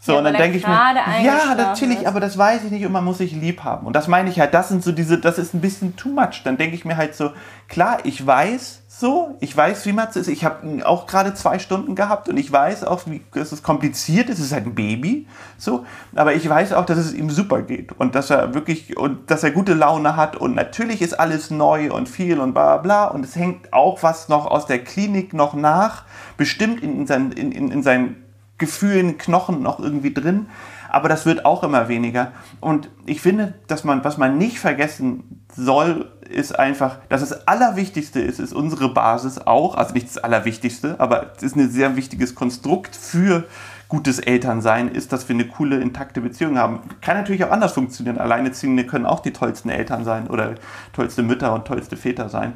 So, 0.03 0.13
ja, 0.13 0.17
und 0.17 0.23
dann 0.23 0.33
denke 0.33 0.57
ich 0.57 0.65
mir, 0.65 0.73
ja, 0.73 1.53
natürlich, 1.55 1.99
ist. 1.99 2.05
aber 2.07 2.19
das 2.19 2.35
weiß 2.35 2.63
ich 2.63 2.71
nicht 2.71 2.83
und 2.87 2.91
man 2.91 3.05
muss 3.05 3.19
sich 3.19 3.33
lieb 3.33 3.63
haben. 3.63 3.85
Und 3.85 3.95
das 3.95 4.07
meine 4.07 4.31
ich 4.31 4.39
halt, 4.39 4.51
das 4.51 4.69
sind 4.69 4.83
so 4.83 4.91
diese, 4.91 5.19
das 5.19 5.37
ist 5.37 5.53
ein 5.53 5.61
bisschen 5.61 5.95
too 5.95 6.09
much. 6.09 6.41
Dann 6.43 6.57
denke 6.57 6.75
ich 6.75 6.85
mir 6.85 6.97
halt 6.97 7.13
so, 7.13 7.29
klar, 7.67 7.99
ich 8.03 8.25
weiß 8.25 8.81
so, 8.87 9.37
ich 9.41 9.55
weiß, 9.55 9.85
wie 9.85 9.93
man 9.93 10.07
es 10.09 10.15
ist. 10.15 10.27
Ich 10.27 10.43
habe 10.43 10.83
auch 10.87 11.05
gerade 11.05 11.35
zwei 11.35 11.59
Stunden 11.59 11.93
gehabt 11.93 12.29
und 12.29 12.37
ich 12.37 12.51
weiß 12.51 12.83
auch, 12.83 13.01
wie 13.05 13.21
es 13.35 13.51
ist 13.51 13.61
kompliziert, 13.61 14.27
es 14.29 14.39
ist 14.39 14.51
halt 14.51 14.65
ein 14.65 14.73
Baby, 14.73 15.27
so. 15.59 15.85
Aber 16.15 16.33
ich 16.33 16.49
weiß 16.49 16.73
auch, 16.73 16.85
dass 16.85 16.97
es 16.97 17.13
ihm 17.13 17.29
super 17.29 17.61
geht 17.61 17.91
und 17.99 18.15
dass 18.15 18.31
er 18.31 18.55
wirklich, 18.55 18.97
und 18.97 19.29
dass 19.29 19.43
er 19.43 19.51
gute 19.51 19.75
Laune 19.75 20.15
hat 20.15 20.35
und 20.35 20.55
natürlich 20.55 21.03
ist 21.03 21.19
alles 21.19 21.51
neu 21.51 21.93
und 21.93 22.09
viel 22.09 22.39
und 22.39 22.53
bla 22.53 22.77
bla 22.77 23.05
und 23.05 23.23
es 23.23 23.35
hängt 23.35 23.71
auch 23.71 24.01
was 24.01 24.29
noch 24.29 24.47
aus 24.47 24.65
der 24.65 24.83
Klinik 24.83 25.33
noch 25.33 25.53
nach, 25.53 26.05
bestimmt 26.37 26.81
in, 26.81 27.01
in, 27.01 27.07
sein, 27.07 27.31
in, 27.33 27.51
in, 27.51 27.71
in 27.71 27.83
seinen 27.83 28.30
Gefühlen, 28.61 29.17
Knochen 29.17 29.61
noch 29.61 29.79
irgendwie 29.79 30.13
drin. 30.13 30.45
Aber 30.89 31.09
das 31.09 31.25
wird 31.25 31.45
auch 31.45 31.63
immer 31.63 31.89
weniger. 31.89 32.31
Und 32.59 32.89
ich 33.05 33.21
finde, 33.21 33.55
dass 33.67 33.83
man, 33.83 34.03
was 34.03 34.17
man 34.17 34.37
nicht 34.37 34.59
vergessen 34.59 35.43
soll, 35.53 36.11
ist 36.29 36.57
einfach, 36.57 36.97
dass 37.09 37.21
das 37.21 37.47
Allerwichtigste 37.47 38.21
ist, 38.21 38.39
ist 38.39 38.53
unsere 38.53 38.93
Basis 38.93 39.39
auch, 39.39 39.75
also 39.75 39.93
nicht 39.93 40.07
das 40.07 40.17
Allerwichtigste, 40.17 40.95
aber 40.99 41.31
es 41.35 41.43
ist 41.43 41.55
ein 41.55 41.69
sehr 41.69 41.95
wichtiges 41.95 42.35
Konstrukt 42.35 42.95
für 42.95 43.45
gutes 43.91 44.19
Elternsein 44.19 44.87
ist, 44.87 45.11
dass 45.11 45.27
wir 45.27 45.33
eine 45.33 45.47
coole, 45.47 45.81
intakte 45.81 46.21
Beziehung 46.21 46.57
haben. 46.57 46.79
Kann 47.01 47.17
natürlich 47.17 47.43
auch 47.43 47.51
anders 47.51 47.73
funktionieren. 47.73 48.19
Alleineziehende 48.19 48.85
können 48.85 49.05
auch 49.05 49.19
die 49.19 49.33
tollsten 49.33 49.69
Eltern 49.69 50.05
sein 50.05 50.27
oder 50.27 50.55
tollste 50.93 51.23
Mütter 51.23 51.53
und 51.53 51.65
tollste 51.65 51.97
Väter 51.97 52.29
sein 52.29 52.53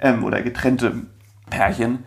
ähm, 0.00 0.24
oder 0.24 0.42
getrennte 0.42 1.02
Pärchen 1.50 2.00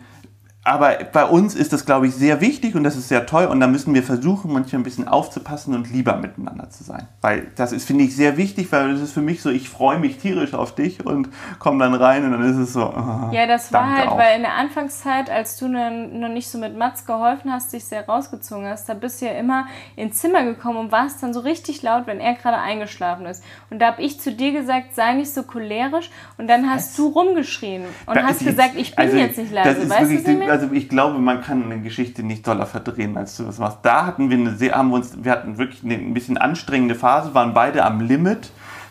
aber 0.62 0.98
bei 1.10 1.24
uns 1.24 1.54
ist 1.54 1.72
das, 1.72 1.86
glaube 1.86 2.06
ich, 2.06 2.14
sehr 2.14 2.42
wichtig 2.42 2.74
und 2.74 2.84
das 2.84 2.94
ist 2.94 3.08
sehr 3.08 3.24
toll 3.24 3.46
und 3.46 3.60
da 3.60 3.66
müssen 3.66 3.94
wir 3.94 4.02
versuchen, 4.02 4.52
manchmal 4.52 4.80
ein 4.80 4.84
bisschen 4.84 5.08
aufzupassen 5.08 5.74
und 5.74 5.90
lieber 5.90 6.16
miteinander 6.16 6.68
zu 6.68 6.84
sein. 6.84 7.08
Weil 7.22 7.46
das 7.56 7.72
ist, 7.72 7.86
finde 7.86 8.04
ich, 8.04 8.14
sehr 8.14 8.36
wichtig, 8.36 8.70
weil 8.70 8.92
das 8.92 9.00
ist 9.00 9.12
für 9.12 9.22
mich 9.22 9.40
so, 9.40 9.48
ich 9.48 9.70
freue 9.70 9.98
mich 9.98 10.18
tierisch 10.18 10.52
auf 10.52 10.74
dich 10.74 11.06
und 11.06 11.30
komme 11.58 11.82
dann 11.82 11.94
rein 11.94 12.24
und 12.24 12.32
dann 12.32 12.42
ist 12.42 12.58
es 12.58 12.74
so. 12.74 12.92
Oh, 12.94 13.32
ja, 13.32 13.46
das 13.46 13.72
war 13.72 13.96
halt, 13.96 14.08
auch. 14.08 14.18
weil 14.18 14.36
in 14.36 14.42
der 14.42 14.52
Anfangszeit, 14.52 15.30
als 15.30 15.56
du 15.56 15.66
noch 15.66 16.28
nicht 16.28 16.50
so 16.50 16.58
mit 16.58 16.76
Mats 16.76 17.06
geholfen 17.06 17.50
hast, 17.50 17.72
dich 17.72 17.86
sehr 17.86 18.06
rausgezogen 18.06 18.66
hast, 18.66 18.86
da 18.86 18.92
bist 18.92 19.22
du 19.22 19.26
ja 19.26 19.32
immer 19.32 19.66
ins 19.96 20.18
Zimmer 20.18 20.44
gekommen 20.44 20.76
und 20.76 20.92
warst 20.92 21.22
dann 21.22 21.32
so 21.32 21.40
richtig 21.40 21.80
laut, 21.80 22.06
wenn 22.06 22.20
er 22.20 22.34
gerade 22.34 22.58
eingeschlafen 22.58 23.24
ist. 23.24 23.42
Und 23.70 23.78
da 23.78 23.86
habe 23.86 24.02
ich 24.02 24.20
zu 24.20 24.30
dir 24.30 24.52
gesagt, 24.52 24.94
sei 24.94 25.14
nicht 25.14 25.32
so 25.32 25.42
cholerisch 25.42 26.10
und 26.36 26.48
dann 26.48 26.68
hast 26.68 26.90
Was? 26.90 26.96
du 26.96 27.08
rumgeschrien 27.08 27.84
und 28.04 28.14
da 28.14 28.24
hast 28.24 28.44
gesagt, 28.44 28.72
ich 28.76 28.94
bin 28.94 29.06
also, 29.06 29.16
jetzt 29.16 29.38
nicht 29.38 29.52
leise. 29.52 29.88
Weißt 29.88 30.10
du, 30.10 30.49
also 30.50 30.68
ich 30.72 30.88
glaube, 30.88 31.18
man 31.18 31.40
kann 31.40 31.64
eine 31.64 31.80
Geschichte 31.80 32.22
nicht 32.22 32.46
doller 32.46 32.66
verdrehen, 32.66 33.16
als 33.16 33.36
du 33.36 33.44
das 33.44 33.58
machst. 33.58 33.78
Da 33.82 34.06
hatten 34.06 34.30
wir 34.30 34.36
eine 34.36 34.54
sehr, 34.54 34.74
haben 34.74 34.90
wir 34.90 34.96
uns, 34.96 35.22
wir 35.22 35.32
hatten 35.32 35.58
wirklich 35.58 35.84
eine 35.84 35.94
ein 35.94 36.14
bisschen 36.14 36.36
anstrengende 36.38 36.94
Phase, 36.94 37.34
waren 37.34 37.54
beide 37.54 37.84
am 37.84 38.00
Limit 38.00 38.50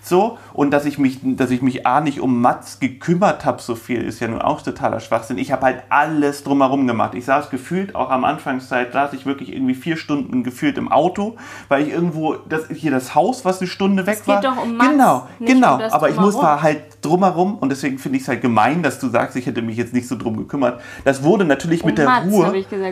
so, 0.10 0.38
und 0.54 0.72
dass 0.72 0.86
ich 0.86 0.98
mich, 0.98 1.20
dass 1.24 1.52
ich 1.52 1.62
mich 1.62 1.88
A 1.88 2.02
nicht 2.02 2.20
um 2.20 2.42
Mats 2.42 2.80
gekümmert 2.80 3.46
habe, 3.46 3.62
so 3.62 3.76
viel, 3.76 4.04
ist 4.04 4.20
ja 4.20 4.28
nun 4.28 4.42
auch 4.42 4.62
totaler 4.62 5.00
Schwachsinn. 5.00 5.38
Ich 5.38 5.52
habe 5.52 5.66
halt 5.66 5.84
alles 5.90 6.44
drumherum 6.44 6.88
gemacht. 6.88 7.16
Ich 7.16 7.26
saß 7.26 7.50
gefühlt, 7.50 7.96
auch 7.96 8.10
am 8.10 8.26
Anfangszeit, 8.26 8.92
saß 8.92 9.14
ich 9.14 9.26
wirklich 9.26 9.54
irgendwie 9.54 9.76
vier 9.76 9.98
Stunden 9.98 10.44
gefühlt 10.44 10.78
im 10.78 10.92
Auto, 10.92 11.38
weil 11.68 11.84
ich 11.84 11.94
irgendwo, 11.94 12.34
das, 12.34 12.68
hier 12.70 12.92
das 12.92 13.16
Haus, 13.16 13.46
was 13.46 13.60
eine 13.60 13.68
Stunde 13.68 14.06
weg 14.06 14.20
es 14.22 14.28
war. 14.28 14.42
Geht 14.42 14.50
doch 14.50 14.64
um 14.64 14.76
Mats, 14.76 14.90
genau, 14.90 15.28
genau. 15.40 15.76
Um 15.76 15.82
aber 15.82 16.10
ich 16.10 16.20
muss 16.20 16.36
war 16.36 16.62
halt 16.62 16.82
drumherum 17.02 17.58
und 17.58 17.70
deswegen 17.70 17.98
finde 17.98 18.18
ich 18.18 18.24
es 18.24 18.30
halt 18.30 18.42
gemein, 18.42 18.84
dass 18.84 19.00
du 19.00 19.10
sagst, 19.10 19.36
ich 19.36 19.46
hätte 19.46 19.62
mich 19.62 19.78
jetzt 19.78 19.94
nicht 19.94 20.08
so 20.08 20.18
drum 20.18 20.38
gekümmert. 20.38 20.82
Das 21.06 21.24
wurde 21.24 21.46
natürlich 21.46 21.84
um 21.84 21.90
mit 21.90 21.98
der 21.98 22.06
Mats, 22.06 22.32
Ruhe. 22.32 22.48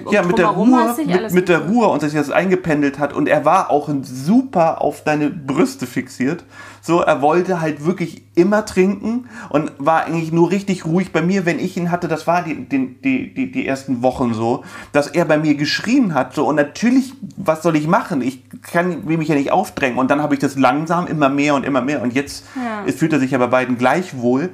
Um 0.06 0.14
ja, 0.14 0.24
mit 0.24 0.38
der 0.38 0.48
Ruhe, 0.48 0.96
mit, 0.98 1.34
mit 1.34 1.50
der 1.50 1.60
Ruhe 1.60 1.88
und 1.88 2.02
dass 2.02 2.12
sich 2.12 2.20
das 2.20 2.32
eingependelt 2.32 3.00
hat 3.00 3.14
und 3.14 3.28
er 3.28 3.46
war 3.46 3.72
auch 3.72 3.90
super 4.04 4.82
auf 4.82 5.04
deine 5.04 5.30
Brüste 5.30 5.88
fixiert. 5.88 6.44
So, 6.88 7.02
er 7.02 7.22
wollte 7.22 7.60
halt 7.60 7.86
wirklich 7.86 8.24
immer 8.34 8.66
trinken 8.66 9.28
und 9.50 9.74
war 9.78 10.06
eigentlich 10.06 10.32
nur 10.32 10.52
richtig 10.52 10.86
ruhig 10.86 11.12
bei 11.12 11.22
mir, 11.22 11.46
wenn 11.46 11.60
ich 11.60 11.76
ihn 11.76 11.92
hatte. 11.92 12.08
Das 12.08 12.28
war 12.28 12.44
die, 12.44 12.64
die, 12.64 13.34
die, 13.34 13.52
die 13.52 13.68
ersten 13.68 14.02
Wochen 14.04 14.34
so, 14.34 14.64
dass 14.94 15.08
er 15.08 15.26
bei 15.26 15.38
mir 15.38 15.56
geschrien 15.56 16.14
hat. 16.14 16.34
So, 16.34 16.48
und 16.48 16.56
natürlich, 16.56 17.12
was 17.36 17.62
soll 17.62 17.76
ich 17.76 17.88
machen? 17.88 18.22
Ich 18.22 18.42
kann 18.62 19.04
mich 19.04 19.28
ja 19.28 19.36
nicht 19.36 19.52
aufdrängen. 19.52 20.00
Und 20.00 20.10
dann 20.10 20.22
habe 20.22 20.34
ich 20.34 20.40
das 20.40 20.56
langsam 20.56 21.08
immer 21.08 21.28
mehr 21.28 21.56
und 21.56 21.66
immer 21.66 21.82
mehr. 21.82 22.02
Und 22.02 22.14
jetzt 22.14 22.46
ja. 22.56 22.90
fühlt 22.90 23.12
er 23.12 23.20
sich 23.20 23.32
ja 23.32 23.38
bei 23.38 23.48
beiden 23.48 23.78
gleich 23.78 24.18
wohl. 24.18 24.52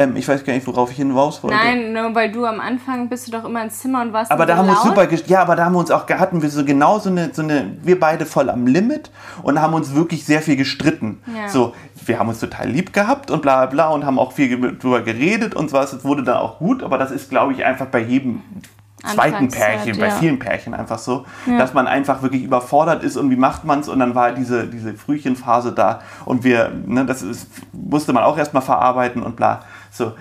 Ähm, 0.00 0.16
ich 0.16 0.26
weiß 0.26 0.42
gar 0.44 0.54
nicht, 0.54 0.66
worauf 0.66 0.90
ich 0.90 0.96
hinaus 0.96 1.42
wollte. 1.42 1.56
Nein, 1.56 1.92
nur 1.92 2.14
weil 2.14 2.32
du 2.32 2.46
am 2.46 2.58
Anfang 2.58 3.10
bist 3.10 3.26
du 3.26 3.32
doch 3.32 3.44
immer 3.44 3.62
ins 3.62 3.80
Zimmer 3.80 4.00
und 4.00 4.14
warst 4.14 4.32
Aber 4.32 4.46
da 4.46 4.54
so 4.54 4.58
haben 4.60 4.66
wir 4.68 4.72
uns 4.72 4.82
super, 4.82 5.06
ja, 5.26 5.42
aber 5.42 5.56
da 5.56 5.66
haben 5.66 5.74
wir 5.74 5.78
uns 5.78 5.90
auch, 5.90 6.08
hatten 6.08 6.40
wir 6.40 6.48
so 6.48 6.64
genau 6.64 6.98
so 6.98 7.10
eine, 7.10 7.34
so 7.34 7.42
eine, 7.42 7.76
wir 7.82 8.00
beide 8.00 8.24
voll 8.24 8.48
am 8.48 8.66
Limit 8.66 9.10
und 9.42 9.60
haben 9.60 9.74
uns 9.74 9.94
wirklich 9.94 10.24
sehr 10.24 10.40
viel 10.40 10.56
gestritten. 10.56 11.20
Ja. 11.26 11.50
So, 11.50 11.74
wir 12.06 12.18
haben 12.18 12.30
uns 12.30 12.40
total 12.40 12.70
lieb 12.70 12.94
gehabt 12.94 13.30
und 13.30 13.42
bla 13.42 13.66
bla 13.66 13.88
und 13.88 14.06
haben 14.06 14.18
auch 14.18 14.32
viel 14.32 14.78
drüber 14.78 15.02
geredet 15.02 15.54
und 15.54 15.68
so 15.68 15.76
es 15.76 16.02
wurde 16.02 16.22
dann 16.22 16.38
auch 16.38 16.58
gut, 16.58 16.82
aber 16.82 16.96
das 16.96 17.10
ist, 17.10 17.28
glaube 17.28 17.52
ich, 17.52 17.66
einfach 17.66 17.86
bei 17.86 18.00
jedem 18.00 18.40
zweiten 19.04 19.48
Pärchen, 19.48 19.94
ja. 19.94 20.06
bei 20.06 20.10
vielen 20.10 20.38
Pärchen 20.38 20.74
einfach 20.74 20.98
so, 20.98 21.24
ja. 21.46 21.58
dass 21.58 21.74
man 21.74 21.86
einfach 21.86 22.22
wirklich 22.22 22.42
überfordert 22.42 23.02
ist 23.02 23.16
und 23.16 23.30
wie 23.30 23.36
macht 23.36 23.64
man 23.64 23.80
es 23.80 23.88
und 23.88 23.98
dann 23.98 24.14
war 24.14 24.32
diese, 24.32 24.66
diese 24.66 24.94
Frühchenphase 24.94 25.72
da 25.72 26.00
und 26.24 26.44
wir, 26.44 26.70
ne, 26.86 27.04
das 27.06 27.22
ist, 27.22 27.48
musste 27.72 28.12
man 28.12 28.24
auch 28.24 28.38
erstmal 28.38 28.62
verarbeiten 28.62 29.22
und 29.22 29.36
bla. 29.36 29.60
So. 29.90 30.12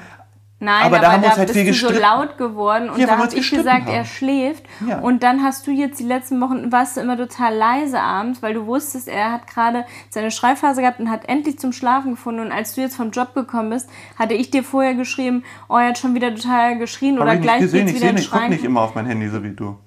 Nein, 0.61 0.83
aber, 0.83 0.97
aber 0.97 1.05
da, 1.05 1.11
haben 1.13 1.21
da 1.21 1.37
halt 1.37 1.53
bist 1.53 1.81
du 1.81 1.87
so 1.87 1.99
laut 1.99 2.37
geworden 2.37 2.89
und 2.89 2.99
ja, 2.99 3.07
da 3.07 3.17
habe 3.17 3.33
ich 3.33 3.49
gesagt, 3.49 3.85
haben. 3.85 3.93
er 3.93 4.03
schläft. 4.03 4.65
Ja. 4.85 4.99
Und 4.99 5.23
dann 5.23 5.41
hast 5.41 5.65
du 5.65 5.71
jetzt 5.71 6.01
die 6.01 6.03
letzten 6.03 6.41
Wochen, 6.41 6.69
warst 6.73 6.97
du 6.97 7.01
immer 7.01 7.15
total 7.15 7.55
leise 7.55 8.01
abends, 8.01 8.41
weil 8.41 8.53
du 8.53 8.65
wusstest, 8.65 9.07
er 9.07 9.31
hat 9.31 9.47
gerade 9.47 9.85
seine 10.09 10.31
Schreibphase 10.31 10.81
gehabt 10.81 10.99
und 10.99 11.09
hat 11.09 11.29
endlich 11.29 11.59
zum 11.59 11.71
Schlafen 11.71 12.11
gefunden. 12.11 12.41
Und 12.41 12.51
als 12.51 12.75
du 12.75 12.81
jetzt 12.81 12.97
vom 12.97 13.11
Job 13.11 13.33
gekommen 13.33 13.69
bist, 13.69 13.89
hatte 14.17 14.33
ich 14.33 14.51
dir 14.51 14.63
vorher 14.63 14.95
geschrieben, 14.95 15.45
oh, 15.69 15.77
er 15.77 15.89
hat 15.89 15.97
schon 15.97 16.13
wieder 16.13 16.35
total 16.35 16.77
geschrien 16.77 17.15
hab 17.15 17.23
oder 17.23 17.35
ich 17.35 17.41
gleich 17.41 17.61
gesehen, 17.61 17.85
geht's 17.85 18.01
ich 18.01 18.03
wieder 18.03 18.19
Ich 18.19 18.29
gucke 18.29 18.49
nicht 18.49 18.65
immer 18.65 18.81
auf 18.81 18.95
mein 18.95 19.05
Handy, 19.05 19.29
so 19.29 19.41
wie 19.41 19.51
du. 19.51 19.77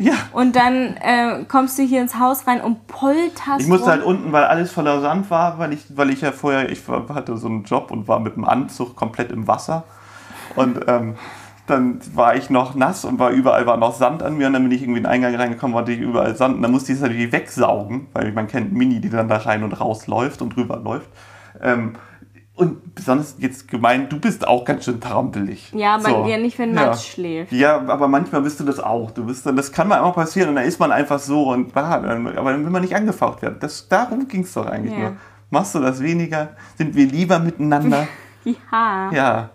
Ja. 0.00 0.14
Und 0.32 0.56
dann 0.56 0.96
äh, 0.96 1.44
kommst 1.46 1.78
du 1.78 1.82
hier 1.82 2.00
ins 2.00 2.18
Haus 2.18 2.46
rein 2.46 2.62
und 2.62 2.86
polterst. 2.86 3.60
Ich 3.60 3.66
musste 3.66 3.84
rum. 3.84 3.92
halt 3.92 4.02
unten, 4.02 4.32
weil 4.32 4.44
alles 4.44 4.72
voller 4.72 5.00
Sand 5.02 5.30
war, 5.30 5.58
weil 5.58 5.74
ich, 5.74 5.84
weil 5.94 6.08
ich 6.08 6.22
ja 6.22 6.32
vorher, 6.32 6.70
ich 6.70 6.80
hatte 6.88 7.36
so 7.36 7.48
einen 7.48 7.64
Job 7.64 7.90
und 7.90 8.08
war 8.08 8.18
mit 8.18 8.34
dem 8.34 8.46
Anzug 8.46 8.96
komplett 8.96 9.30
im 9.30 9.46
Wasser. 9.46 9.84
Und 10.56 10.80
ähm, 10.88 11.16
dann 11.66 12.00
war 12.14 12.34
ich 12.34 12.48
noch 12.48 12.74
nass 12.74 13.04
und 13.04 13.18
war 13.18 13.30
überall 13.30 13.66
war 13.66 13.76
noch 13.76 13.94
Sand 13.94 14.22
an 14.22 14.38
mir 14.38 14.46
und 14.46 14.54
dann 14.54 14.62
bin 14.62 14.72
ich 14.72 14.82
irgendwie 14.82 14.98
in 14.98 15.04
den 15.04 15.12
Eingang 15.12 15.34
reingekommen, 15.36 15.76
war 15.76 15.86
ich 15.86 16.00
überall 16.00 16.34
Sand 16.34 16.56
und 16.56 16.62
dann 16.62 16.72
musste 16.72 16.92
ich 16.92 16.96
es 16.96 17.02
natürlich 17.02 17.30
wegsaugen, 17.30 18.08
weil 18.14 18.32
man 18.32 18.48
kennt 18.48 18.72
Mini, 18.72 19.00
die 19.00 19.10
dann 19.10 19.28
da 19.28 19.36
rein 19.36 19.62
und 19.62 19.78
raus 19.78 20.06
läuft 20.06 20.42
und 20.42 20.56
drüber 20.56 20.78
läuft. 20.78 21.08
Ähm, 21.62 21.92
und 22.60 22.94
besonders 22.94 23.36
jetzt 23.38 23.68
gemeint, 23.68 24.12
du 24.12 24.20
bist 24.20 24.46
auch 24.46 24.66
ganz 24.66 24.84
schön 24.84 25.00
trampelig. 25.00 25.72
Ja, 25.72 25.94
aber 25.94 26.10
so. 26.10 26.26
ja 26.26 26.36
nicht, 26.36 26.58
wenn 26.58 26.74
Matsch 26.74 26.84
ja. 26.84 27.12
schläft. 27.12 27.52
Ja, 27.52 27.80
aber 27.88 28.06
manchmal 28.06 28.42
bist 28.42 28.60
du 28.60 28.64
das 28.64 28.78
auch. 28.78 29.10
Du 29.12 29.24
bist 29.24 29.46
dann, 29.46 29.56
das 29.56 29.72
kann 29.72 29.88
mal 29.88 30.00
auch 30.00 30.14
passieren 30.14 30.50
und 30.50 30.56
dann 30.56 30.66
ist 30.66 30.78
man 30.78 30.92
einfach 30.92 31.18
so 31.18 31.50
und 31.50 31.74
aber 31.74 32.06
dann 32.06 32.64
will 32.64 32.70
man 32.70 32.82
nicht 32.82 32.94
angefaucht 32.94 33.40
werden. 33.40 33.56
Das, 33.60 33.88
darum 33.88 34.28
ging 34.28 34.42
es 34.42 34.52
doch 34.52 34.66
eigentlich 34.66 34.92
ja. 34.92 34.98
nur. 34.98 35.16
Machst 35.48 35.74
du 35.74 35.80
das 35.80 36.02
weniger? 36.02 36.50
Sind 36.76 36.94
wir 36.94 37.06
lieber 37.06 37.38
miteinander? 37.38 38.06
ja. 38.44 39.10
Ja. 39.12 39.50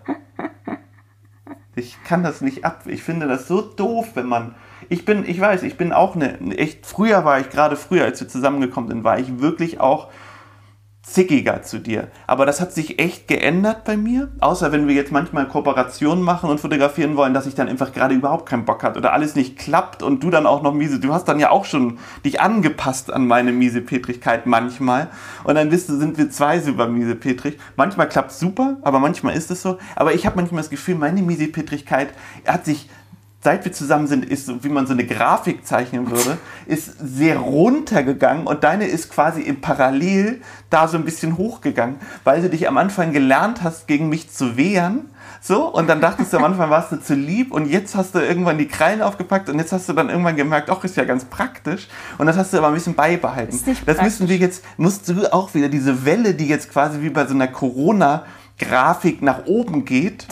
Ich 1.74 2.02
kann 2.04 2.22
das 2.22 2.40
nicht 2.40 2.64
ab. 2.64 2.84
Ich 2.86 3.02
finde 3.02 3.28
das 3.28 3.48
so 3.48 3.60
doof, 3.60 4.12
wenn 4.14 4.26
man. 4.26 4.54
Ich 4.88 5.04
bin, 5.04 5.28
ich 5.28 5.40
weiß, 5.40 5.62
ich 5.62 5.76
bin 5.76 5.92
auch 5.92 6.16
eine. 6.16 6.38
Echt, 6.56 6.86
früher 6.86 7.24
war 7.24 7.38
ich, 7.38 7.50
gerade 7.50 7.76
früher, 7.76 8.04
als 8.04 8.20
wir 8.20 8.28
zusammengekommen 8.28 8.88
sind, 8.88 9.04
war 9.04 9.18
ich 9.18 9.40
wirklich 9.40 9.80
auch 9.80 10.08
zickiger 11.06 11.62
zu 11.62 11.78
dir. 11.78 12.08
Aber 12.26 12.46
das 12.46 12.60
hat 12.60 12.72
sich 12.72 12.98
echt 12.98 13.28
geändert 13.28 13.84
bei 13.84 13.96
mir. 13.96 14.28
Außer 14.40 14.72
wenn 14.72 14.88
wir 14.88 14.94
jetzt 14.94 15.12
manchmal 15.12 15.46
Kooperationen 15.46 16.22
machen 16.22 16.50
und 16.50 16.58
fotografieren 16.58 17.16
wollen, 17.16 17.32
dass 17.32 17.46
ich 17.46 17.54
dann 17.54 17.68
einfach 17.68 17.92
gerade 17.92 18.14
überhaupt 18.14 18.46
keinen 18.46 18.64
Bock 18.64 18.82
hat 18.82 18.96
oder 18.96 19.12
alles 19.12 19.36
nicht 19.36 19.56
klappt 19.56 20.02
und 20.02 20.22
du 20.24 20.30
dann 20.30 20.46
auch 20.46 20.62
noch 20.62 20.74
miese. 20.74 20.98
Du 20.98 21.14
hast 21.14 21.26
dann 21.26 21.38
ja 21.38 21.50
auch 21.50 21.64
schon 21.64 21.98
dich 22.24 22.40
angepasst 22.40 23.12
an 23.12 23.26
meine 23.26 23.52
miese 23.52 23.82
Petrigkeit 23.82 24.46
manchmal. 24.46 25.08
Und 25.44 25.54
dann 25.54 25.70
bist 25.70 25.88
du, 25.88 25.96
sind 25.96 26.18
wir 26.18 26.28
zwei 26.28 26.58
super 26.58 26.88
miese 26.88 27.14
Petrig. 27.14 27.58
Manchmal 27.76 28.08
klappt 28.08 28.32
super, 28.32 28.78
aber 28.82 28.98
manchmal 28.98 29.36
ist 29.36 29.50
es 29.52 29.62
so. 29.62 29.78
Aber 29.94 30.12
ich 30.12 30.26
habe 30.26 30.36
manchmal 30.36 30.62
das 30.62 30.70
Gefühl, 30.70 30.96
meine 30.96 31.22
miese 31.22 31.46
Petrigkeit 31.46 32.08
hat 32.46 32.64
sich 32.64 32.90
seit 33.46 33.64
wir 33.64 33.72
zusammen 33.72 34.08
sind, 34.08 34.24
ist, 34.24 34.64
wie 34.64 34.68
man 34.68 34.88
so 34.88 34.92
eine 34.92 35.06
Grafik 35.06 35.64
zeichnen 35.64 36.10
würde, 36.10 36.36
ist 36.66 36.96
sehr 36.98 37.38
runtergegangen 37.38 38.44
und 38.44 38.64
deine 38.64 38.86
ist 38.86 39.08
quasi 39.08 39.40
im 39.40 39.60
Parallel 39.60 40.40
da 40.68 40.88
so 40.88 40.96
ein 40.96 41.04
bisschen 41.04 41.38
hochgegangen, 41.38 41.94
weil 42.24 42.42
du 42.42 42.50
dich 42.50 42.66
am 42.66 42.76
Anfang 42.76 43.12
gelernt 43.12 43.62
hast, 43.62 43.86
gegen 43.86 44.08
mich 44.08 44.32
zu 44.32 44.56
wehren. 44.56 45.10
So, 45.40 45.68
und 45.68 45.88
dann 45.88 46.00
dachtest 46.00 46.32
du 46.32 46.38
am 46.38 46.42
Anfang, 46.42 46.70
warst 46.70 46.90
du 46.90 46.96
zu 46.96 47.14
lieb 47.14 47.52
und 47.52 47.68
jetzt 47.68 47.94
hast 47.94 48.16
du 48.16 48.18
irgendwann 48.18 48.58
die 48.58 48.66
Krallen 48.66 49.00
aufgepackt 49.00 49.48
und 49.48 49.60
jetzt 49.60 49.70
hast 49.70 49.88
du 49.88 49.92
dann 49.92 50.08
irgendwann 50.08 50.34
gemerkt, 50.34 50.68
ach, 50.68 50.82
ist 50.82 50.96
ja 50.96 51.04
ganz 51.04 51.24
praktisch. 51.24 51.86
Und 52.18 52.26
das 52.26 52.36
hast 52.36 52.52
du 52.52 52.58
aber 52.58 52.66
ein 52.66 52.74
bisschen 52.74 52.96
beibehalten. 52.96 53.56
das 53.86 54.02
müssen 54.02 54.28
wir 54.28 54.38
jetzt, 54.38 54.64
musst 54.76 55.08
du 55.08 55.32
auch 55.32 55.54
wieder 55.54 55.68
diese 55.68 56.04
Welle, 56.04 56.34
die 56.34 56.48
jetzt 56.48 56.72
quasi 56.72 57.00
wie 57.00 57.10
bei 57.10 57.24
so 57.26 57.34
einer 57.34 57.46
Corona-Grafik 57.46 59.22
nach 59.22 59.46
oben 59.46 59.84
geht, 59.84 60.26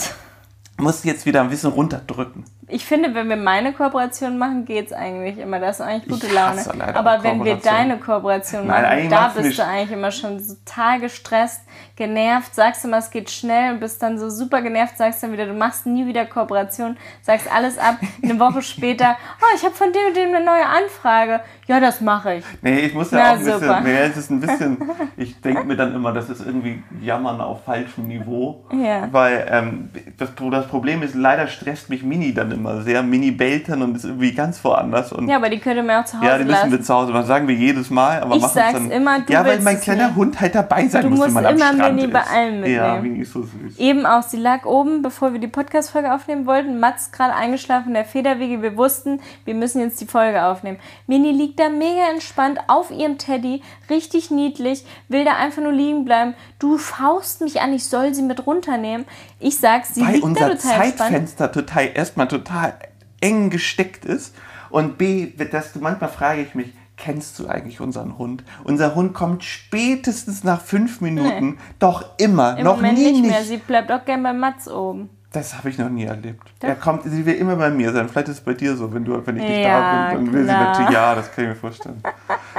musst 0.79 1.05
du 1.05 1.09
jetzt 1.09 1.27
wieder 1.27 1.43
ein 1.43 1.51
bisschen 1.51 1.71
runterdrücken 1.71 2.43
ich 2.69 2.85
finde, 2.85 3.15
wenn 3.15 3.29
wir 3.29 3.37
meine 3.37 3.73
Kooperation 3.73 4.39
machen, 4.39 4.65
geht 4.65 4.87
es 4.87 4.93
eigentlich 4.93 5.39
immer. 5.39 5.61
Das 5.61 5.81
ist 5.81 5.87
eigentlich 5.87 6.09
gute 6.09 6.33
Laune. 6.33 6.63
Aber 6.95 7.23
wenn 7.23 7.45
wir 7.45 7.57
deine 7.57 7.99
Kooperation 7.99 8.67
machen, 8.67 8.83
Nein, 8.83 9.11
da 9.11 9.29
bist 9.29 9.59
du 9.59 9.65
eigentlich 9.65 9.93
immer 9.93 10.11
schon 10.11 10.39
total 10.39 11.01
gestresst, 11.01 11.63
genervt, 11.97 12.55
sagst 12.55 12.85
immer, 12.85 12.99
es 12.99 13.11
geht 13.11 13.31
schnell 13.31 13.73
und 13.73 13.81
bist 13.81 14.03
dann 14.03 14.19
so 14.19 14.29
super 14.29 14.63
genervt, 14.63 14.99
sagst 14.99 15.23
dann 15.23 15.33
wieder, 15.33 15.47
du 15.47 15.53
machst 15.55 15.87
nie 15.87 16.07
wieder 16.07 16.27
Kooperation, 16.27 16.97
sagst 17.23 17.47
alles 17.55 17.79
ab. 17.79 17.99
Eine 18.23 18.39
Woche 18.41 18.63
später, 18.63 19.17
oh, 19.41 19.55
ich 19.55 19.63
habe 19.65 19.75
von 19.75 19.93
dem 19.93 20.07
und 20.09 20.17
dem 20.17 20.35
eine 20.35 20.45
neue 20.45 20.67
Anfrage. 20.67 21.41
Ja, 21.67 21.81
das 21.81 22.01
mache 22.01 22.35
ich. 22.35 22.45
Nee, 22.63 22.81
ich 22.81 22.95
muss 22.95 23.11
ja 23.11 23.19
Na, 23.19 23.29
auch 23.31 23.33
ein 23.35 23.39
bisschen, 23.45 23.61
super. 23.61 23.81
nee, 23.81 23.97
es 23.97 24.17
ist 24.17 24.31
ein 24.31 24.41
bisschen, 24.41 24.77
ich 25.17 25.41
denke 25.41 25.65
mir 25.65 25.77
dann 25.77 25.95
immer, 25.95 26.13
das 26.13 26.29
ist 26.29 26.45
irgendwie 26.45 26.83
Jammern 27.01 27.41
auf 27.41 27.65
falschem 27.65 28.07
Niveau. 28.09 28.65
Ja. 28.73 29.09
Weil 29.13 29.47
ähm, 29.51 29.91
das, 30.19 30.31
das 30.51 30.67
Problem 30.67 31.03
ist, 31.03 31.15
leider 31.15 31.47
stresst 31.47 31.89
mich 31.91 32.03
Mini 32.03 32.35
dann 32.35 32.51
immer 32.51 32.83
sehr. 32.83 33.03
Mini 33.03 33.31
bellt 33.31 33.69
dann 33.69 33.83
und 33.83 33.97
ist 33.97 34.05
irgendwie 34.05 34.33
ganz 34.33 34.63
woanders. 34.65 35.13
Und 35.13 35.29
Ja, 35.29 35.37
aber 35.37 35.49
die 35.49 35.59
könnte 35.61 35.83
man 35.83 36.03
auch 36.03 36.05
zu 36.07 36.19
Hause 36.19 36.27
ja, 36.27 36.39
die 36.39 36.45
müssen 36.45 36.53
lassen. 36.57 36.71
wir 36.73 36.83
zu 36.83 36.95
Hause 36.95 37.13
machen. 37.13 37.27
Sagen 37.27 37.49
wir 37.49 37.55
jedes 37.55 37.89
Mal, 37.89 38.21
aber 38.21 38.35
Ich 38.35 38.43
machen 38.43 38.53
sag's 38.55 38.73
dann. 38.75 38.91
immer, 38.91 39.21
du 39.21 39.33
Ja, 39.33 39.47
weil 39.47 39.61
mein 39.61 39.77
es 39.77 39.83
kleiner 39.83 40.09
nicht. 40.09 40.17
Hund 40.17 40.41
halt 40.41 40.55
dabei 40.55 40.87
sein 40.89 41.03
Du 41.03 41.11
muss, 41.11 41.31
man 41.31 41.47
am 41.47 41.55
immer 41.55 41.65
Strand 41.65 41.84
Mini 41.93 42.07
bei 42.09 42.23
allem 42.23 42.65
Ja, 42.65 42.95
mitnehmen. 42.95 43.03
Mini 43.03 43.23
ist 43.23 43.33
so 43.33 43.43
süß. 43.43 43.79
Eben 43.79 44.07
auch, 44.07 44.23
sie 44.23 44.37
lag 44.37 44.65
oben, 44.65 45.03
bevor 45.03 45.33
wir 45.33 45.41
die 45.41 45.49
Podcast-Folge 45.49 46.13
aufnehmen 46.13 46.47
wollten. 46.47 46.81
Mats 46.81 47.13
gerade 47.13 47.35
eingeschlafen 47.35 47.89
in 47.89 47.95
der 47.95 48.05
Federwiege. 48.05 48.63
Wir 48.63 48.77
wussten, 48.77 49.21
wir 49.45 49.55
müssen 49.55 49.81
jetzt 49.81 50.01
die 50.01 50.07
Folge 50.07 50.45
aufnehmen. 50.45 50.79
Mini 51.07 51.33
liegt 51.33 51.61
da 51.61 51.69
mega 51.69 52.11
entspannt 52.11 52.59
auf 52.69 52.91
ihrem 52.91 53.19
Teddy, 53.19 53.63
richtig 53.91 54.31
niedlich, 54.31 54.85
will 55.09 55.25
da 55.25 55.37
einfach 55.37 55.63
nur 55.63 55.73
liegen 55.73 56.05
bleiben. 56.05 56.35
Du 56.59 56.79
faust 56.79 57.41
mich 57.41 57.61
an, 57.61 57.73
ich 57.73 57.85
soll 57.85 58.15
sie 58.15 58.23
mit 58.23 58.47
runternehmen. 58.47 59.07
Ich 59.41 59.59
sag's, 59.59 59.95
sie 59.95 60.03
weil 60.03 60.15
liegt 60.15 60.25
da 60.25 60.29
unser 60.29 60.51
total 60.51 60.83
entspannt. 60.83 60.99
Zeitfenster 60.99 61.53
total 61.53 61.91
erstmal 61.95 62.29
total 62.29 62.75
eng 63.21 63.51
gesteckt 63.51 64.05
ist 64.05 64.35
und 64.71 64.99
B, 64.99 65.33
das, 65.51 65.75
manchmal 65.77 66.11
frage 66.11 66.43
ich 66.43 66.55
mich, 66.55 66.73
kennst 66.97 67.39
du 67.39 67.49
eigentlich 67.49 67.81
unseren 67.81 68.19
Hund? 68.19 68.45
Unser 68.65 68.95
Hund 68.95 69.15
kommt 69.15 69.45
spätestens 69.45 70.45
nach 70.45 70.61
fünf 70.61 71.01
Minuten, 71.01 71.59
doch 71.79 72.05
immer, 72.19 72.57
Im 72.57 72.65
noch 72.65 72.77
Moment 72.77 72.99
nie 72.99 73.05
nicht 73.13 73.21
nicht. 73.23 73.31
mehr. 73.31 73.43
Sie 73.43 73.57
bleibt 73.59 73.91
auch 73.93 74.05
gern 74.05 74.23
bei 74.23 74.33
Mats 74.33 74.69
oben. 74.69 75.11
Das 75.33 75.59
habe 75.59 75.69
ich 75.69 75.79
noch 75.79 75.89
nie 75.91 76.05
erlebt. 76.05 76.45
Er 76.61 76.77
kommt, 76.77 77.03
sie 77.03 77.27
will 77.27 77.35
immer 77.35 77.57
bei 77.57 77.69
mir 77.69 77.93
sein. 77.93 78.09
Vielleicht 78.09 78.29
ist 78.29 78.39
es 78.39 78.45
bei 78.45 78.55
dir 78.55 78.77
so, 78.77 78.95
wenn 78.95 79.05
du, 79.05 79.15
wenn 79.27 79.37
ich 79.37 79.43
nicht 79.43 79.59
Ja, 79.65 80.11
da 80.11 80.15
bin, 80.15 80.27
dann 80.27 80.33
will 80.33 80.45
klar. 80.45 80.57
sie 80.59 80.65
natürlich, 80.81 80.91
ja, 80.95 81.15
das 81.17 81.33
kann 81.33 81.45
ich 81.45 81.51
mir 81.51 81.57
vorstellen. 81.57 82.01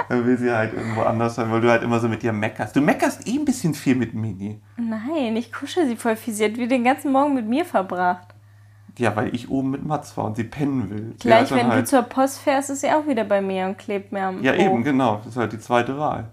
Dann 0.09 0.25
will 0.25 0.37
sie 0.37 0.51
halt 0.51 0.73
irgendwo 0.73 1.03
anders 1.03 1.35
sein, 1.35 1.49
weil 1.49 1.61
du 1.61 1.69
halt 1.71 1.83
immer 1.83 2.01
so 2.01 2.09
mit 2.09 2.21
ihr 2.25 2.33
meckerst. 2.33 2.75
Du 2.75 2.81
meckerst 2.81 3.25
eh 3.29 3.37
ein 3.37 3.45
bisschen 3.45 3.73
viel 3.73 3.95
mit 3.95 4.13
Mini. 4.13 4.59
Nein, 4.75 5.37
ich 5.37 5.53
kuschel 5.53 5.87
sie 5.87 5.95
voll 5.95 6.17
viel. 6.17 6.33
Sie 6.33 6.43
hat 6.43 6.57
wie 6.57 6.67
den 6.67 6.83
ganzen 6.83 7.13
Morgen 7.13 7.33
mit 7.35 7.47
mir 7.47 7.63
verbracht. 7.63 8.34
Ja, 8.97 9.15
weil 9.15 9.33
ich 9.35 9.49
oben 9.49 9.71
mit 9.71 9.85
Mats 9.85 10.15
war 10.17 10.25
und 10.25 10.35
sie 10.37 10.43
pennen 10.45 10.89
will. 10.89 11.15
Gleich, 11.19 11.51
wenn 11.51 11.67
du 11.67 11.73
halt, 11.73 11.87
zur 11.87 12.03
Post 12.03 12.39
fährst, 12.39 12.69
ist 12.69 12.81
sie 12.81 12.91
auch 12.91 13.05
wieder 13.07 13.23
bei 13.25 13.41
mir 13.41 13.65
und 13.65 13.77
klebt 13.77 14.11
mir 14.11 14.23
am 14.23 14.41
Ja, 14.43 14.53
Po. 14.53 14.59
eben, 14.61 14.83
genau. 14.83 15.17
Das 15.17 15.27
ist 15.27 15.37
halt 15.37 15.51
die 15.53 15.59
zweite 15.59 15.97
Wahl. 15.97 16.29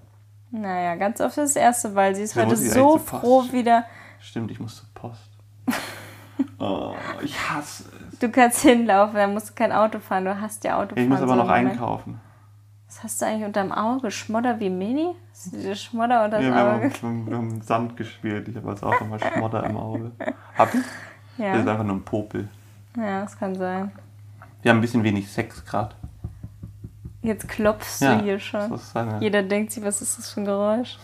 Naja, 0.51 0.95
ganz 0.97 1.21
oft 1.21 1.37
das 1.39 1.57
erste, 1.57 1.95
weil 1.95 2.15
sie 2.15 2.23
ist 2.23 2.37
heute 2.37 2.57
so 2.57 2.99
froh 2.99 3.43
wieder. 3.53 3.85
Stimmt, 4.21 4.51
ich 4.51 4.61
muss 4.61 4.77
zur 4.77 4.89
Post. 4.95 5.31
Oh, 6.59 6.95
ich 7.23 7.37
hasse 7.51 7.85
es. 8.11 8.19
Du 8.19 8.29
kannst 8.31 8.61
hinlaufen, 8.61 9.15
dann 9.17 9.33
musst 9.33 9.51
du 9.51 9.55
kein 9.55 9.73
Auto 9.73 9.99
fahren. 9.99 10.25
Du 10.25 10.41
hast 10.41 10.63
ja 10.65 10.77
Autofahren. 10.79 11.03
Ich 11.03 11.09
muss 11.09 11.19
aber 11.21 11.33
so 11.33 11.35
noch 11.37 11.47
Moment. 11.49 11.71
einkaufen. 11.73 12.21
Was 12.87 13.03
hast 13.03 13.21
du 13.23 13.27
eigentlich 13.27 13.45
unterm 13.47 13.73
Auge? 13.73 14.11
Schmodder 14.11 14.59
wie 14.61 14.71
Mini? 14.71 15.15
Hast 15.33 15.53
du 15.53 15.57
dir 15.59 15.75
Schmodder 15.75 16.25
unter 16.25 16.39
das 16.39 16.47
Ja, 16.47 16.55
wir, 16.55 16.75
Auge? 16.77 16.91
haben, 17.03 17.27
wir 17.29 17.37
haben 17.37 17.61
Sand 17.63 17.97
gespielt. 17.97 18.49
Ich 18.49 18.57
habe 18.57 18.69
als 18.71 18.83
auch 18.83 19.01
immer 19.01 19.19
Schmodder 19.19 19.65
im 19.65 19.77
Auge. 19.77 20.13
Hab 20.57 20.73
ich? 20.75 20.81
Das 21.39 21.59
ist 21.59 21.65
Ja. 21.67 21.73
einfach 21.73 21.85
nur 21.85 21.97
ein 21.97 22.03
Popel. 22.05 22.49
ja, 22.97 23.23
das 23.23 23.39
kann 23.39 23.55
sein. 23.55 23.91
Wir 24.63 24.71
haben 24.71 24.79
ein 24.79 24.83
bisschen 24.83 25.03
wenig 25.03 25.31
Sex 25.31 25.65
gerade. 25.65 25.95
Jetzt 27.23 27.49
klopfst 27.49 28.01
Ja, 28.03 28.17
du 28.17 28.25
hier 28.25 28.39
schon. 28.41 28.71
das 28.71 28.83
ist 28.83 28.97
eine- 28.97 29.21
Jeder 29.21 29.43
denkt 29.43 29.73
sich, 29.73 29.83
was 29.85 30.03
ist 30.03 30.19
das 30.19 30.31
für 30.31 30.41
ein 30.41 30.45
Geräusch? 30.45 30.99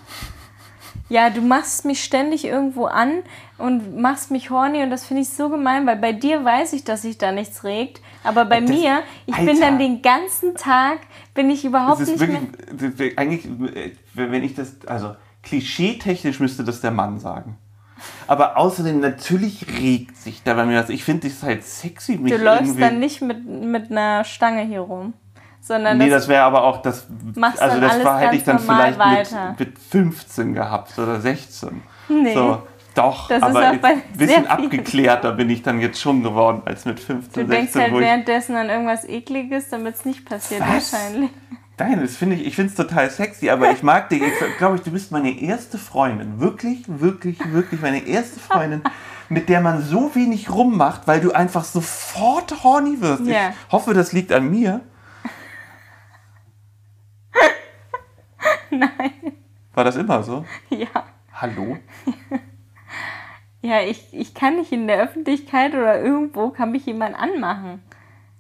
Ja, 1.09 1.31
du 1.31 1.41
machst 1.41 1.85
mich 1.85 2.05
ständig 2.05 2.45
irgendwo 2.45 2.85
an 2.87 3.23
und 3.57 3.97
machst 3.99 4.31
mich 4.31 4.51
horny 4.51 4.83
und 4.83 4.91
das 4.91 5.07
finde 5.07 5.23
ich 5.23 5.31
so 5.31 5.49
gemein, 5.49 5.87
weil 5.87 5.97
bei 5.97 6.13
dir 6.13 6.45
weiß 6.45 6.73
ich, 6.75 6.85
dass 6.85 7.03
sich 7.03 7.17
da 7.19 7.33
nichts 7.33 7.65
regt, 7.65 8.03
aber 8.25 8.45
bei 8.45 8.61
Das- 8.61 8.69
mir, 8.69 9.03
ich 9.27 9.37
bin 9.37 9.49
Alter. 9.49 9.61
dann 9.61 9.79
den 9.79 10.03
ganzen 10.03 10.55
Tag, 10.55 10.99
bin 11.35 11.49
ich 11.51 11.65
überhaupt 11.65 12.01
Das 12.01 12.09
ist 12.09 12.21
nicht 12.21 12.29
wirklich, 12.29 12.99
mehr... 12.99 13.13
eigentlich, 13.19 13.47
äh, 13.77 13.93
wenn 14.15 14.45
ich 14.45 14.55
das, 14.55 14.75
also 14.87 15.15
klischeetechnisch 15.43 16.41
müsste 16.41 16.63
das 16.65 16.81
der 16.81 16.91
Mann 16.91 17.19
sagen. 17.21 17.57
Aber 18.27 18.57
außerdem, 18.57 19.01
natürlich 19.01 19.67
regt 19.81 20.17
sich 20.17 20.43
da 20.43 20.55
bei 20.55 20.67
mir 20.67 20.81
was. 20.81 20.89
Ich 20.89 21.05
finde 21.05 21.29
das 21.29 21.43
halt 21.43 21.65
sexy. 21.65 22.17
Mich 22.17 22.33
Du 22.33 22.39
läufst 22.39 22.63
irgendwie, 22.63 22.81
dann 22.81 22.99
nicht 22.99 23.23
mit, 23.23 23.47
mit 23.47 23.91
einer 23.91 24.25
Stange 24.25 24.63
hier 24.63 24.81
rum, 24.81 25.15
sondern 25.61 25.99
Nee, 25.99 26.09
das, 26.09 26.23
das 26.23 26.29
wäre 26.29 26.43
aber 26.43 26.65
auch 26.65 26.83
das. 26.83 27.07
Machst 27.35 27.61
also 27.61 27.81
das 27.81 28.05
war, 28.05 28.21
hätte 28.21 28.37
ich 28.37 28.45
dann 28.45 28.59
vielleicht 28.59 28.99
weiter. 28.99 29.57
mit, 29.59 29.69
mit 29.71 29.79
15 29.79 30.55
gehabt 30.55 30.99
oder 30.99 31.21
16. 31.21 31.83
Nee. 32.09 32.35
So, 32.35 32.63
doch, 32.95 33.29
Das 33.29 33.39
ist 33.39 33.45
aber 33.45 33.61
ein 33.61 34.03
bisschen 34.17 34.47
abgeklärter 34.49 35.33
bin 35.33 35.49
ich 35.51 35.63
dann 35.63 35.81
jetzt 35.81 36.01
schon 36.01 36.23
geworden 36.23 36.63
als 36.65 36.85
mit 36.85 36.99
15, 36.99 37.47
du 37.47 37.49
denkst 37.49 37.73
16. 37.73 37.83
halt 37.83 37.93
wo 37.93 37.99
ich, 37.99 38.05
währenddessen 38.05 38.57
an 38.57 38.69
irgendwas 38.69 39.05
Ekliges, 39.05 39.69
damit 39.69 39.95
es 39.95 40.05
nicht 40.05 40.25
passiert 40.25 40.63
Was? 40.63 40.93
wahrscheinlich. 40.93 41.31
Nein, 41.79 42.01
das 42.01 42.17
finde 42.17 42.35
ich, 42.35 42.45
ich 42.45 42.57
finde 42.57 42.71
es 42.71 42.77
total 42.77 43.09
sexy, 43.09 43.51
aber 43.51 43.71
ich 43.71 43.85
mag 43.85 44.09
dich, 44.09 44.21
ich 44.21 44.57
glaube 44.59 44.77
ich, 44.77 44.83
du 44.83 44.91
bist 44.91 45.13
meine 45.13 45.41
erste 45.41 45.79
Freundin. 45.79 46.41
Wirklich, 46.41 46.83
wirklich, 46.87 47.39
wirklich 47.53 47.81
meine 47.81 48.05
erste 48.05 48.41
Freundin, 48.41 48.83
mit 49.29 49.49
der 49.49 49.61
man 49.61 49.81
so 49.83 50.15
wenig 50.17 50.51
rummacht, 50.51 51.07
weil 51.07 51.21
du 51.21 51.31
einfach 51.33 51.63
sofort 51.63 52.65
horny 52.65 53.01
wirst. 53.01 53.27
Ja. 53.27 53.51
Ich 53.51 53.73
hoffe, 53.73 53.95
das 53.95 54.13
liegt 54.13 54.33
an 54.33 54.51
mir. 54.51 54.81
Nein. 58.71 59.35
War 59.73 59.85
das 59.85 59.95
immer 59.97 60.23
so? 60.25 60.45
Ja. 60.71 61.05
Hallo? 61.33 61.79
Ja, 63.61 63.83
ich, 63.83 64.13
ich 64.13 64.35
kann 64.35 64.57
nicht 64.57 64.73
in 64.73 64.89
der 64.89 65.01
Öffentlichkeit 65.03 65.75
oder 65.75 66.01
irgendwo, 66.01 66.51
kann 66.51 66.73
mich 66.73 66.87
jemand 66.87 67.17
anmachen. 67.17 67.83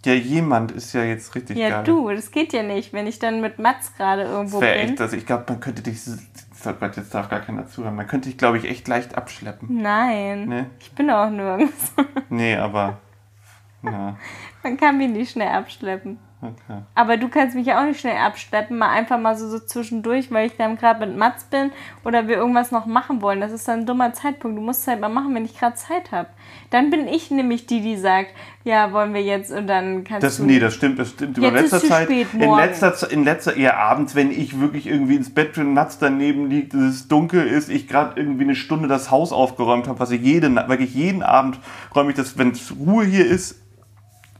Ja, 0.04 0.12
jemand 0.14 0.70
ist 0.72 0.92
ja 0.92 1.02
jetzt 1.02 1.34
richtig 1.34 1.56
Ja, 1.56 1.68
geil. 1.70 1.84
du, 1.84 2.08
das 2.10 2.30
geht 2.30 2.52
ja 2.52 2.62
nicht, 2.62 2.92
wenn 2.92 3.06
ich 3.06 3.18
dann 3.18 3.40
mit 3.40 3.58
Mats 3.58 3.94
gerade 3.96 4.22
irgendwo 4.22 4.60
Das 4.60 4.68
wäre 4.68 4.78
bin. 4.80 4.90
echt, 4.90 5.00
also 5.00 5.16
ich 5.16 5.26
glaube, 5.26 5.44
man 5.48 5.60
könnte 5.60 5.82
dich, 5.82 5.96
jetzt 6.06 7.14
darf 7.14 7.28
gar 7.28 7.40
keiner 7.40 7.66
zuhören, 7.68 7.96
man 7.96 8.06
könnte 8.06 8.28
dich, 8.28 8.38
glaube 8.38 8.58
ich, 8.58 8.64
echt 8.64 8.86
leicht 8.86 9.16
abschleppen. 9.16 9.82
Nein, 9.82 10.46
Nee. 10.46 10.64
ich 10.78 10.92
bin 10.92 11.10
auch 11.10 11.30
nirgends. 11.30 11.92
Nee, 12.28 12.54
aber, 12.56 12.98
na, 13.82 14.16
Man 14.62 14.76
kann 14.76 14.98
mich 14.98 15.10
nicht 15.10 15.32
schnell 15.32 15.48
abschleppen. 15.48 16.18
Okay. 16.42 16.82
Aber 16.94 17.16
du 17.16 17.28
kannst 17.28 17.54
mich 17.54 17.66
ja 17.66 17.80
auch 17.80 17.86
nicht 17.86 18.00
schnell 18.00 18.16
abschleppen, 18.16 18.78
mal 18.78 18.90
einfach 18.90 19.18
mal 19.18 19.36
so, 19.36 19.48
so 19.48 19.58
zwischendurch, 19.58 20.30
weil 20.30 20.46
ich 20.46 20.56
dann 20.56 20.76
gerade 20.76 21.06
mit 21.06 21.16
Mats 21.16 21.44
bin 21.44 21.70
oder 22.04 22.28
wir 22.28 22.36
irgendwas 22.36 22.70
noch 22.70 22.86
machen 22.86 23.22
wollen. 23.22 23.40
Das 23.40 23.52
ist 23.52 23.66
dann 23.68 23.80
ein 23.80 23.86
dummer 23.86 24.12
Zeitpunkt. 24.12 24.56
Du 24.56 24.62
musst 24.62 24.82
es 24.82 24.86
halt 24.86 25.00
mal 25.00 25.08
machen, 25.08 25.34
wenn 25.34 25.44
ich 25.44 25.58
gerade 25.58 25.74
Zeit 25.76 26.12
habe. 26.12 26.28
Dann 26.70 26.90
bin 26.90 27.08
ich 27.08 27.30
nämlich 27.30 27.66
die, 27.66 27.80
die 27.80 27.96
sagt, 27.96 28.30
ja, 28.64 28.92
wollen 28.92 29.14
wir 29.14 29.22
jetzt 29.22 29.50
und 29.50 29.66
dann 29.66 30.04
kannst 30.04 30.22
Das, 30.22 30.36
du... 30.36 30.44
nee, 30.44 30.58
das 30.58 30.74
stimmt, 30.74 30.98
das 30.98 31.10
stimmt. 31.10 31.38
Über 31.38 31.50
letzter 31.50 31.80
Zeit, 31.80 32.04
spät, 32.04 32.28
in 32.34 32.54
letzter, 32.54 33.10
in 33.10 33.24
letzter, 33.24 33.56
eher 33.56 33.78
abends, 33.78 34.14
wenn 34.14 34.30
ich 34.30 34.60
wirklich 34.60 34.86
irgendwie 34.86 35.16
ins 35.16 35.32
Bett 35.32 35.54
bin, 35.54 35.72
Natz 35.72 35.98
daneben 35.98 36.50
liegt, 36.50 36.74
es 36.74 37.08
dunkel 37.08 37.46
ist, 37.46 37.70
ich 37.70 37.88
gerade 37.88 38.20
irgendwie 38.20 38.44
eine 38.44 38.54
Stunde 38.54 38.88
das 38.88 39.10
Haus 39.10 39.32
aufgeräumt 39.32 39.88
habe, 39.88 39.98
was 40.00 40.10
ich 40.10 40.20
jeden, 40.20 40.56
wirklich 40.56 40.94
jeden 40.94 41.22
Abend 41.22 41.58
räume 41.94 42.10
ich 42.10 42.16
das, 42.16 42.36
wenn 42.36 42.50
es 42.50 42.74
Ruhe 42.78 43.04
hier 43.04 43.26
ist, 43.26 43.62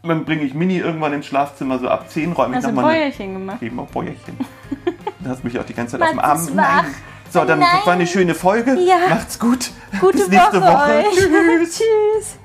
dann 0.09 0.25
bringe 0.25 0.43
ich 0.43 0.55
Mini 0.55 0.79
irgendwann 0.79 1.13
ins 1.13 1.27
Schlafzimmer, 1.27 1.79
so 1.79 1.89
ab 1.89 2.11
10 2.11 2.33
räume 2.33 2.51
ich 2.53 2.57
Hast 2.57 2.65
du 2.65 2.69
ein 2.71 2.75
nochmal 2.75 2.91
eine- 2.95 3.01
Bäuerchen 3.05 3.33
gemacht? 3.35 3.63
Eben 3.63 3.79
auch 3.81 3.89
Bäuerchen. 3.89 4.37
Du 5.21 5.31
hast 5.31 5.43
mich 5.43 5.59
auch 5.59 5.65
die 5.65 5.75
ganze 5.75 5.99
Zeit 5.99 6.03
auf 6.03 6.11
dem 6.11 6.19
Arm. 6.21 6.49
Nein. 6.55 6.95
So, 7.29 7.45
dann 7.45 7.59
Nein. 7.59 7.69
war 7.85 7.93
eine 7.93 8.07
schöne 8.07 8.35
Folge. 8.37 8.75
Ja. 8.79 8.97
Macht's 9.11 9.39
gut. 9.39 9.71
Gute 10.01 10.19
Bis 10.19 10.29
nächste 10.29 10.63
Woche, 10.63 10.73
Woche. 10.73 11.05
Tschüss. 11.13 11.79
Tschüss. 11.79 12.39